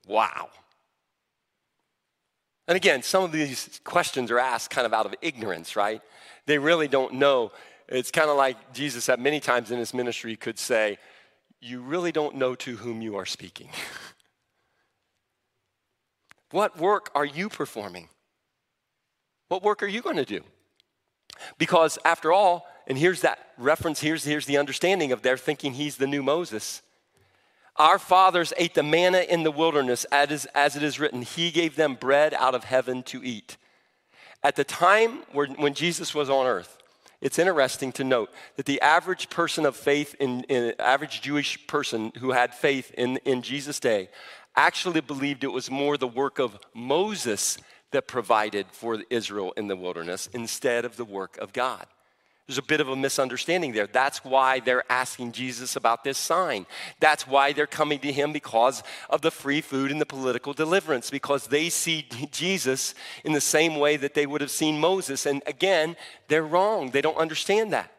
Wow. 0.08 0.48
And 2.66 2.74
again, 2.74 3.02
some 3.02 3.22
of 3.22 3.32
these 3.32 3.82
questions 3.84 4.30
are 4.30 4.38
asked 4.38 4.70
kind 4.70 4.86
of 4.86 4.94
out 4.94 5.04
of 5.04 5.14
ignorance, 5.20 5.76
right? 5.76 6.00
They 6.46 6.56
really 6.56 6.88
don't 6.88 7.14
know. 7.14 7.52
It's 7.86 8.10
kind 8.10 8.30
of 8.30 8.36
like 8.38 8.72
Jesus, 8.72 9.10
at 9.10 9.20
many 9.20 9.38
times 9.38 9.70
in 9.70 9.78
his 9.78 9.92
ministry, 9.92 10.36
could 10.36 10.58
say, 10.58 10.96
You 11.60 11.82
really 11.82 12.12
don't 12.12 12.36
know 12.36 12.54
to 12.54 12.76
whom 12.76 13.02
you 13.02 13.16
are 13.16 13.26
speaking. 13.26 13.68
what 16.50 16.78
work 16.78 17.10
are 17.14 17.26
you 17.26 17.50
performing? 17.50 18.08
What 19.48 19.62
work 19.62 19.82
are 19.82 19.88
you 19.88 20.00
going 20.00 20.16
to 20.16 20.24
do? 20.24 20.40
Because 21.58 21.98
after 22.04 22.32
all, 22.32 22.66
and 22.86 22.98
here's 22.98 23.20
that 23.20 23.38
reference, 23.58 24.00
here's, 24.00 24.24
here's 24.24 24.46
the 24.46 24.58
understanding 24.58 25.12
of 25.12 25.22
their 25.22 25.36
thinking 25.36 25.74
he's 25.74 25.96
the 25.96 26.06
new 26.06 26.22
Moses. 26.22 26.82
Our 27.76 27.98
fathers 27.98 28.52
ate 28.56 28.74
the 28.74 28.82
manna 28.82 29.20
in 29.20 29.42
the 29.42 29.50
wilderness, 29.50 30.04
as, 30.06 30.46
as 30.54 30.76
it 30.76 30.82
is 30.82 31.00
written, 31.00 31.22
He 31.22 31.50
gave 31.50 31.76
them 31.76 31.94
bread 31.94 32.34
out 32.34 32.54
of 32.54 32.64
heaven 32.64 33.02
to 33.04 33.22
eat. 33.24 33.56
At 34.42 34.56
the 34.56 34.64
time 34.64 35.20
when 35.32 35.74
Jesus 35.74 36.14
was 36.14 36.28
on 36.30 36.46
earth, 36.46 36.78
it's 37.20 37.38
interesting 37.38 37.92
to 37.92 38.04
note 38.04 38.30
that 38.56 38.64
the 38.64 38.80
average 38.80 39.28
person 39.28 39.66
of 39.66 39.76
faith, 39.76 40.14
in, 40.18 40.44
in 40.44 40.74
average 40.78 41.20
Jewish 41.20 41.66
person 41.66 42.12
who 42.18 42.32
had 42.32 42.54
faith 42.54 42.92
in, 42.96 43.18
in 43.18 43.42
Jesus' 43.42 43.78
day, 43.78 44.08
actually 44.56 45.02
believed 45.02 45.44
it 45.44 45.48
was 45.48 45.70
more 45.70 45.96
the 45.96 46.06
work 46.06 46.38
of 46.38 46.58
Moses 46.74 47.58
that 47.92 48.06
provided 48.06 48.66
for 48.72 49.02
Israel 49.10 49.52
in 49.56 49.68
the 49.68 49.76
wilderness 49.76 50.28
instead 50.32 50.84
of 50.84 50.96
the 50.96 51.04
work 51.04 51.36
of 51.38 51.52
God. 51.52 51.86
There's 52.46 52.58
a 52.58 52.62
bit 52.62 52.80
of 52.80 52.88
a 52.88 52.96
misunderstanding 52.96 53.72
there. 53.74 53.86
That's 53.86 54.24
why 54.24 54.58
they're 54.58 54.90
asking 54.90 55.30
Jesus 55.30 55.76
about 55.76 56.02
this 56.02 56.18
sign. 56.18 56.66
That's 56.98 57.24
why 57.24 57.52
they're 57.52 57.68
coming 57.68 58.00
to 58.00 58.10
him 58.10 58.32
because 58.32 58.82
of 59.08 59.20
the 59.20 59.30
free 59.30 59.60
food 59.60 59.92
and 59.92 60.00
the 60.00 60.06
political 60.06 60.52
deliverance, 60.52 61.10
because 61.10 61.46
they 61.46 61.68
see 61.68 62.08
Jesus 62.32 62.96
in 63.24 63.34
the 63.34 63.40
same 63.40 63.76
way 63.76 63.96
that 63.96 64.14
they 64.14 64.26
would 64.26 64.40
have 64.40 64.50
seen 64.50 64.80
Moses. 64.80 65.26
And 65.26 65.44
again, 65.46 65.94
they're 66.26 66.42
wrong. 66.42 66.90
They 66.90 67.00
don't 67.00 67.16
understand 67.18 67.72
that. 67.72 67.92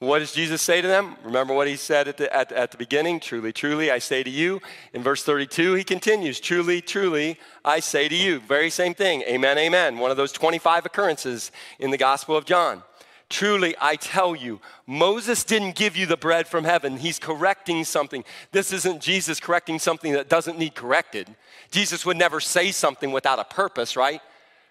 What 0.00 0.20
does 0.20 0.32
Jesus 0.32 0.62
say 0.62 0.80
to 0.80 0.88
them? 0.88 1.16
Remember 1.22 1.52
what 1.52 1.68
he 1.68 1.76
said 1.76 2.08
at 2.08 2.16
the, 2.16 2.34
at, 2.34 2.50
at 2.52 2.70
the 2.70 2.78
beginning? 2.78 3.20
Truly, 3.20 3.52
truly, 3.52 3.90
I 3.90 3.98
say 3.98 4.22
to 4.22 4.30
you. 4.30 4.62
In 4.94 5.02
verse 5.02 5.22
32, 5.24 5.74
he 5.74 5.84
continues, 5.84 6.40
Truly, 6.40 6.80
truly, 6.80 7.38
I 7.66 7.80
say 7.80 8.08
to 8.08 8.16
you. 8.16 8.40
Very 8.40 8.70
same 8.70 8.94
thing. 8.94 9.20
Amen, 9.28 9.58
amen. 9.58 9.98
One 9.98 10.10
of 10.10 10.16
those 10.16 10.32
25 10.32 10.86
occurrences 10.86 11.52
in 11.78 11.90
the 11.90 11.98
Gospel 11.98 12.34
of 12.34 12.46
John. 12.46 12.82
Truly, 13.28 13.76
I 13.78 13.96
tell 13.96 14.34
you, 14.34 14.60
Moses 14.86 15.44
didn't 15.44 15.76
give 15.76 15.98
you 15.98 16.06
the 16.06 16.16
bread 16.16 16.48
from 16.48 16.64
heaven. 16.64 16.96
He's 16.96 17.18
correcting 17.18 17.84
something. 17.84 18.24
This 18.52 18.72
isn't 18.72 19.02
Jesus 19.02 19.38
correcting 19.38 19.78
something 19.78 20.14
that 20.14 20.30
doesn't 20.30 20.58
need 20.58 20.74
corrected. 20.74 21.28
Jesus 21.70 22.06
would 22.06 22.16
never 22.16 22.40
say 22.40 22.72
something 22.72 23.12
without 23.12 23.38
a 23.38 23.44
purpose, 23.44 23.96
right? 23.96 24.22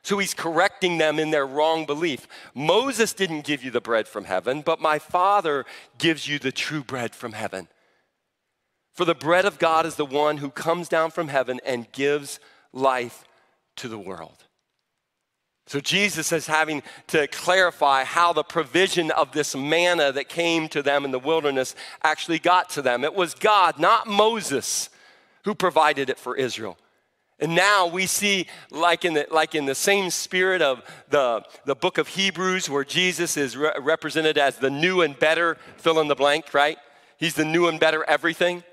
So 0.01 0.17
he's 0.17 0.33
correcting 0.33 0.97
them 0.97 1.19
in 1.19 1.31
their 1.31 1.45
wrong 1.45 1.85
belief. 1.85 2.27
Moses 2.55 3.13
didn't 3.13 3.45
give 3.45 3.63
you 3.63 3.71
the 3.71 3.81
bread 3.81 4.07
from 4.07 4.25
heaven, 4.25 4.61
but 4.61 4.81
my 4.81 4.99
Father 4.99 5.65
gives 5.97 6.27
you 6.27 6.39
the 6.39 6.51
true 6.51 6.83
bread 6.83 7.13
from 7.13 7.33
heaven. 7.33 7.67
For 8.93 9.05
the 9.05 9.15
bread 9.15 9.45
of 9.45 9.59
God 9.59 9.85
is 9.85 9.95
the 9.95 10.05
one 10.05 10.37
who 10.37 10.49
comes 10.49 10.89
down 10.89 11.11
from 11.11 11.27
heaven 11.27 11.59
and 11.65 11.91
gives 11.91 12.39
life 12.73 13.23
to 13.77 13.87
the 13.87 13.99
world. 13.99 14.45
So 15.67 15.79
Jesus 15.79 16.31
is 16.31 16.47
having 16.47 16.81
to 17.07 17.27
clarify 17.27 18.03
how 18.03 18.33
the 18.33 18.43
provision 18.43 19.11
of 19.11 19.33
this 19.33 19.55
manna 19.55 20.11
that 20.11 20.27
came 20.27 20.67
to 20.69 20.81
them 20.81 21.05
in 21.05 21.11
the 21.11 21.19
wilderness 21.19 21.75
actually 22.03 22.39
got 22.39 22.71
to 22.71 22.81
them. 22.81 23.03
It 23.03 23.13
was 23.13 23.35
God, 23.35 23.77
not 23.77 24.07
Moses, 24.07 24.89
who 25.45 25.53
provided 25.53 26.09
it 26.09 26.17
for 26.17 26.35
Israel. 26.35 26.75
And 27.39 27.55
now 27.55 27.87
we 27.87 28.05
see, 28.05 28.47
like 28.69 29.05
in 29.05 29.13
the, 29.13 29.27
like 29.31 29.55
in 29.55 29.65
the 29.65 29.75
same 29.75 30.09
spirit 30.09 30.61
of 30.61 30.81
the, 31.09 31.43
the 31.65 31.75
book 31.75 31.97
of 31.97 32.09
Hebrews, 32.09 32.69
where 32.69 32.83
Jesus 32.83 33.37
is 33.37 33.55
re- 33.55 33.71
represented 33.79 34.37
as 34.37 34.57
the 34.57 34.69
new 34.69 35.01
and 35.01 35.17
better 35.17 35.57
fill 35.77 35.99
in 36.01 36.09
the 36.09 36.15
blank, 36.15 36.53
right? 36.53 36.77
He's 37.17 37.35
the 37.35 37.45
new 37.45 37.67
and 37.67 37.79
better 37.79 38.03
everything. 38.03 38.63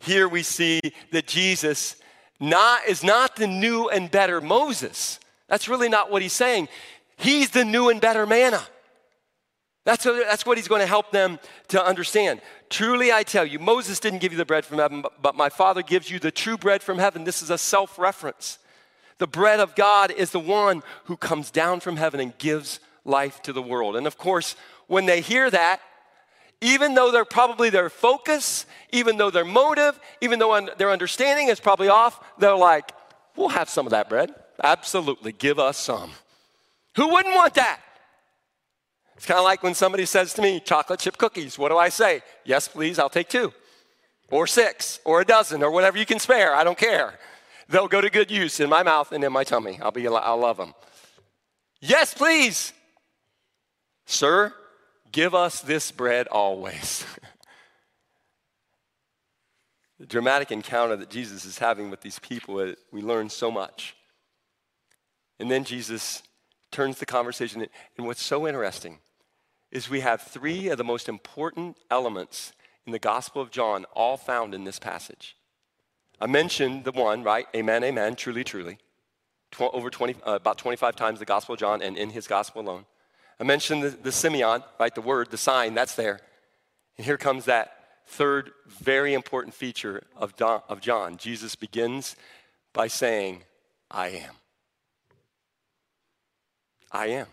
Here 0.00 0.28
we 0.28 0.42
see 0.42 0.80
that 1.12 1.26
Jesus 1.26 1.96
not, 2.38 2.86
is 2.86 3.02
not 3.02 3.36
the 3.36 3.46
new 3.46 3.88
and 3.88 4.10
better 4.10 4.40
Moses. 4.40 5.18
That's 5.48 5.68
really 5.68 5.88
not 5.88 6.10
what 6.10 6.22
he's 6.22 6.32
saying. 6.32 6.68
He's 7.16 7.50
the 7.50 7.64
new 7.64 7.88
and 7.88 8.00
better 8.00 8.26
manna. 8.26 8.62
That's 9.90 10.04
what, 10.04 10.24
that's 10.28 10.46
what 10.46 10.56
he's 10.56 10.68
going 10.68 10.82
to 10.82 10.86
help 10.86 11.10
them 11.10 11.40
to 11.66 11.84
understand. 11.84 12.40
Truly, 12.68 13.10
I 13.10 13.24
tell 13.24 13.44
you, 13.44 13.58
Moses 13.58 13.98
didn't 13.98 14.20
give 14.20 14.30
you 14.30 14.38
the 14.38 14.44
bread 14.44 14.64
from 14.64 14.78
heaven, 14.78 15.04
but, 15.20 15.34
my 15.34 15.48
Father 15.48 15.82
gives 15.82 16.08
you 16.08 16.20
the 16.20 16.30
true 16.30 16.56
bread 16.56 16.80
from 16.80 16.98
heaven. 16.98 17.24
This 17.24 17.42
is 17.42 17.50
a 17.50 17.58
self 17.58 17.98
reference. 17.98 18.60
The 19.18 19.26
bread 19.26 19.58
of 19.58 19.74
God 19.74 20.12
is 20.12 20.30
the 20.30 20.38
one 20.38 20.84
who 21.06 21.16
comes 21.16 21.50
down 21.50 21.80
from 21.80 21.96
heaven 21.96 22.20
and 22.20 22.38
gives 22.38 22.78
life 23.04 23.42
to 23.42 23.52
the 23.52 23.60
world. 23.60 23.96
And 23.96 24.06
of 24.06 24.16
course, 24.16 24.54
when 24.86 25.06
they 25.06 25.22
hear 25.22 25.50
that, 25.50 25.80
even 26.60 26.94
though 26.94 27.10
they're 27.10 27.24
probably 27.24 27.68
their 27.68 27.90
focus, 27.90 28.66
even 28.92 29.16
though 29.16 29.30
their 29.30 29.44
motive, 29.44 29.98
even 30.20 30.38
though 30.38 30.68
their 30.78 30.92
understanding 30.92 31.48
is 31.48 31.58
probably 31.58 31.88
off, 31.88 32.20
they're 32.38 32.54
like, 32.54 32.92
we'll 33.34 33.48
have 33.48 33.68
some 33.68 33.88
of 33.88 33.90
that 33.90 34.08
bread. 34.08 34.32
Absolutely, 34.62 35.32
give 35.32 35.58
us 35.58 35.76
some. 35.76 36.12
Who 36.94 37.08
wouldn't 37.08 37.34
want 37.34 37.54
that? 37.54 37.80
It's 39.20 39.26
kind 39.26 39.36
of 39.36 39.44
like 39.44 39.62
when 39.62 39.74
somebody 39.74 40.06
says 40.06 40.32
to 40.32 40.40
me, 40.40 40.60
chocolate 40.60 40.98
chip 40.98 41.18
cookies. 41.18 41.58
What 41.58 41.68
do 41.68 41.76
I 41.76 41.90
say? 41.90 42.22
Yes, 42.46 42.68
please, 42.68 42.98
I'll 42.98 43.10
take 43.10 43.28
two, 43.28 43.52
or 44.30 44.46
six, 44.46 44.98
or 45.04 45.20
a 45.20 45.26
dozen, 45.26 45.62
or 45.62 45.70
whatever 45.70 45.98
you 45.98 46.06
can 46.06 46.18
spare. 46.18 46.54
I 46.54 46.64
don't 46.64 46.78
care. 46.78 47.18
They'll 47.68 47.86
go 47.86 48.00
to 48.00 48.08
good 48.08 48.30
use 48.30 48.60
in 48.60 48.70
my 48.70 48.82
mouth 48.82 49.12
and 49.12 49.22
in 49.22 49.30
my 49.30 49.44
tummy. 49.44 49.78
I'll, 49.82 49.90
be, 49.90 50.08
I'll 50.08 50.38
love 50.38 50.56
them. 50.56 50.72
Yes, 51.82 52.14
please. 52.14 52.72
Sir, 54.06 54.54
give 55.12 55.34
us 55.34 55.60
this 55.60 55.90
bread 55.90 56.26
always. 56.28 57.04
the 59.98 60.06
dramatic 60.06 60.50
encounter 60.50 60.96
that 60.96 61.10
Jesus 61.10 61.44
is 61.44 61.58
having 61.58 61.90
with 61.90 62.00
these 62.00 62.18
people, 62.20 62.56
uh, 62.56 62.72
we 62.90 63.02
learn 63.02 63.28
so 63.28 63.50
much. 63.50 63.94
And 65.38 65.50
then 65.50 65.64
Jesus 65.64 66.22
turns 66.70 66.98
the 66.98 67.04
conversation. 67.04 67.66
And 67.98 68.06
what's 68.06 68.22
so 68.22 68.48
interesting 68.48 68.98
is 69.70 69.88
we 69.88 70.00
have 70.00 70.22
three 70.22 70.68
of 70.68 70.78
the 70.78 70.84
most 70.84 71.08
important 71.08 71.76
elements 71.90 72.52
in 72.86 72.92
the 72.92 72.98
Gospel 72.98 73.42
of 73.42 73.50
John, 73.50 73.84
all 73.92 74.16
found 74.16 74.54
in 74.54 74.64
this 74.64 74.78
passage. 74.78 75.36
I 76.20 76.26
mentioned 76.26 76.84
the 76.84 76.92
one, 76.92 77.22
right? 77.22 77.46
Amen, 77.54 77.84
amen, 77.84 78.16
truly, 78.16 78.44
truly. 78.44 78.78
Tw- 79.52 79.62
over 79.72 79.90
20, 79.90 80.16
uh, 80.26 80.32
about 80.32 80.58
25 80.58 80.96
times 80.96 81.18
the 81.18 81.24
Gospel 81.24 81.54
of 81.54 81.60
John 81.60 81.82
and 81.82 81.96
in 81.96 82.10
his 82.10 82.26
Gospel 82.26 82.62
alone. 82.62 82.84
I 83.38 83.44
mentioned 83.44 83.82
the, 83.82 83.90
the 83.90 84.10
Semeion, 84.10 84.62
right? 84.78 84.94
The 84.94 85.00
word, 85.00 85.30
the 85.30 85.38
sign, 85.38 85.74
that's 85.74 85.94
there. 85.94 86.20
And 86.96 87.06
here 87.06 87.16
comes 87.16 87.46
that 87.46 87.72
third 88.06 88.50
very 88.66 89.14
important 89.14 89.54
feature 89.54 90.02
of, 90.16 90.36
Don, 90.36 90.62
of 90.68 90.80
John. 90.80 91.16
Jesus 91.16 91.54
begins 91.54 92.16
by 92.72 92.88
saying, 92.88 93.44
I 93.90 94.08
am. 94.08 94.34
I 96.92 97.06
am. 97.06 97.26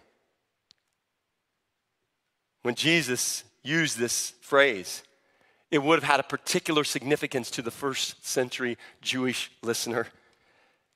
When 2.68 2.76
Jesus 2.76 3.46
used 3.64 3.98
this 3.98 4.34
phrase, 4.42 5.02
it 5.72 5.82
would 5.82 6.00
have 6.02 6.12
had 6.12 6.20
a 6.20 6.24
particular 6.24 6.84
significance 6.84 7.50
to 7.52 7.62
the 7.62 7.72
first 7.72 8.28
century 8.28 8.78
Jewish 9.02 9.50
listener. 9.62 10.08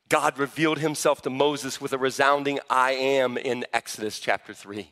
God 0.09 0.37
revealed 0.37 0.79
himself 0.79 1.21
to 1.21 1.29
Moses 1.29 1.79
with 1.79 1.93
a 1.93 1.97
resounding 1.97 2.59
I 2.69 2.91
am 2.91 3.37
in 3.37 3.63
Exodus 3.71 4.19
chapter 4.19 4.53
3. 4.53 4.91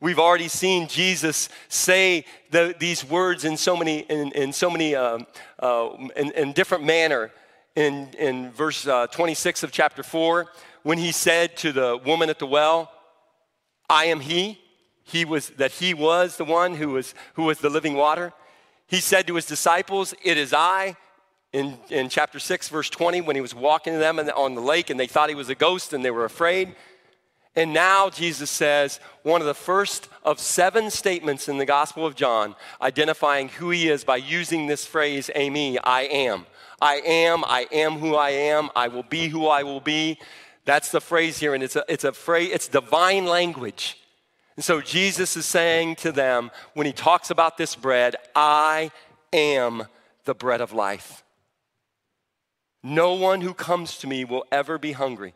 We've 0.00 0.18
already 0.18 0.48
seen 0.48 0.88
Jesus 0.88 1.50
say 1.68 2.24
the, 2.50 2.74
these 2.80 3.04
words 3.04 3.44
in 3.44 3.58
so 3.58 3.76
many, 3.76 3.98
in, 4.08 4.32
in 4.32 4.54
so 4.54 4.70
many, 4.70 4.94
um, 4.94 5.26
uh, 5.58 5.90
in, 6.16 6.30
in, 6.30 6.54
different 6.54 6.84
manner. 6.84 7.30
In, 7.76 8.08
in 8.18 8.52
verse 8.52 8.86
uh, 8.86 9.06
26 9.08 9.62
of 9.62 9.70
chapter 9.70 10.02
4, 10.02 10.46
when 10.82 10.96
he 10.96 11.12
said 11.12 11.58
to 11.58 11.72
the 11.72 12.00
woman 12.06 12.30
at 12.30 12.38
the 12.38 12.46
well, 12.46 12.90
I 13.90 14.06
am 14.06 14.20
he, 14.20 14.63
he 15.04 15.24
was 15.24 15.50
that 15.50 15.72
he 15.72 15.94
was 15.94 16.36
the 16.36 16.44
one 16.44 16.74
who 16.74 16.90
was 16.90 17.14
who 17.34 17.44
was 17.44 17.58
the 17.58 17.70
living 17.70 17.94
water. 17.94 18.32
He 18.86 19.00
said 19.00 19.26
to 19.26 19.34
his 19.34 19.46
disciples, 19.46 20.14
It 20.22 20.36
is 20.36 20.52
I. 20.52 20.96
In, 21.52 21.78
in 21.88 22.08
chapter 22.08 22.40
6, 22.40 22.68
verse 22.68 22.90
20, 22.90 23.20
when 23.20 23.36
he 23.36 23.40
was 23.42 23.54
walking 23.54 23.92
to 23.92 23.98
them 24.00 24.18
on 24.18 24.56
the 24.56 24.60
lake 24.60 24.90
and 24.90 24.98
they 24.98 25.06
thought 25.06 25.28
he 25.28 25.36
was 25.36 25.48
a 25.48 25.54
ghost 25.54 25.92
and 25.92 26.04
they 26.04 26.10
were 26.10 26.24
afraid. 26.24 26.74
And 27.54 27.72
now 27.72 28.10
Jesus 28.10 28.50
says 28.50 28.98
one 29.22 29.40
of 29.40 29.46
the 29.46 29.54
first 29.54 30.08
of 30.24 30.40
seven 30.40 30.90
statements 30.90 31.48
in 31.48 31.58
the 31.58 31.64
Gospel 31.64 32.04
of 32.04 32.16
John 32.16 32.56
identifying 32.82 33.48
who 33.48 33.70
he 33.70 33.88
is 33.88 34.02
by 34.02 34.16
using 34.16 34.66
this 34.66 34.84
phrase, 34.84 35.30
eimi, 35.36 35.78
I 35.84 36.02
am. 36.02 36.46
I 36.82 36.96
am, 37.06 37.44
I 37.44 37.68
am 37.70 37.98
who 37.98 38.16
I 38.16 38.30
am, 38.30 38.70
I 38.74 38.88
will 38.88 39.04
be 39.04 39.28
who 39.28 39.46
I 39.46 39.62
will 39.62 39.80
be. 39.80 40.18
That's 40.64 40.90
the 40.90 41.00
phrase 41.00 41.38
here, 41.38 41.54
and 41.54 41.62
it's 41.62 41.76
a, 41.76 41.84
it's 41.88 42.04
a 42.04 42.12
phrase, 42.12 42.50
it's 42.52 42.66
divine 42.66 43.26
language. 43.26 43.98
And 44.56 44.64
so 44.64 44.80
Jesus 44.80 45.36
is 45.36 45.46
saying 45.46 45.96
to 45.96 46.12
them 46.12 46.50
when 46.74 46.86
he 46.86 46.92
talks 46.92 47.30
about 47.30 47.56
this 47.56 47.74
bread, 47.74 48.16
I 48.34 48.90
am 49.32 49.86
the 50.24 50.34
bread 50.34 50.60
of 50.60 50.72
life. 50.72 51.24
No 52.82 53.14
one 53.14 53.40
who 53.40 53.54
comes 53.54 53.98
to 53.98 54.06
me 54.06 54.24
will 54.24 54.44
ever 54.52 54.78
be 54.78 54.92
hungry, 54.92 55.34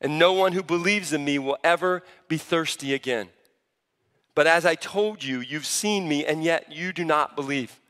and 0.00 0.18
no 0.18 0.34
one 0.34 0.52
who 0.52 0.62
believes 0.62 1.12
in 1.12 1.24
me 1.24 1.38
will 1.38 1.56
ever 1.64 2.02
be 2.28 2.36
thirsty 2.36 2.92
again. 2.92 3.28
But 4.34 4.46
as 4.46 4.64
I 4.64 4.74
told 4.74 5.24
you, 5.24 5.40
you've 5.40 5.66
seen 5.66 6.08
me, 6.08 6.24
and 6.24 6.44
yet 6.44 6.70
you 6.70 6.92
do 6.92 7.04
not 7.04 7.36
believe. 7.36 7.80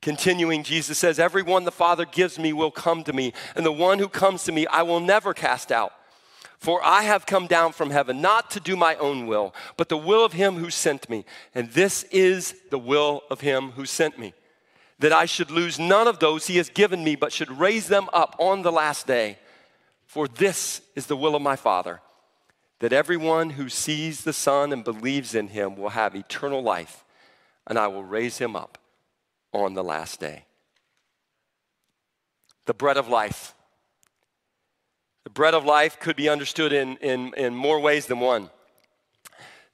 Continuing, 0.00 0.62
Jesus 0.62 0.96
says, 0.98 1.18
Everyone 1.18 1.64
the 1.64 1.72
Father 1.72 2.04
gives 2.04 2.38
me 2.38 2.52
will 2.52 2.70
come 2.70 3.04
to 3.04 3.12
me, 3.12 3.32
and 3.54 3.66
the 3.66 3.72
one 3.72 3.98
who 3.98 4.08
comes 4.08 4.44
to 4.44 4.52
me 4.52 4.66
I 4.66 4.82
will 4.82 5.00
never 5.00 5.34
cast 5.34 5.70
out. 5.70 5.92
For 6.58 6.84
I 6.84 7.02
have 7.02 7.24
come 7.24 7.46
down 7.46 7.72
from 7.72 7.90
heaven 7.90 8.20
not 8.20 8.50
to 8.52 8.60
do 8.60 8.76
my 8.76 8.96
own 8.96 9.26
will, 9.26 9.54
but 9.76 9.88
the 9.88 9.96
will 9.96 10.24
of 10.24 10.32
him 10.32 10.56
who 10.56 10.70
sent 10.70 11.08
me. 11.08 11.24
And 11.54 11.70
this 11.70 12.02
is 12.04 12.54
the 12.70 12.78
will 12.78 13.22
of 13.30 13.40
him 13.40 13.70
who 13.72 13.86
sent 13.86 14.18
me 14.18 14.34
that 14.98 15.12
I 15.12 15.26
should 15.26 15.50
lose 15.50 15.78
none 15.78 16.08
of 16.08 16.18
those 16.18 16.46
he 16.46 16.56
has 16.56 16.68
given 16.68 17.04
me, 17.04 17.14
but 17.14 17.32
should 17.32 17.58
raise 17.58 17.88
them 17.88 18.08
up 18.12 18.34
on 18.38 18.62
the 18.62 18.72
last 18.72 19.06
day. 19.06 19.38
For 20.06 20.26
this 20.26 20.82
is 20.96 21.06
the 21.06 21.16
will 21.16 21.36
of 21.36 21.42
my 21.42 21.56
Father, 21.56 22.00
that 22.80 22.92
everyone 22.92 23.50
who 23.50 23.68
sees 23.68 24.24
the 24.24 24.32
Son 24.32 24.72
and 24.72 24.82
believes 24.82 25.34
in 25.34 25.48
him 25.48 25.76
will 25.76 25.90
have 25.90 26.14
eternal 26.14 26.62
life, 26.62 27.04
and 27.66 27.78
I 27.78 27.86
will 27.86 28.02
raise 28.02 28.38
him 28.38 28.56
up 28.56 28.78
on 29.52 29.74
the 29.74 29.84
last 29.84 30.18
day. 30.18 30.44
The 32.66 32.74
bread 32.74 32.96
of 32.96 33.08
life. 33.08 33.54
The 35.28 35.32
bread 35.32 35.52
of 35.52 35.66
life 35.66 36.00
could 36.00 36.16
be 36.16 36.30
understood 36.30 36.72
in, 36.72 36.96
in, 37.02 37.34
in 37.36 37.54
more 37.54 37.78
ways 37.80 38.06
than 38.06 38.18
one. 38.18 38.48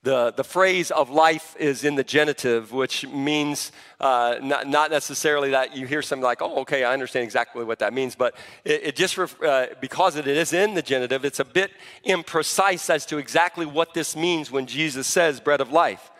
The, 0.02 0.32
the 0.32 0.42
phrase 0.42 0.90
of 0.90 1.10
life 1.10 1.54
is 1.60 1.84
in 1.84 1.94
the 1.94 2.02
genitive, 2.02 2.72
which 2.72 3.06
means 3.06 3.70
uh, 4.00 4.38
not, 4.42 4.66
not 4.66 4.90
necessarily 4.90 5.50
that 5.50 5.76
you 5.76 5.86
hear 5.86 6.02
something 6.02 6.24
like, 6.24 6.42
oh, 6.42 6.62
okay, 6.62 6.82
I 6.82 6.92
understand 6.92 7.22
exactly 7.22 7.62
what 7.62 7.78
that 7.78 7.94
means, 7.94 8.16
but 8.16 8.34
it, 8.64 8.82
it 8.82 8.96
just, 8.96 9.16
ref, 9.16 9.40
uh, 9.44 9.66
because 9.80 10.16
it 10.16 10.26
is 10.26 10.52
in 10.52 10.74
the 10.74 10.82
genitive, 10.82 11.24
it's 11.24 11.38
a 11.38 11.44
bit 11.44 11.70
imprecise 12.04 12.90
as 12.90 13.06
to 13.06 13.18
exactly 13.18 13.64
what 13.64 13.94
this 13.94 14.16
means 14.16 14.50
when 14.50 14.66
Jesus 14.66 15.06
says 15.06 15.38
bread 15.38 15.60
of 15.60 15.70
life. 15.70 16.10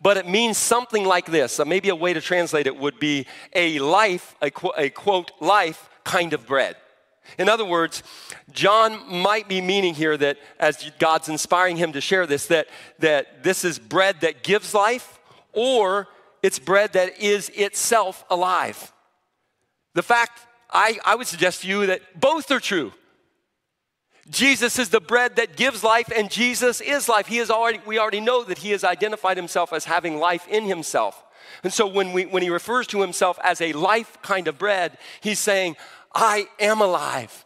But 0.00 0.18
it 0.18 0.28
means 0.28 0.56
something 0.56 1.04
like 1.04 1.26
this. 1.26 1.58
Maybe 1.66 1.88
a 1.88 1.96
way 1.96 2.12
to 2.12 2.20
translate 2.20 2.68
it 2.68 2.76
would 2.76 3.00
be 3.00 3.26
a 3.54 3.80
life, 3.80 4.36
a, 4.40 4.52
qu- 4.52 4.72
a 4.76 4.88
quote, 4.88 5.32
life 5.40 5.90
kind 6.04 6.32
of 6.32 6.46
bread. 6.46 6.76
In 7.38 7.48
other 7.48 7.64
words, 7.64 8.02
John 8.52 9.00
might 9.10 9.48
be 9.48 9.60
meaning 9.60 9.94
here 9.94 10.16
that 10.16 10.38
as 10.58 10.90
God's 10.98 11.28
inspiring 11.28 11.76
him 11.76 11.92
to 11.92 12.00
share 12.00 12.26
this, 12.26 12.46
that, 12.46 12.68
that 12.98 13.42
this 13.42 13.64
is 13.64 13.78
bread 13.78 14.20
that 14.20 14.42
gives 14.42 14.74
life, 14.74 15.18
or 15.52 16.08
it's 16.42 16.58
bread 16.58 16.92
that 16.92 17.18
is 17.18 17.50
itself 17.54 18.24
alive. 18.30 18.92
The 19.94 20.02
fact, 20.02 20.40
I, 20.70 20.98
I 21.04 21.14
would 21.14 21.26
suggest 21.26 21.62
to 21.62 21.68
you 21.68 21.86
that 21.86 22.20
both 22.20 22.50
are 22.50 22.60
true. 22.60 22.92
Jesus 24.30 24.78
is 24.78 24.88
the 24.88 25.00
bread 25.00 25.36
that 25.36 25.56
gives 25.56 25.84
life, 25.84 26.10
and 26.14 26.30
Jesus 26.30 26.80
is 26.80 27.08
life. 27.08 27.26
He 27.26 27.38
is 27.38 27.50
already, 27.50 27.80
we 27.86 27.98
already 27.98 28.20
know 28.20 28.42
that 28.44 28.58
he 28.58 28.70
has 28.70 28.82
identified 28.82 29.36
himself 29.36 29.72
as 29.72 29.84
having 29.84 30.18
life 30.18 30.48
in 30.48 30.64
himself. 30.64 31.22
And 31.62 31.72
so 31.72 31.86
when, 31.86 32.12
we, 32.12 32.26
when 32.26 32.42
he 32.42 32.50
refers 32.50 32.86
to 32.88 33.00
himself 33.00 33.38
as 33.44 33.60
a 33.60 33.72
life 33.72 34.18
kind 34.22 34.48
of 34.48 34.58
bread, 34.58 34.98
he's 35.20 35.38
saying, 35.38 35.76
I 36.14 36.46
am 36.60 36.80
alive. 36.80 37.44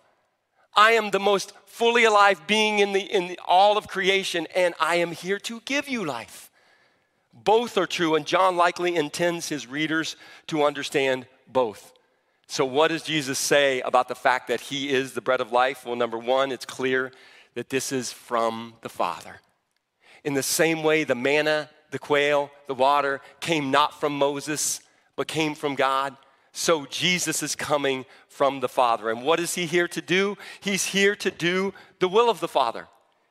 I 0.74 0.92
am 0.92 1.10
the 1.10 1.18
most 1.20 1.52
fully 1.66 2.04
alive 2.04 2.46
being 2.46 2.80
in, 2.80 2.92
the, 2.92 3.00
in 3.00 3.28
the, 3.28 3.38
all 3.46 3.78
of 3.78 3.88
creation, 3.88 4.46
and 4.54 4.74
I 4.78 4.96
am 4.96 5.12
here 5.12 5.38
to 5.40 5.60
give 5.60 5.88
you 5.88 6.04
life. 6.04 6.50
Both 7.32 7.78
are 7.78 7.86
true, 7.86 8.14
and 8.14 8.26
John 8.26 8.56
likely 8.56 8.96
intends 8.96 9.48
his 9.48 9.66
readers 9.66 10.16
to 10.48 10.64
understand 10.64 11.26
both. 11.46 11.92
So, 12.46 12.64
what 12.64 12.88
does 12.88 13.02
Jesus 13.02 13.38
say 13.38 13.80
about 13.82 14.08
the 14.08 14.14
fact 14.14 14.48
that 14.48 14.60
he 14.60 14.90
is 14.90 15.12
the 15.12 15.20
bread 15.20 15.40
of 15.40 15.52
life? 15.52 15.84
Well, 15.84 15.96
number 15.96 16.18
one, 16.18 16.50
it's 16.50 16.64
clear 16.64 17.12
that 17.54 17.68
this 17.68 17.92
is 17.92 18.12
from 18.12 18.74
the 18.80 18.88
Father. 18.88 19.40
In 20.24 20.34
the 20.34 20.42
same 20.42 20.82
way, 20.82 21.04
the 21.04 21.14
manna, 21.14 21.68
the 21.90 21.98
quail, 21.98 22.50
the 22.66 22.74
water 22.74 23.20
came 23.40 23.70
not 23.70 24.00
from 24.00 24.16
Moses, 24.16 24.80
but 25.16 25.28
came 25.28 25.54
from 25.54 25.74
God. 25.74 26.16
So 26.58 26.86
Jesus 26.86 27.40
is 27.40 27.54
coming 27.54 28.04
from 28.26 28.58
the 28.58 28.68
Father. 28.68 29.10
And 29.10 29.22
what 29.22 29.38
is 29.38 29.54
he 29.54 29.64
here 29.64 29.86
to 29.86 30.00
do? 30.00 30.36
He's 30.58 30.86
here 30.86 31.14
to 31.14 31.30
do 31.30 31.72
the 32.00 32.08
will 32.08 32.28
of 32.28 32.40
the 32.40 32.48
Father. 32.48 32.88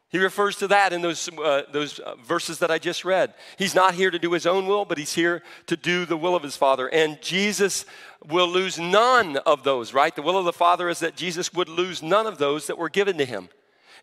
He 0.08 0.18
refers 0.18 0.56
to 0.60 0.68
that 0.70 0.94
in 0.94 1.02
those, 1.02 1.28
uh, 1.38 1.64
those 1.74 2.00
uh, 2.00 2.16
verses 2.26 2.60
that 2.60 2.72
I 2.72 2.80
just 2.80 3.04
read. 3.04 3.34
He's 3.58 3.76
not 3.76 3.96
here 3.96 4.10
to 4.10 4.18
do 4.18 4.32
his 4.32 4.48
own 4.48 4.66
will, 4.66 4.86
but 4.86 4.98
he's 4.98 5.14
here 5.14 5.44
to 5.66 5.76
do 5.76 6.06
the 6.06 6.16
will 6.16 6.38
of 6.38 6.44
his 6.44 6.56
Father. 6.56 6.88
And 6.88 7.22
Jesus 7.22 7.86
will 8.26 8.48
lose 8.48 8.80
none 8.80 9.36
of 9.46 9.66
those, 9.66 9.94
right? 9.94 10.16
The 10.16 10.22
will 10.22 10.38
of 10.38 10.46
the 10.46 10.54
Father 10.54 10.88
is 10.88 11.02
that 11.02 11.18
Jesus 11.18 11.54
would 11.54 11.68
lose 11.68 12.02
none 12.02 12.28
of 12.28 12.38
those 12.38 12.68
that 12.68 12.78
were 12.78 12.88
given 12.88 13.18
to 13.18 13.26
him. 13.26 13.50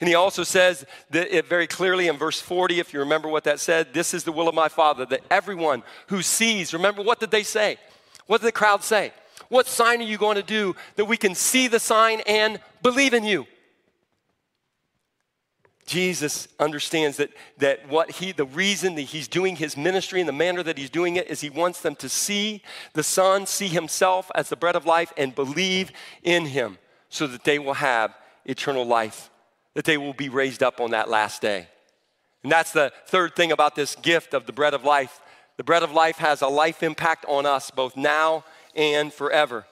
And 0.03 0.09
he 0.09 0.15
also 0.15 0.43
says 0.43 0.85
that 1.09 1.35
it 1.35 1.47
very 1.47 1.67
clearly 1.67 2.09
in 2.09 2.19
verse 2.19 2.43
40, 2.43 2.79
if 2.79 2.93
you 2.93 3.01
remember 3.01 3.29
what 3.29 3.45
that 3.45 3.59
said, 3.59 3.95
this 3.95 4.13
is 4.13 4.25
the 4.25 4.33
will 4.33 4.49
of 4.49 4.55
my 4.55 4.69
Father, 4.69 5.07
that 5.07 5.23
everyone 5.31 5.83
who 6.09 6.21
sees, 6.21 6.75
remember 6.75 7.01
what 7.01 7.21
did 7.21 7.31
they 7.31 7.43
say? 7.43 7.79
What 8.27 8.41
did 8.41 8.49
the 8.49 8.53
crowd 8.53 8.83
say? 8.83 9.13
What 9.49 9.67
sign 9.67 10.01
are 10.01 10.05
you 10.05 10.19
going 10.19 10.37
to 10.37 10.43
do 10.43 10.75
that 10.97 11.05
we 11.05 11.17
can 11.17 11.35
see 11.35 11.69
the 11.69 11.79
sign 11.79 12.21
and 12.27 12.61
believe 12.83 13.15
in 13.15 13.25
you? 13.25 13.47
Jesus 15.87 16.49
understands 16.59 17.19
that, 17.19 17.31
that 17.59 17.89
what 17.89 18.11
he, 18.11 18.33
the 18.33 18.47
reason 18.47 18.95
that 18.95 19.03
he's 19.03 19.29
doing 19.29 19.57
his 19.57 19.77
ministry 19.77 20.21
in 20.21 20.27
the 20.27 20.33
manner 20.33 20.63
that 20.63 20.79
he's 20.79 20.89
doing 20.89 21.17
it 21.17 21.29
is 21.29 21.43
he 21.43 21.51
wants 21.51 21.83
them 21.83 21.95
to 21.97 22.09
see 22.09 22.63
the 22.95 23.03
Son, 23.03 23.45
see 23.45 23.69
himself 23.69 24.31
as 24.35 24.49
the 24.49 24.57
bread 24.57 24.77
of 24.77 24.87
life, 24.87 25.13
and 25.17 25.35
believe 25.35 25.93
in 26.23 26.47
him 26.47 26.79
so 27.11 27.27
that 27.27 27.45
they 27.45 27.59
will 27.59 27.75
have 27.75 28.15
eternal 28.47 28.87
life, 28.87 29.31
that 29.75 29.85
they 29.85 29.99
will 29.99 30.15
be 30.15 30.31
raised 30.31 30.63
up 30.63 30.81
on 30.81 30.93
that 30.93 31.11
last 31.11 31.43
day. 31.43 31.69
And 32.43 32.51
that's 32.51 32.73
the 32.73 32.93
third 33.07 33.37
thing 33.37 33.53
about 33.53 33.75
this 33.75 33.95
gift 33.97 34.33
of 34.33 34.47
the 34.47 34.53
bread 34.53 34.75
of 34.75 34.85
life 34.85 35.21
the 35.57 35.65
bread 35.65 35.83
of 35.83 35.93
life 35.93 36.17
has 36.17 36.43
a 36.43 36.49
life 36.49 36.83
impact 36.83 37.25
on 37.29 37.47
us 37.47 37.71
both 37.71 37.97
now 37.97 38.45
and 38.75 39.13
forever. 39.13 39.67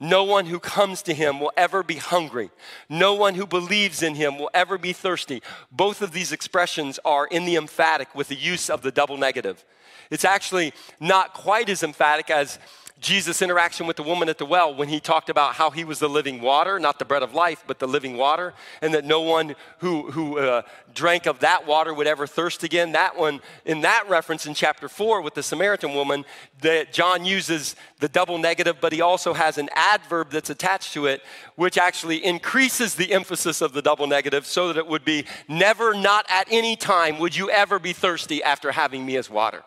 No 0.00 0.24
one 0.24 0.46
who 0.46 0.58
comes 0.58 1.02
to 1.02 1.14
him 1.14 1.40
will 1.40 1.52
ever 1.56 1.82
be 1.82 1.96
hungry. 1.96 2.50
No 2.88 3.14
one 3.14 3.34
who 3.34 3.46
believes 3.46 4.02
in 4.02 4.16
him 4.16 4.38
will 4.38 4.50
ever 4.52 4.76
be 4.76 4.92
thirsty. 4.92 5.40
Both 5.70 6.02
of 6.02 6.12
these 6.12 6.32
expressions 6.32 6.98
are 7.04 7.26
in 7.26 7.44
the 7.44 7.56
emphatic 7.56 8.14
with 8.14 8.28
the 8.28 8.34
use 8.34 8.68
of 8.68 8.82
the 8.82 8.90
double 8.90 9.16
negative. 9.16 9.64
It's 10.10 10.24
actually 10.24 10.72
not 11.00 11.32
quite 11.32 11.68
as 11.68 11.82
emphatic 11.82 12.28
as 12.28 12.58
Jesus' 13.04 13.42
interaction 13.42 13.86
with 13.86 13.96
the 13.96 14.02
woman 14.02 14.28
at 14.30 14.38
the 14.38 14.46
well 14.46 14.74
when 14.74 14.88
he 14.88 14.98
talked 14.98 15.28
about 15.28 15.54
how 15.54 15.70
he 15.70 15.84
was 15.84 15.98
the 15.98 16.08
living 16.08 16.40
water, 16.40 16.78
not 16.80 16.98
the 16.98 17.04
bread 17.04 17.22
of 17.22 17.34
life, 17.34 17.62
but 17.66 17.78
the 17.78 17.86
living 17.86 18.16
water, 18.16 18.54
and 18.80 18.94
that 18.94 19.04
no 19.04 19.20
one 19.20 19.54
who, 19.78 20.10
who 20.10 20.38
uh, 20.38 20.62
drank 20.94 21.26
of 21.26 21.40
that 21.40 21.66
water 21.66 21.92
would 21.92 22.06
ever 22.06 22.26
thirst 22.26 22.64
again. 22.64 22.92
That 22.92 23.16
one, 23.16 23.40
in 23.66 23.82
that 23.82 24.08
reference 24.08 24.46
in 24.46 24.54
chapter 24.54 24.88
4 24.88 25.20
with 25.20 25.34
the 25.34 25.42
Samaritan 25.42 25.92
woman, 25.92 26.24
that 26.62 26.94
John 26.94 27.26
uses 27.26 27.76
the 28.00 28.08
double 28.08 28.38
negative, 28.38 28.78
but 28.80 28.92
he 28.92 29.02
also 29.02 29.34
has 29.34 29.58
an 29.58 29.68
adverb 29.74 30.30
that's 30.30 30.50
attached 30.50 30.94
to 30.94 31.04
it, 31.06 31.22
which 31.56 31.76
actually 31.76 32.24
increases 32.24 32.94
the 32.94 33.12
emphasis 33.12 33.60
of 33.60 33.74
the 33.74 33.82
double 33.82 34.06
negative 34.06 34.46
so 34.46 34.68
that 34.68 34.78
it 34.78 34.86
would 34.86 35.04
be 35.04 35.26
never, 35.46 35.92
not 35.92 36.24
at 36.30 36.48
any 36.50 36.74
time 36.74 37.18
would 37.18 37.36
you 37.36 37.50
ever 37.50 37.78
be 37.78 37.92
thirsty 37.92 38.42
after 38.42 38.72
having 38.72 39.04
me 39.04 39.18
as 39.18 39.28
water. 39.28 39.62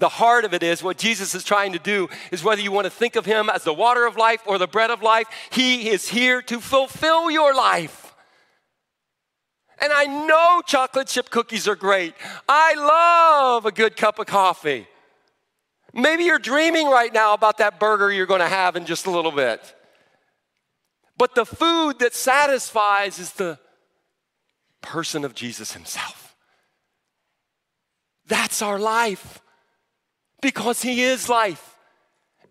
The 0.00 0.08
heart 0.08 0.46
of 0.46 0.54
it 0.54 0.62
is 0.62 0.82
what 0.82 0.96
Jesus 0.96 1.34
is 1.34 1.44
trying 1.44 1.74
to 1.74 1.78
do 1.78 2.08
is 2.32 2.42
whether 2.42 2.62
you 2.62 2.72
want 2.72 2.86
to 2.86 2.90
think 2.90 3.16
of 3.16 3.26
him 3.26 3.50
as 3.50 3.64
the 3.64 3.74
water 3.74 4.06
of 4.06 4.16
life 4.16 4.40
or 4.46 4.56
the 4.56 4.66
bread 4.66 4.90
of 4.90 5.02
life, 5.02 5.26
he 5.50 5.90
is 5.90 6.08
here 6.08 6.40
to 6.42 6.58
fulfill 6.58 7.30
your 7.30 7.54
life. 7.54 8.14
And 9.78 9.92
I 9.92 10.04
know 10.06 10.62
chocolate 10.66 11.06
chip 11.06 11.28
cookies 11.28 11.68
are 11.68 11.76
great. 11.76 12.14
I 12.48 12.74
love 12.74 13.66
a 13.66 13.72
good 13.72 13.94
cup 13.94 14.18
of 14.18 14.26
coffee. 14.26 14.88
Maybe 15.92 16.24
you're 16.24 16.38
dreaming 16.38 16.88
right 16.88 17.12
now 17.12 17.34
about 17.34 17.58
that 17.58 17.78
burger 17.78 18.10
you're 18.10 18.24
going 18.24 18.40
to 18.40 18.48
have 18.48 18.76
in 18.76 18.86
just 18.86 19.04
a 19.04 19.10
little 19.10 19.32
bit. 19.32 19.74
But 21.18 21.34
the 21.34 21.44
food 21.44 21.98
that 21.98 22.14
satisfies 22.14 23.18
is 23.18 23.32
the 23.32 23.58
person 24.80 25.26
of 25.26 25.34
Jesus 25.34 25.74
himself. 25.74 26.34
That's 28.26 28.62
our 28.62 28.78
life 28.78 29.42
because 30.40 30.82
He 30.82 31.02
is 31.02 31.28
life. 31.28 31.76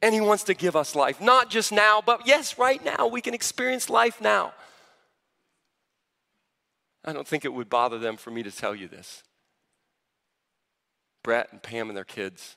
And 0.02 0.14
He 0.14 0.22
wants 0.22 0.44
to 0.44 0.54
give 0.54 0.76
us 0.76 0.96
life, 0.96 1.20
not 1.20 1.50
just 1.50 1.72
now, 1.72 2.02
but 2.06 2.26
yes, 2.26 2.58
right 2.58 2.84
now. 2.84 3.08
We 3.08 3.22
can 3.22 3.34
experience 3.34 3.90
life 3.90 4.22
now. 4.22 4.54
I 7.04 7.14
don't 7.14 7.28
think 7.28 7.46
it 7.46 7.54
would 7.54 7.70
bother 7.70 7.98
them 7.98 8.18
for 8.18 8.32
me 8.32 8.44
to 8.44 8.52
tell 8.52 8.76
you 8.76 8.88
this. 8.88 9.24
Brett 11.24 11.50
and 11.52 11.62
Pam 11.62 11.90
and 11.90 11.98
their 11.98 12.06
kids 12.06 12.56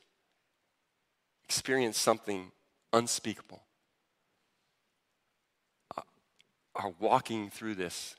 experienced 1.45 2.01
something 2.01 2.53
unspeakable, 2.93 3.63
uh, 5.97 6.03
are 6.75 6.93
walking 6.99 7.51
through 7.51 7.75
this 7.75 8.17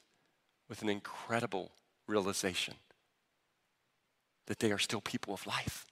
with 0.70 0.82
an 0.82 0.90
incredible 0.90 1.72
realization 2.08 2.76
that 4.48 4.60
they 4.60 4.72
are 4.72 4.80
still 4.80 5.02
people 5.02 5.34
of 5.34 5.48
life. 5.48 5.86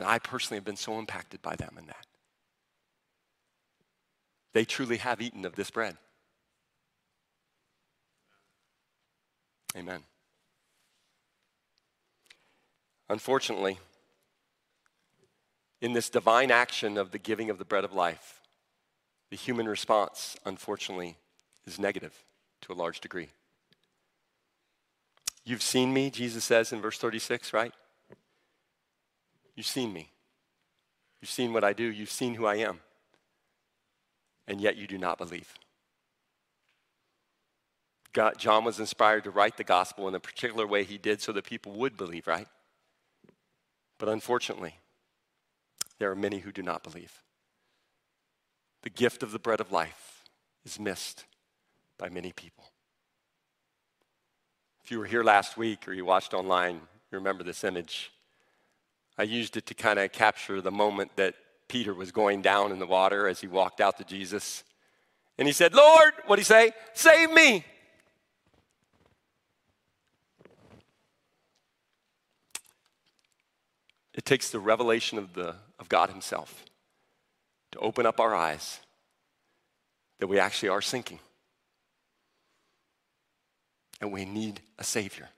And 0.00 0.08
I 0.08 0.18
personally 0.18 0.56
have 0.56 0.64
been 0.64 0.76
so 0.76 0.98
impacted 0.98 1.42
by 1.42 1.56
them 1.56 1.74
in 1.78 1.84
that. 1.84 2.06
They 4.54 4.64
truly 4.64 4.96
have 4.96 5.20
eaten 5.20 5.44
of 5.44 5.56
this 5.56 5.70
bread. 5.70 5.98
Amen. 9.76 10.00
Unfortunately, 13.10 13.78
in 15.82 15.92
this 15.92 16.08
divine 16.08 16.50
action 16.50 16.96
of 16.96 17.10
the 17.10 17.18
giving 17.18 17.50
of 17.50 17.58
the 17.58 17.66
bread 17.66 17.84
of 17.84 17.92
life, 17.92 18.40
the 19.28 19.36
human 19.36 19.68
response, 19.68 20.34
unfortunately, 20.46 21.18
is 21.66 21.78
negative 21.78 22.24
to 22.62 22.72
a 22.72 22.74
large 22.74 23.00
degree. 23.00 23.28
You've 25.44 25.60
seen 25.60 25.92
me, 25.92 26.08
Jesus 26.08 26.44
says 26.44 26.72
in 26.72 26.80
verse 26.80 26.96
36, 26.96 27.52
right? 27.52 27.74
You've 29.60 29.66
seen 29.66 29.92
me. 29.92 30.08
You've 31.20 31.30
seen 31.30 31.52
what 31.52 31.64
I 31.64 31.74
do. 31.74 31.84
You've 31.84 32.10
seen 32.10 32.32
who 32.32 32.46
I 32.46 32.54
am. 32.54 32.80
And 34.48 34.58
yet 34.58 34.78
you 34.78 34.86
do 34.86 34.96
not 34.96 35.18
believe. 35.18 35.52
God, 38.14 38.38
John 38.38 38.64
was 38.64 38.80
inspired 38.80 39.24
to 39.24 39.30
write 39.30 39.58
the 39.58 39.64
gospel 39.64 40.08
in 40.08 40.14
a 40.14 40.18
particular 40.18 40.66
way 40.66 40.84
he 40.84 40.96
did 40.96 41.20
so 41.20 41.30
that 41.32 41.44
people 41.44 41.72
would 41.72 41.98
believe, 41.98 42.26
right? 42.26 42.46
But 43.98 44.08
unfortunately, 44.08 44.76
there 45.98 46.10
are 46.10 46.16
many 46.16 46.38
who 46.38 46.52
do 46.52 46.62
not 46.62 46.82
believe. 46.82 47.20
The 48.80 48.88
gift 48.88 49.22
of 49.22 49.30
the 49.30 49.38
bread 49.38 49.60
of 49.60 49.70
life 49.70 50.24
is 50.64 50.80
missed 50.80 51.26
by 51.98 52.08
many 52.08 52.32
people. 52.32 52.64
If 54.82 54.90
you 54.90 55.00
were 55.00 55.04
here 55.04 55.22
last 55.22 55.58
week 55.58 55.86
or 55.86 55.92
you 55.92 56.06
watched 56.06 56.32
online, 56.32 56.76
you 56.76 57.18
remember 57.18 57.44
this 57.44 57.62
image. 57.62 58.10
I 59.20 59.24
used 59.24 59.58
it 59.58 59.66
to 59.66 59.74
kind 59.74 59.98
of 59.98 60.10
capture 60.12 60.62
the 60.62 60.70
moment 60.70 61.14
that 61.16 61.34
Peter 61.68 61.92
was 61.92 62.10
going 62.10 62.40
down 62.40 62.72
in 62.72 62.78
the 62.78 62.86
water 62.86 63.28
as 63.28 63.38
he 63.38 63.46
walked 63.46 63.82
out 63.82 63.98
to 63.98 64.04
Jesus. 64.04 64.64
And 65.36 65.46
he 65.46 65.52
said, 65.52 65.74
Lord, 65.74 66.14
what 66.24 66.36
did 66.36 66.40
he 66.40 66.46
say? 66.46 66.72
Save 66.94 67.30
me. 67.30 67.62
It 74.14 74.24
takes 74.24 74.48
the 74.48 74.58
revelation 74.58 75.18
of, 75.18 75.34
the, 75.34 75.54
of 75.78 75.90
God 75.90 76.08
Himself 76.08 76.64
to 77.72 77.78
open 77.78 78.06
up 78.06 78.20
our 78.20 78.34
eyes 78.34 78.80
that 80.18 80.28
we 80.28 80.38
actually 80.38 80.70
are 80.70 80.80
sinking. 80.80 81.18
And 84.00 84.12
we 84.12 84.24
need 84.24 84.62
a 84.78 84.84
Savior. 84.84 85.28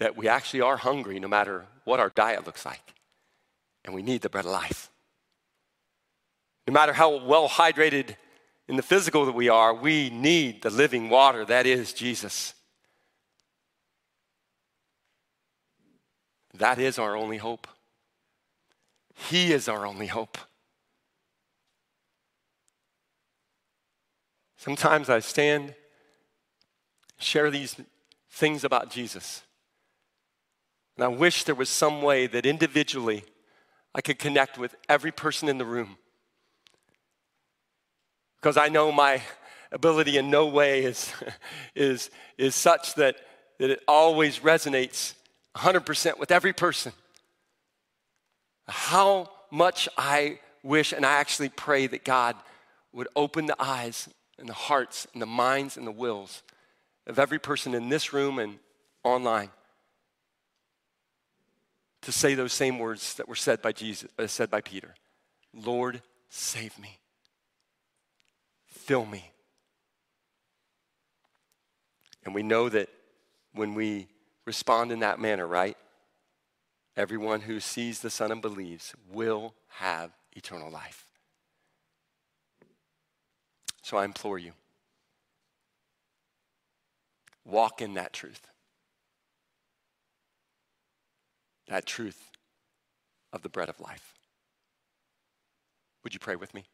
That 0.00 0.16
we 0.16 0.26
actually 0.26 0.62
are 0.62 0.76
hungry 0.76 1.20
no 1.20 1.28
matter 1.28 1.66
what 1.84 2.00
our 2.00 2.10
diet 2.10 2.44
looks 2.44 2.66
like. 2.66 2.94
And 3.84 3.94
we 3.94 4.02
need 4.02 4.22
the 4.22 4.28
bread 4.28 4.44
of 4.44 4.50
life. 4.50 4.90
No 6.66 6.72
matter 6.72 6.92
how 6.92 7.24
well 7.24 7.48
hydrated 7.48 8.16
in 8.66 8.76
the 8.76 8.82
physical 8.82 9.26
that 9.26 9.34
we 9.34 9.48
are, 9.48 9.74
we 9.74 10.10
need 10.10 10.62
the 10.62 10.70
living 10.70 11.08
water 11.08 11.44
that 11.44 11.66
is 11.66 11.92
Jesus. 11.92 12.54
That 16.54 16.78
is 16.78 16.98
our 16.98 17.16
only 17.16 17.38
hope. 17.38 17.66
He 19.28 19.52
is 19.52 19.68
our 19.68 19.86
only 19.86 20.06
hope. 20.06 20.38
Sometimes 24.56 25.08
I 25.08 25.20
stand, 25.20 25.74
share 27.18 27.50
these 27.50 27.76
things 28.30 28.62
about 28.62 28.90
Jesus. 28.90 29.42
And 31.00 31.06
I 31.06 31.16
wish 31.16 31.44
there 31.44 31.54
was 31.54 31.70
some 31.70 32.02
way 32.02 32.26
that 32.26 32.44
individually 32.44 33.24
I 33.94 34.02
could 34.02 34.18
connect 34.18 34.58
with 34.58 34.74
every 34.86 35.10
person 35.10 35.48
in 35.48 35.56
the 35.56 35.64
room. 35.64 35.96
Because 38.38 38.58
I 38.58 38.68
know 38.68 38.92
my 38.92 39.22
ability 39.72 40.18
in 40.18 40.28
no 40.28 40.46
way 40.46 40.84
is, 40.84 41.10
is, 41.74 42.10
is 42.36 42.54
such 42.54 42.96
that, 42.96 43.16
that 43.58 43.70
it 43.70 43.82
always 43.88 44.40
resonates 44.40 45.14
100% 45.56 46.18
with 46.18 46.30
every 46.30 46.52
person. 46.52 46.92
How 48.68 49.30
much 49.50 49.88
I 49.96 50.38
wish 50.62 50.92
and 50.92 51.06
I 51.06 51.12
actually 51.12 51.48
pray 51.48 51.86
that 51.86 52.04
God 52.04 52.36
would 52.92 53.08
open 53.16 53.46
the 53.46 53.56
eyes 53.58 54.06
and 54.38 54.46
the 54.46 54.52
hearts 54.52 55.06
and 55.14 55.22
the 55.22 55.26
minds 55.26 55.78
and 55.78 55.86
the 55.86 55.92
wills 55.92 56.42
of 57.06 57.18
every 57.18 57.38
person 57.38 57.74
in 57.74 57.88
this 57.88 58.12
room 58.12 58.38
and 58.38 58.58
online 59.02 59.48
to 62.02 62.12
say 62.12 62.34
those 62.34 62.52
same 62.52 62.78
words 62.78 63.14
that 63.14 63.28
were 63.28 63.34
said 63.34 63.60
by 63.60 63.72
Jesus, 63.72 64.10
uh, 64.18 64.26
said 64.26 64.50
by 64.50 64.60
Peter. 64.60 64.94
Lord, 65.54 66.02
save 66.28 66.78
me. 66.78 66.98
Fill 68.66 69.04
me. 69.04 69.32
And 72.24 72.34
we 72.34 72.42
know 72.42 72.68
that 72.68 72.88
when 73.52 73.74
we 73.74 74.08
respond 74.46 74.92
in 74.92 75.00
that 75.00 75.20
manner, 75.20 75.46
right? 75.46 75.76
Everyone 76.96 77.40
who 77.40 77.60
sees 77.60 78.00
the 78.00 78.10
Son 78.10 78.32
and 78.32 78.42
believes 78.42 78.94
will 79.10 79.54
have 79.68 80.10
eternal 80.32 80.70
life. 80.70 81.06
So 83.82 83.96
I 83.96 84.04
implore 84.04 84.38
you 84.38 84.52
walk 87.44 87.82
in 87.82 87.94
that 87.94 88.12
truth. 88.12 88.46
That 91.70 91.86
truth 91.86 92.32
of 93.32 93.42
the 93.42 93.48
bread 93.48 93.68
of 93.68 93.78
life. 93.78 94.14
Would 96.02 96.12
you 96.12 96.18
pray 96.18 96.34
with 96.34 96.52
me? 96.52 96.64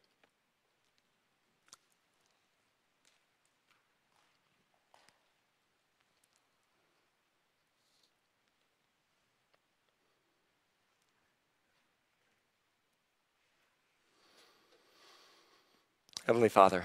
Heavenly 16.26 16.48
Father, 16.48 16.82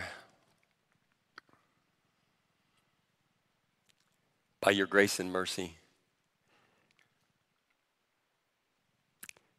by 4.59 4.71
your 4.71 4.85
grace 4.85 5.17
and 5.17 5.31
mercy, 5.31 5.77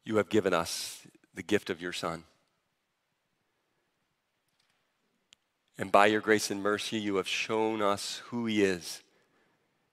you 0.05 0.17
have 0.17 0.29
given 0.29 0.53
us 0.53 1.05
the 1.33 1.43
gift 1.43 1.69
of 1.69 1.81
your 1.81 1.93
Son. 1.93 2.23
And 5.77 5.91
by 5.91 6.05
your 6.07 6.21
grace 6.21 6.51
and 6.51 6.61
mercy, 6.61 6.97
you 6.97 7.15
have 7.15 7.27
shown 7.27 7.81
us 7.81 8.21
who 8.27 8.45
He 8.45 8.63
is. 8.63 9.01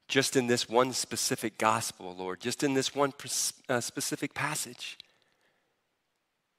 Just 0.08 0.36
in 0.36 0.46
this 0.46 0.68
one 0.68 0.92
specific 0.92 1.56
gospel, 1.56 2.14
Lord, 2.18 2.40
just 2.40 2.62
in 2.62 2.74
this 2.74 2.94
one 2.94 3.12
uh, 3.68 3.80
specific 3.80 4.34
passage, 4.34 4.98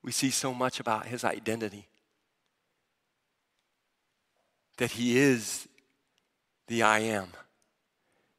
we 0.03 0.11
see 0.11 0.31
so 0.31 0.53
much 0.53 0.79
about 0.79 1.05
His 1.07 1.23
identity 1.23 1.87
that 4.77 4.91
He 4.91 5.17
is 5.17 5.67
the 6.67 6.81
I 6.81 6.99
am. 6.99 7.27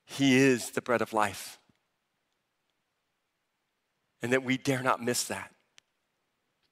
He 0.04 0.36
is 0.36 0.70
the 0.70 0.82
bread 0.82 1.02
of 1.02 1.12
life. 1.12 1.58
And 4.22 4.32
that 4.32 4.44
we 4.44 4.56
dare 4.56 4.82
not 4.82 5.02
miss 5.02 5.24
that. 5.24 5.52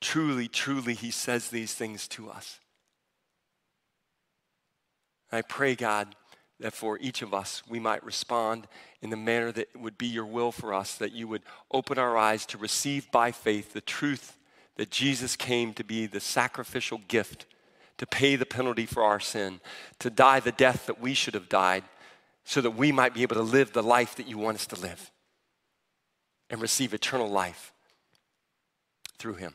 Truly, 0.00 0.48
truly, 0.48 0.94
He 0.94 1.10
says 1.10 1.48
these 1.48 1.74
things 1.74 2.08
to 2.08 2.30
us. 2.30 2.60
I 5.32 5.42
pray, 5.42 5.74
God, 5.74 6.14
that 6.58 6.72
for 6.72 6.98
each 6.98 7.22
of 7.22 7.34
us, 7.34 7.62
we 7.68 7.78
might 7.78 8.04
respond 8.04 8.66
in 9.02 9.10
the 9.10 9.16
manner 9.16 9.52
that 9.52 9.68
would 9.76 9.98
be 9.98 10.06
your 10.06 10.26
will 10.26 10.52
for 10.52 10.74
us, 10.74 10.94
that 10.96 11.12
you 11.12 11.26
would 11.28 11.42
open 11.70 11.98
our 11.98 12.16
eyes 12.16 12.46
to 12.46 12.58
receive 12.58 13.10
by 13.10 13.32
faith 13.32 13.72
the 13.72 13.80
truth 13.80 14.36
that 14.76 14.90
Jesus 14.90 15.36
came 15.36 15.72
to 15.74 15.84
be 15.84 16.06
the 16.06 16.20
sacrificial 16.20 17.00
gift 17.08 17.46
to 18.00 18.06
pay 18.06 18.34
the 18.34 18.46
penalty 18.46 18.86
for 18.86 19.02
our 19.02 19.20
sin, 19.20 19.60
to 19.98 20.08
die 20.08 20.40
the 20.40 20.52
death 20.52 20.86
that 20.86 21.02
we 21.02 21.12
should 21.12 21.34
have 21.34 21.50
died, 21.50 21.84
so 22.44 22.62
that 22.62 22.70
we 22.70 22.90
might 22.90 23.12
be 23.12 23.20
able 23.20 23.36
to 23.36 23.42
live 23.42 23.74
the 23.74 23.82
life 23.82 24.16
that 24.16 24.26
you 24.26 24.38
want 24.38 24.56
us 24.56 24.66
to 24.66 24.80
live 24.80 25.10
and 26.50 26.60
receive 26.60 26.92
eternal 26.92 27.30
life 27.30 27.72
through 29.18 29.34
him. 29.34 29.54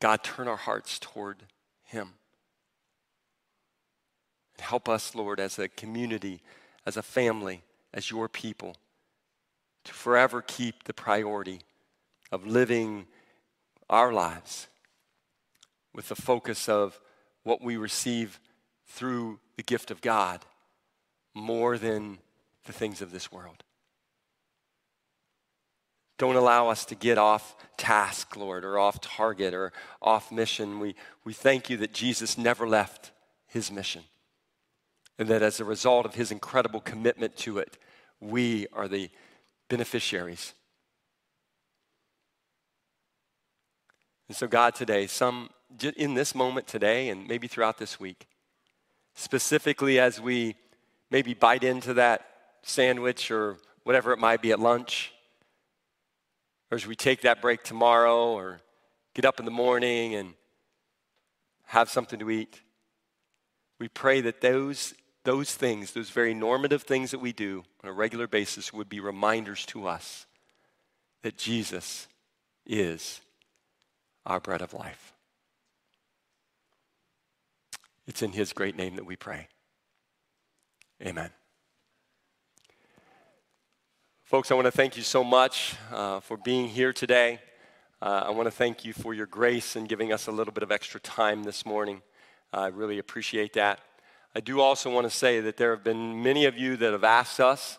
God, 0.00 0.24
turn 0.24 0.48
our 0.48 0.56
hearts 0.56 0.98
toward 0.98 1.44
him. 1.84 2.14
And 4.56 4.64
help 4.64 4.88
us, 4.88 5.14
Lord, 5.14 5.38
as 5.38 5.58
a 5.58 5.68
community, 5.68 6.42
as 6.86 6.96
a 6.96 7.02
family, 7.02 7.62
as 7.94 8.10
your 8.10 8.28
people, 8.28 8.76
to 9.84 9.92
forever 9.92 10.42
keep 10.42 10.84
the 10.84 10.94
priority 10.94 11.60
of 12.32 12.46
living 12.46 13.06
our 13.90 14.12
lives 14.12 14.68
with 15.94 16.08
the 16.08 16.16
focus 16.16 16.68
of 16.68 16.98
what 17.42 17.62
we 17.62 17.76
receive 17.76 18.40
through 18.86 19.38
the 19.56 19.62
gift 19.62 19.90
of 19.90 20.00
God 20.00 20.44
more 21.34 21.76
than 21.76 22.18
the 22.64 22.72
things 22.72 23.02
of 23.02 23.12
this 23.12 23.30
world. 23.30 23.62
Don't 26.18 26.36
allow 26.36 26.68
us 26.68 26.84
to 26.86 26.94
get 26.94 27.18
off 27.18 27.56
task, 27.76 28.36
Lord, 28.36 28.64
or 28.64 28.78
off 28.78 29.00
target 29.00 29.54
or 29.54 29.72
off 30.00 30.30
mission. 30.30 30.78
We, 30.78 30.94
we 31.24 31.32
thank 31.32 31.68
you 31.68 31.76
that 31.78 31.92
Jesus 31.92 32.38
never 32.38 32.68
left 32.68 33.10
his 33.46 33.70
mission. 33.70 34.02
And 35.18 35.28
that 35.28 35.42
as 35.42 35.60
a 35.60 35.64
result 35.64 36.06
of 36.06 36.14
his 36.14 36.30
incredible 36.30 36.80
commitment 36.80 37.36
to 37.38 37.58
it, 37.58 37.78
we 38.20 38.66
are 38.72 38.88
the 38.88 39.10
beneficiaries. 39.68 40.54
And 44.28 44.36
so, 44.36 44.46
God, 44.46 44.74
today, 44.74 45.06
some 45.06 45.50
in 45.96 46.14
this 46.14 46.34
moment 46.34 46.66
today, 46.66 47.08
and 47.08 47.26
maybe 47.26 47.46
throughout 47.48 47.78
this 47.78 47.98
week, 47.98 48.26
specifically 49.14 49.98
as 49.98 50.20
we 50.20 50.54
maybe 51.10 51.34
bite 51.34 51.64
into 51.64 51.94
that 51.94 52.26
sandwich 52.62 53.30
or 53.30 53.58
whatever 53.84 54.12
it 54.12 54.18
might 54.18 54.40
be 54.40 54.52
at 54.52 54.60
lunch, 54.60 55.11
or 56.72 56.76
as 56.76 56.86
we 56.86 56.96
take 56.96 57.20
that 57.20 57.42
break 57.42 57.62
tomorrow, 57.62 58.32
or 58.32 58.62
get 59.12 59.26
up 59.26 59.38
in 59.38 59.44
the 59.44 59.50
morning 59.50 60.14
and 60.14 60.32
have 61.66 61.90
something 61.90 62.18
to 62.18 62.30
eat, 62.30 62.62
we 63.78 63.88
pray 63.88 64.22
that 64.22 64.40
those, 64.40 64.94
those 65.24 65.54
things, 65.54 65.92
those 65.92 66.08
very 66.08 66.32
normative 66.32 66.84
things 66.84 67.10
that 67.10 67.18
we 67.18 67.30
do 67.30 67.62
on 67.84 67.90
a 67.90 67.92
regular 67.92 68.26
basis, 68.26 68.72
would 68.72 68.88
be 68.88 69.00
reminders 69.00 69.66
to 69.66 69.86
us 69.86 70.24
that 71.20 71.36
Jesus 71.36 72.08
is 72.64 73.20
our 74.24 74.40
bread 74.40 74.62
of 74.62 74.72
life. 74.72 75.12
It's 78.06 78.22
in 78.22 78.32
His 78.32 78.54
great 78.54 78.76
name 78.76 78.96
that 78.96 79.04
we 79.04 79.16
pray. 79.16 79.48
Amen. 81.04 81.32
Folks, 84.32 84.50
I 84.50 84.54
want 84.54 84.64
to 84.64 84.70
thank 84.70 84.96
you 84.96 85.02
so 85.02 85.22
much 85.22 85.74
uh, 85.92 86.18
for 86.20 86.38
being 86.38 86.66
here 86.66 86.90
today. 86.90 87.38
Uh, 88.00 88.24
I 88.28 88.30
want 88.30 88.46
to 88.46 88.50
thank 88.50 88.82
you 88.82 88.94
for 88.94 89.12
your 89.12 89.26
grace 89.26 89.76
and 89.76 89.86
giving 89.86 90.10
us 90.10 90.26
a 90.26 90.32
little 90.32 90.54
bit 90.54 90.62
of 90.62 90.72
extra 90.72 90.98
time 91.00 91.42
this 91.42 91.66
morning. 91.66 92.00
I 92.50 92.68
really 92.68 92.98
appreciate 92.98 93.52
that. 93.52 93.80
I 94.34 94.40
do 94.40 94.62
also 94.62 94.88
want 94.88 95.04
to 95.04 95.10
say 95.10 95.40
that 95.40 95.58
there 95.58 95.70
have 95.72 95.84
been 95.84 96.22
many 96.22 96.46
of 96.46 96.56
you 96.56 96.78
that 96.78 96.92
have 96.92 97.04
asked 97.04 97.40
us 97.40 97.76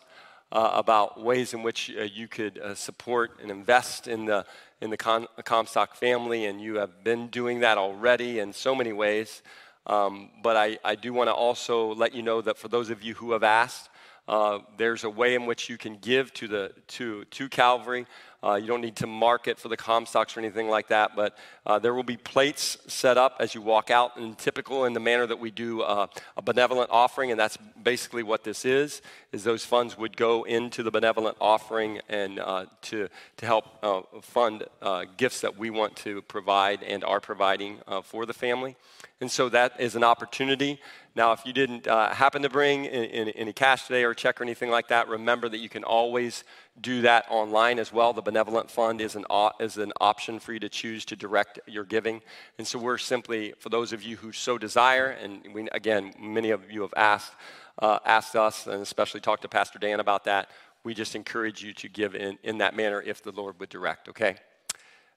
uh, 0.52 0.70
about 0.74 1.20
ways 1.20 1.54
in 1.54 1.64
which 1.64 1.90
uh, 1.98 2.02
you 2.04 2.28
could 2.28 2.58
uh, 2.58 2.76
support 2.76 3.32
and 3.42 3.50
invest 3.50 4.06
in 4.06 4.24
the, 4.24 4.46
in 4.80 4.90
the 4.90 4.96
Con- 4.96 5.26
Comstock 5.44 5.96
family, 5.96 6.44
and 6.44 6.60
you 6.60 6.76
have 6.76 7.02
been 7.02 7.26
doing 7.26 7.58
that 7.60 7.78
already 7.78 8.38
in 8.38 8.52
so 8.52 8.76
many 8.76 8.92
ways. 8.92 9.42
Um, 9.88 10.30
but 10.40 10.56
I, 10.56 10.78
I 10.84 10.94
do 10.94 11.12
want 11.12 11.26
to 11.26 11.34
also 11.34 11.92
let 11.96 12.14
you 12.14 12.22
know 12.22 12.40
that 12.42 12.58
for 12.58 12.68
those 12.68 12.90
of 12.90 13.02
you 13.02 13.14
who 13.14 13.32
have 13.32 13.42
asked, 13.42 13.90
uh, 14.26 14.60
there's 14.78 15.04
a 15.04 15.10
way 15.10 15.34
in 15.34 15.46
which 15.46 15.68
you 15.68 15.76
can 15.76 15.96
give 15.96 16.32
to, 16.34 16.48
the, 16.48 16.72
to, 16.88 17.24
to 17.26 17.48
Calvary. 17.48 18.06
Uh, 18.44 18.56
you 18.56 18.66
don't 18.66 18.82
need 18.82 18.96
to 18.96 19.06
mark 19.06 19.48
it 19.48 19.58
for 19.58 19.68
the 19.68 19.76
Comstocks 19.76 20.36
or 20.36 20.40
anything 20.40 20.68
like 20.68 20.88
that, 20.88 21.16
but 21.16 21.34
uh, 21.64 21.78
there 21.78 21.94
will 21.94 22.02
be 22.02 22.18
plates 22.18 22.76
set 22.86 23.16
up 23.16 23.36
as 23.40 23.54
you 23.54 23.62
walk 23.62 23.90
out, 23.90 24.18
and 24.18 24.36
typical 24.36 24.84
in 24.84 24.92
the 24.92 25.00
manner 25.00 25.26
that 25.26 25.38
we 25.38 25.50
do 25.50 25.80
uh, 25.80 26.06
a 26.36 26.42
benevolent 26.42 26.90
offering, 26.90 27.30
and 27.30 27.40
that's 27.40 27.56
basically 27.82 28.22
what 28.22 28.44
this 28.44 28.66
is. 28.66 29.00
Is 29.32 29.44
those 29.44 29.64
funds 29.64 29.96
would 29.96 30.16
go 30.16 30.44
into 30.44 30.82
the 30.82 30.90
benevolent 30.90 31.38
offering 31.40 32.00
and 32.08 32.38
uh, 32.38 32.66
to 32.82 33.08
to 33.38 33.46
help 33.46 33.64
uh, 33.82 34.02
fund 34.20 34.64
uh, 34.82 35.06
gifts 35.16 35.40
that 35.40 35.56
we 35.56 35.70
want 35.70 35.96
to 35.96 36.20
provide 36.22 36.82
and 36.82 37.02
are 37.02 37.20
providing 37.20 37.78
for 38.02 38.26
the 38.26 38.34
family, 38.34 38.76
and 39.22 39.30
so 39.30 39.48
that 39.48 39.80
is 39.80 39.96
an 39.96 40.04
opportunity 40.04 40.78
now, 41.16 41.30
if 41.30 41.46
you 41.46 41.52
didn't 41.52 41.86
happen 41.86 42.42
to 42.42 42.48
bring 42.48 42.88
any 42.88 43.52
cash 43.52 43.86
today 43.86 44.02
or 44.02 44.14
check 44.14 44.40
or 44.40 44.44
anything 44.44 44.68
like 44.68 44.88
that, 44.88 45.06
remember 45.06 45.48
that 45.48 45.58
you 45.58 45.68
can 45.68 45.84
always 45.84 46.42
do 46.80 47.02
that 47.02 47.26
online 47.30 47.78
as 47.78 47.92
well. 47.92 48.12
The 48.12 48.22
Benevolent 48.22 48.70
Fund 48.70 49.00
is 49.00 49.14
an, 49.14 49.24
is 49.60 49.76
an 49.78 49.92
option 50.00 50.38
for 50.38 50.52
you 50.52 50.58
to 50.60 50.68
choose 50.68 51.04
to 51.06 51.16
direct 51.16 51.60
your 51.66 51.84
giving. 51.84 52.20
And 52.58 52.66
so 52.66 52.78
we're 52.78 52.98
simply, 52.98 53.54
for 53.58 53.68
those 53.68 53.92
of 53.92 54.02
you 54.02 54.16
who 54.16 54.32
so 54.32 54.58
desire, 54.58 55.10
and 55.10 55.42
we, 55.54 55.68
again, 55.70 56.12
many 56.18 56.50
of 56.50 56.70
you 56.70 56.82
have 56.82 56.94
asked, 56.96 57.32
uh, 57.80 58.00
asked 58.04 58.34
us, 58.34 58.66
and 58.66 58.82
especially 58.82 59.20
talked 59.20 59.42
to 59.42 59.48
Pastor 59.48 59.78
Dan 59.78 60.00
about 60.00 60.24
that, 60.24 60.50
we 60.82 60.94
just 60.94 61.14
encourage 61.14 61.62
you 61.62 61.72
to 61.74 61.88
give 61.88 62.14
in, 62.14 62.38
in 62.42 62.58
that 62.58 62.76
manner 62.76 63.00
if 63.00 63.22
the 63.22 63.32
Lord 63.32 63.58
would 63.60 63.68
direct, 63.68 64.08
okay? 64.08 64.36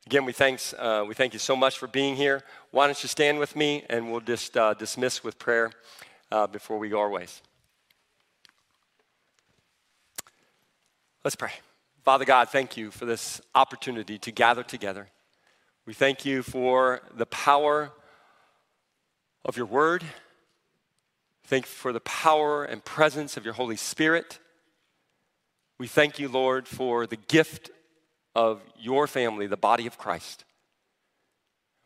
Again, 0.05 0.23
we, 0.23 0.31
thanks, 0.31 0.73
uh, 0.77 1.03
we 1.05 1.13
thank 1.13 1.33
you 1.33 1.39
so 1.39 1.55
much 1.55 1.77
for 1.77 1.87
being 1.87 2.15
here. 2.15 2.43
Why 2.71 2.85
don't 2.85 3.01
you 3.03 3.09
stand 3.09 3.39
with 3.39 3.55
me 3.55 3.83
and 3.89 4.09
we'll 4.09 4.21
just 4.21 4.55
uh, 4.55 4.73
dismiss 4.75 5.23
with 5.23 5.37
prayer 5.37 5.71
uh, 6.31 6.47
before 6.47 6.77
we 6.77 6.87
go 6.87 6.99
our 6.99 7.09
ways. 7.09 7.41
Let's 11.23 11.35
pray. 11.35 11.51
Father 12.03 12.25
God, 12.25 12.49
thank 12.49 12.77
you 12.77 12.91
for 12.91 13.05
this 13.05 13.41
opportunity 13.55 14.17
to 14.19 14.31
gather 14.31 14.63
together. 14.63 15.07
We 15.85 15.93
thank 15.93 16.25
you 16.25 16.43
for 16.43 17.01
the 17.13 17.25
power 17.25 17.91
of 19.43 19.57
your 19.57 19.65
word. 19.65 20.03
Thank 21.45 21.65
you 21.65 21.69
for 21.69 21.91
the 21.91 21.99
power 22.01 22.63
and 22.63 22.83
presence 22.85 23.35
of 23.35 23.45
your 23.45 23.55
Holy 23.55 23.77
Spirit. 23.77 24.39
We 25.79 25.87
thank 25.87 26.19
you, 26.19 26.29
Lord, 26.29 26.67
for 26.67 27.07
the 27.07 27.17
gift 27.17 27.71
of 28.35 28.61
your 28.79 29.07
family, 29.07 29.47
the 29.47 29.57
body 29.57 29.87
of 29.87 29.97
Christ. 29.97 30.45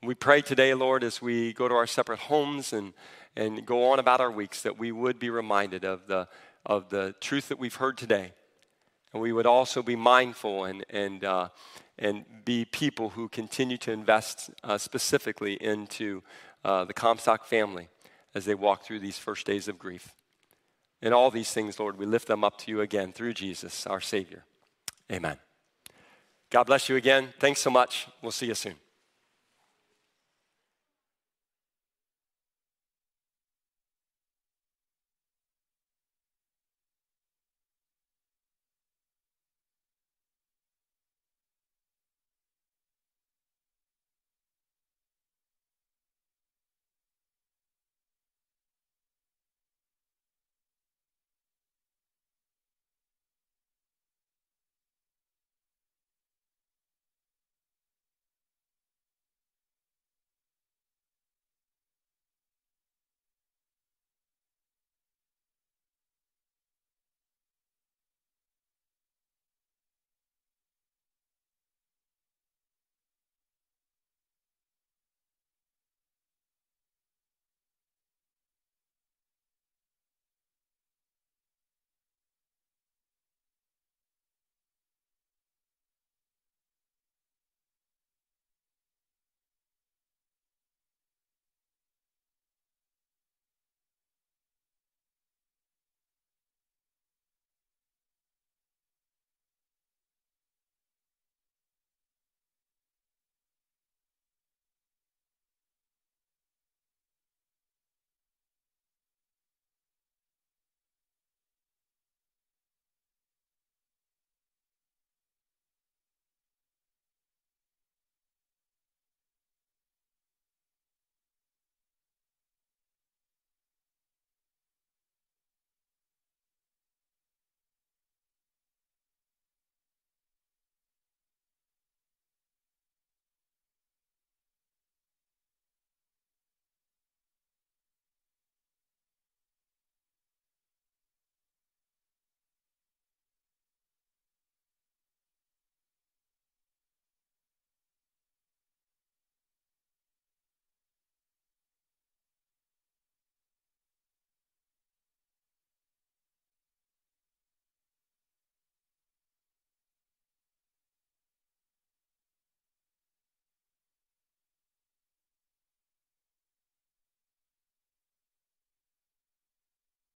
We 0.03 0.16
pray 0.16 0.41
today, 0.41 0.74
Lord, 0.74 1.03
as 1.03 1.22
we 1.22 1.53
go 1.53 1.68
to 1.68 1.76
our 1.76 1.88
separate 1.88 2.20
homes 2.20 2.74
and, 2.74 2.94
and 3.36 3.66
go 3.66 3.91
on 3.91 3.99
about 3.99 4.20
our 4.20 4.32
weeks, 4.32 4.62
that 4.64 4.78
we 4.78 4.91
would 4.91 5.20
be 5.20 5.30
reminded 5.30 5.86
of 5.86 6.08
the, 6.08 6.28
of 6.66 6.90
the 6.90 7.16
truth 7.22 7.49
that 7.49 7.60
we've 7.60 7.76
heard 7.76 7.98
today. 7.98 8.34
And 9.13 9.21
we 9.21 9.31
would 9.31 9.45
also 9.45 9.83
be 9.83 9.95
mindful 9.95 10.65
and, 10.65 10.85
and, 10.89 11.23
uh, 11.23 11.49
and 11.99 12.25
be 12.45 12.65
people 12.65 13.09
who 13.09 13.27
continue 13.27 13.77
to 13.77 13.91
invest 13.91 14.49
uh, 14.63 14.77
specifically 14.77 15.53
into 15.55 16.23
uh, 16.63 16.85
the 16.85 16.93
Comstock 16.93 17.45
family 17.45 17.89
as 18.33 18.45
they 18.45 18.55
walk 18.55 18.83
through 18.83 18.99
these 18.99 19.17
first 19.17 19.45
days 19.45 19.67
of 19.67 19.77
grief. 19.77 20.15
In 21.01 21.13
all 21.13 21.31
these 21.31 21.51
things, 21.51 21.79
Lord, 21.79 21.97
we 21.97 22.05
lift 22.05 22.27
them 22.27 22.43
up 22.43 22.57
to 22.59 22.71
you 22.71 22.81
again 22.81 23.11
through 23.11 23.33
Jesus, 23.33 23.88
our 23.88 23.99
Savior. 23.99 24.45
Amen. 25.11 25.38
God 26.49 26.65
bless 26.65 26.89
you 26.89 26.95
again. 26.95 27.33
Thanks 27.39 27.59
so 27.59 27.69
much. 27.69 28.07
We'll 28.21 28.31
see 28.31 28.47
you 28.47 28.55
soon. 28.55 28.75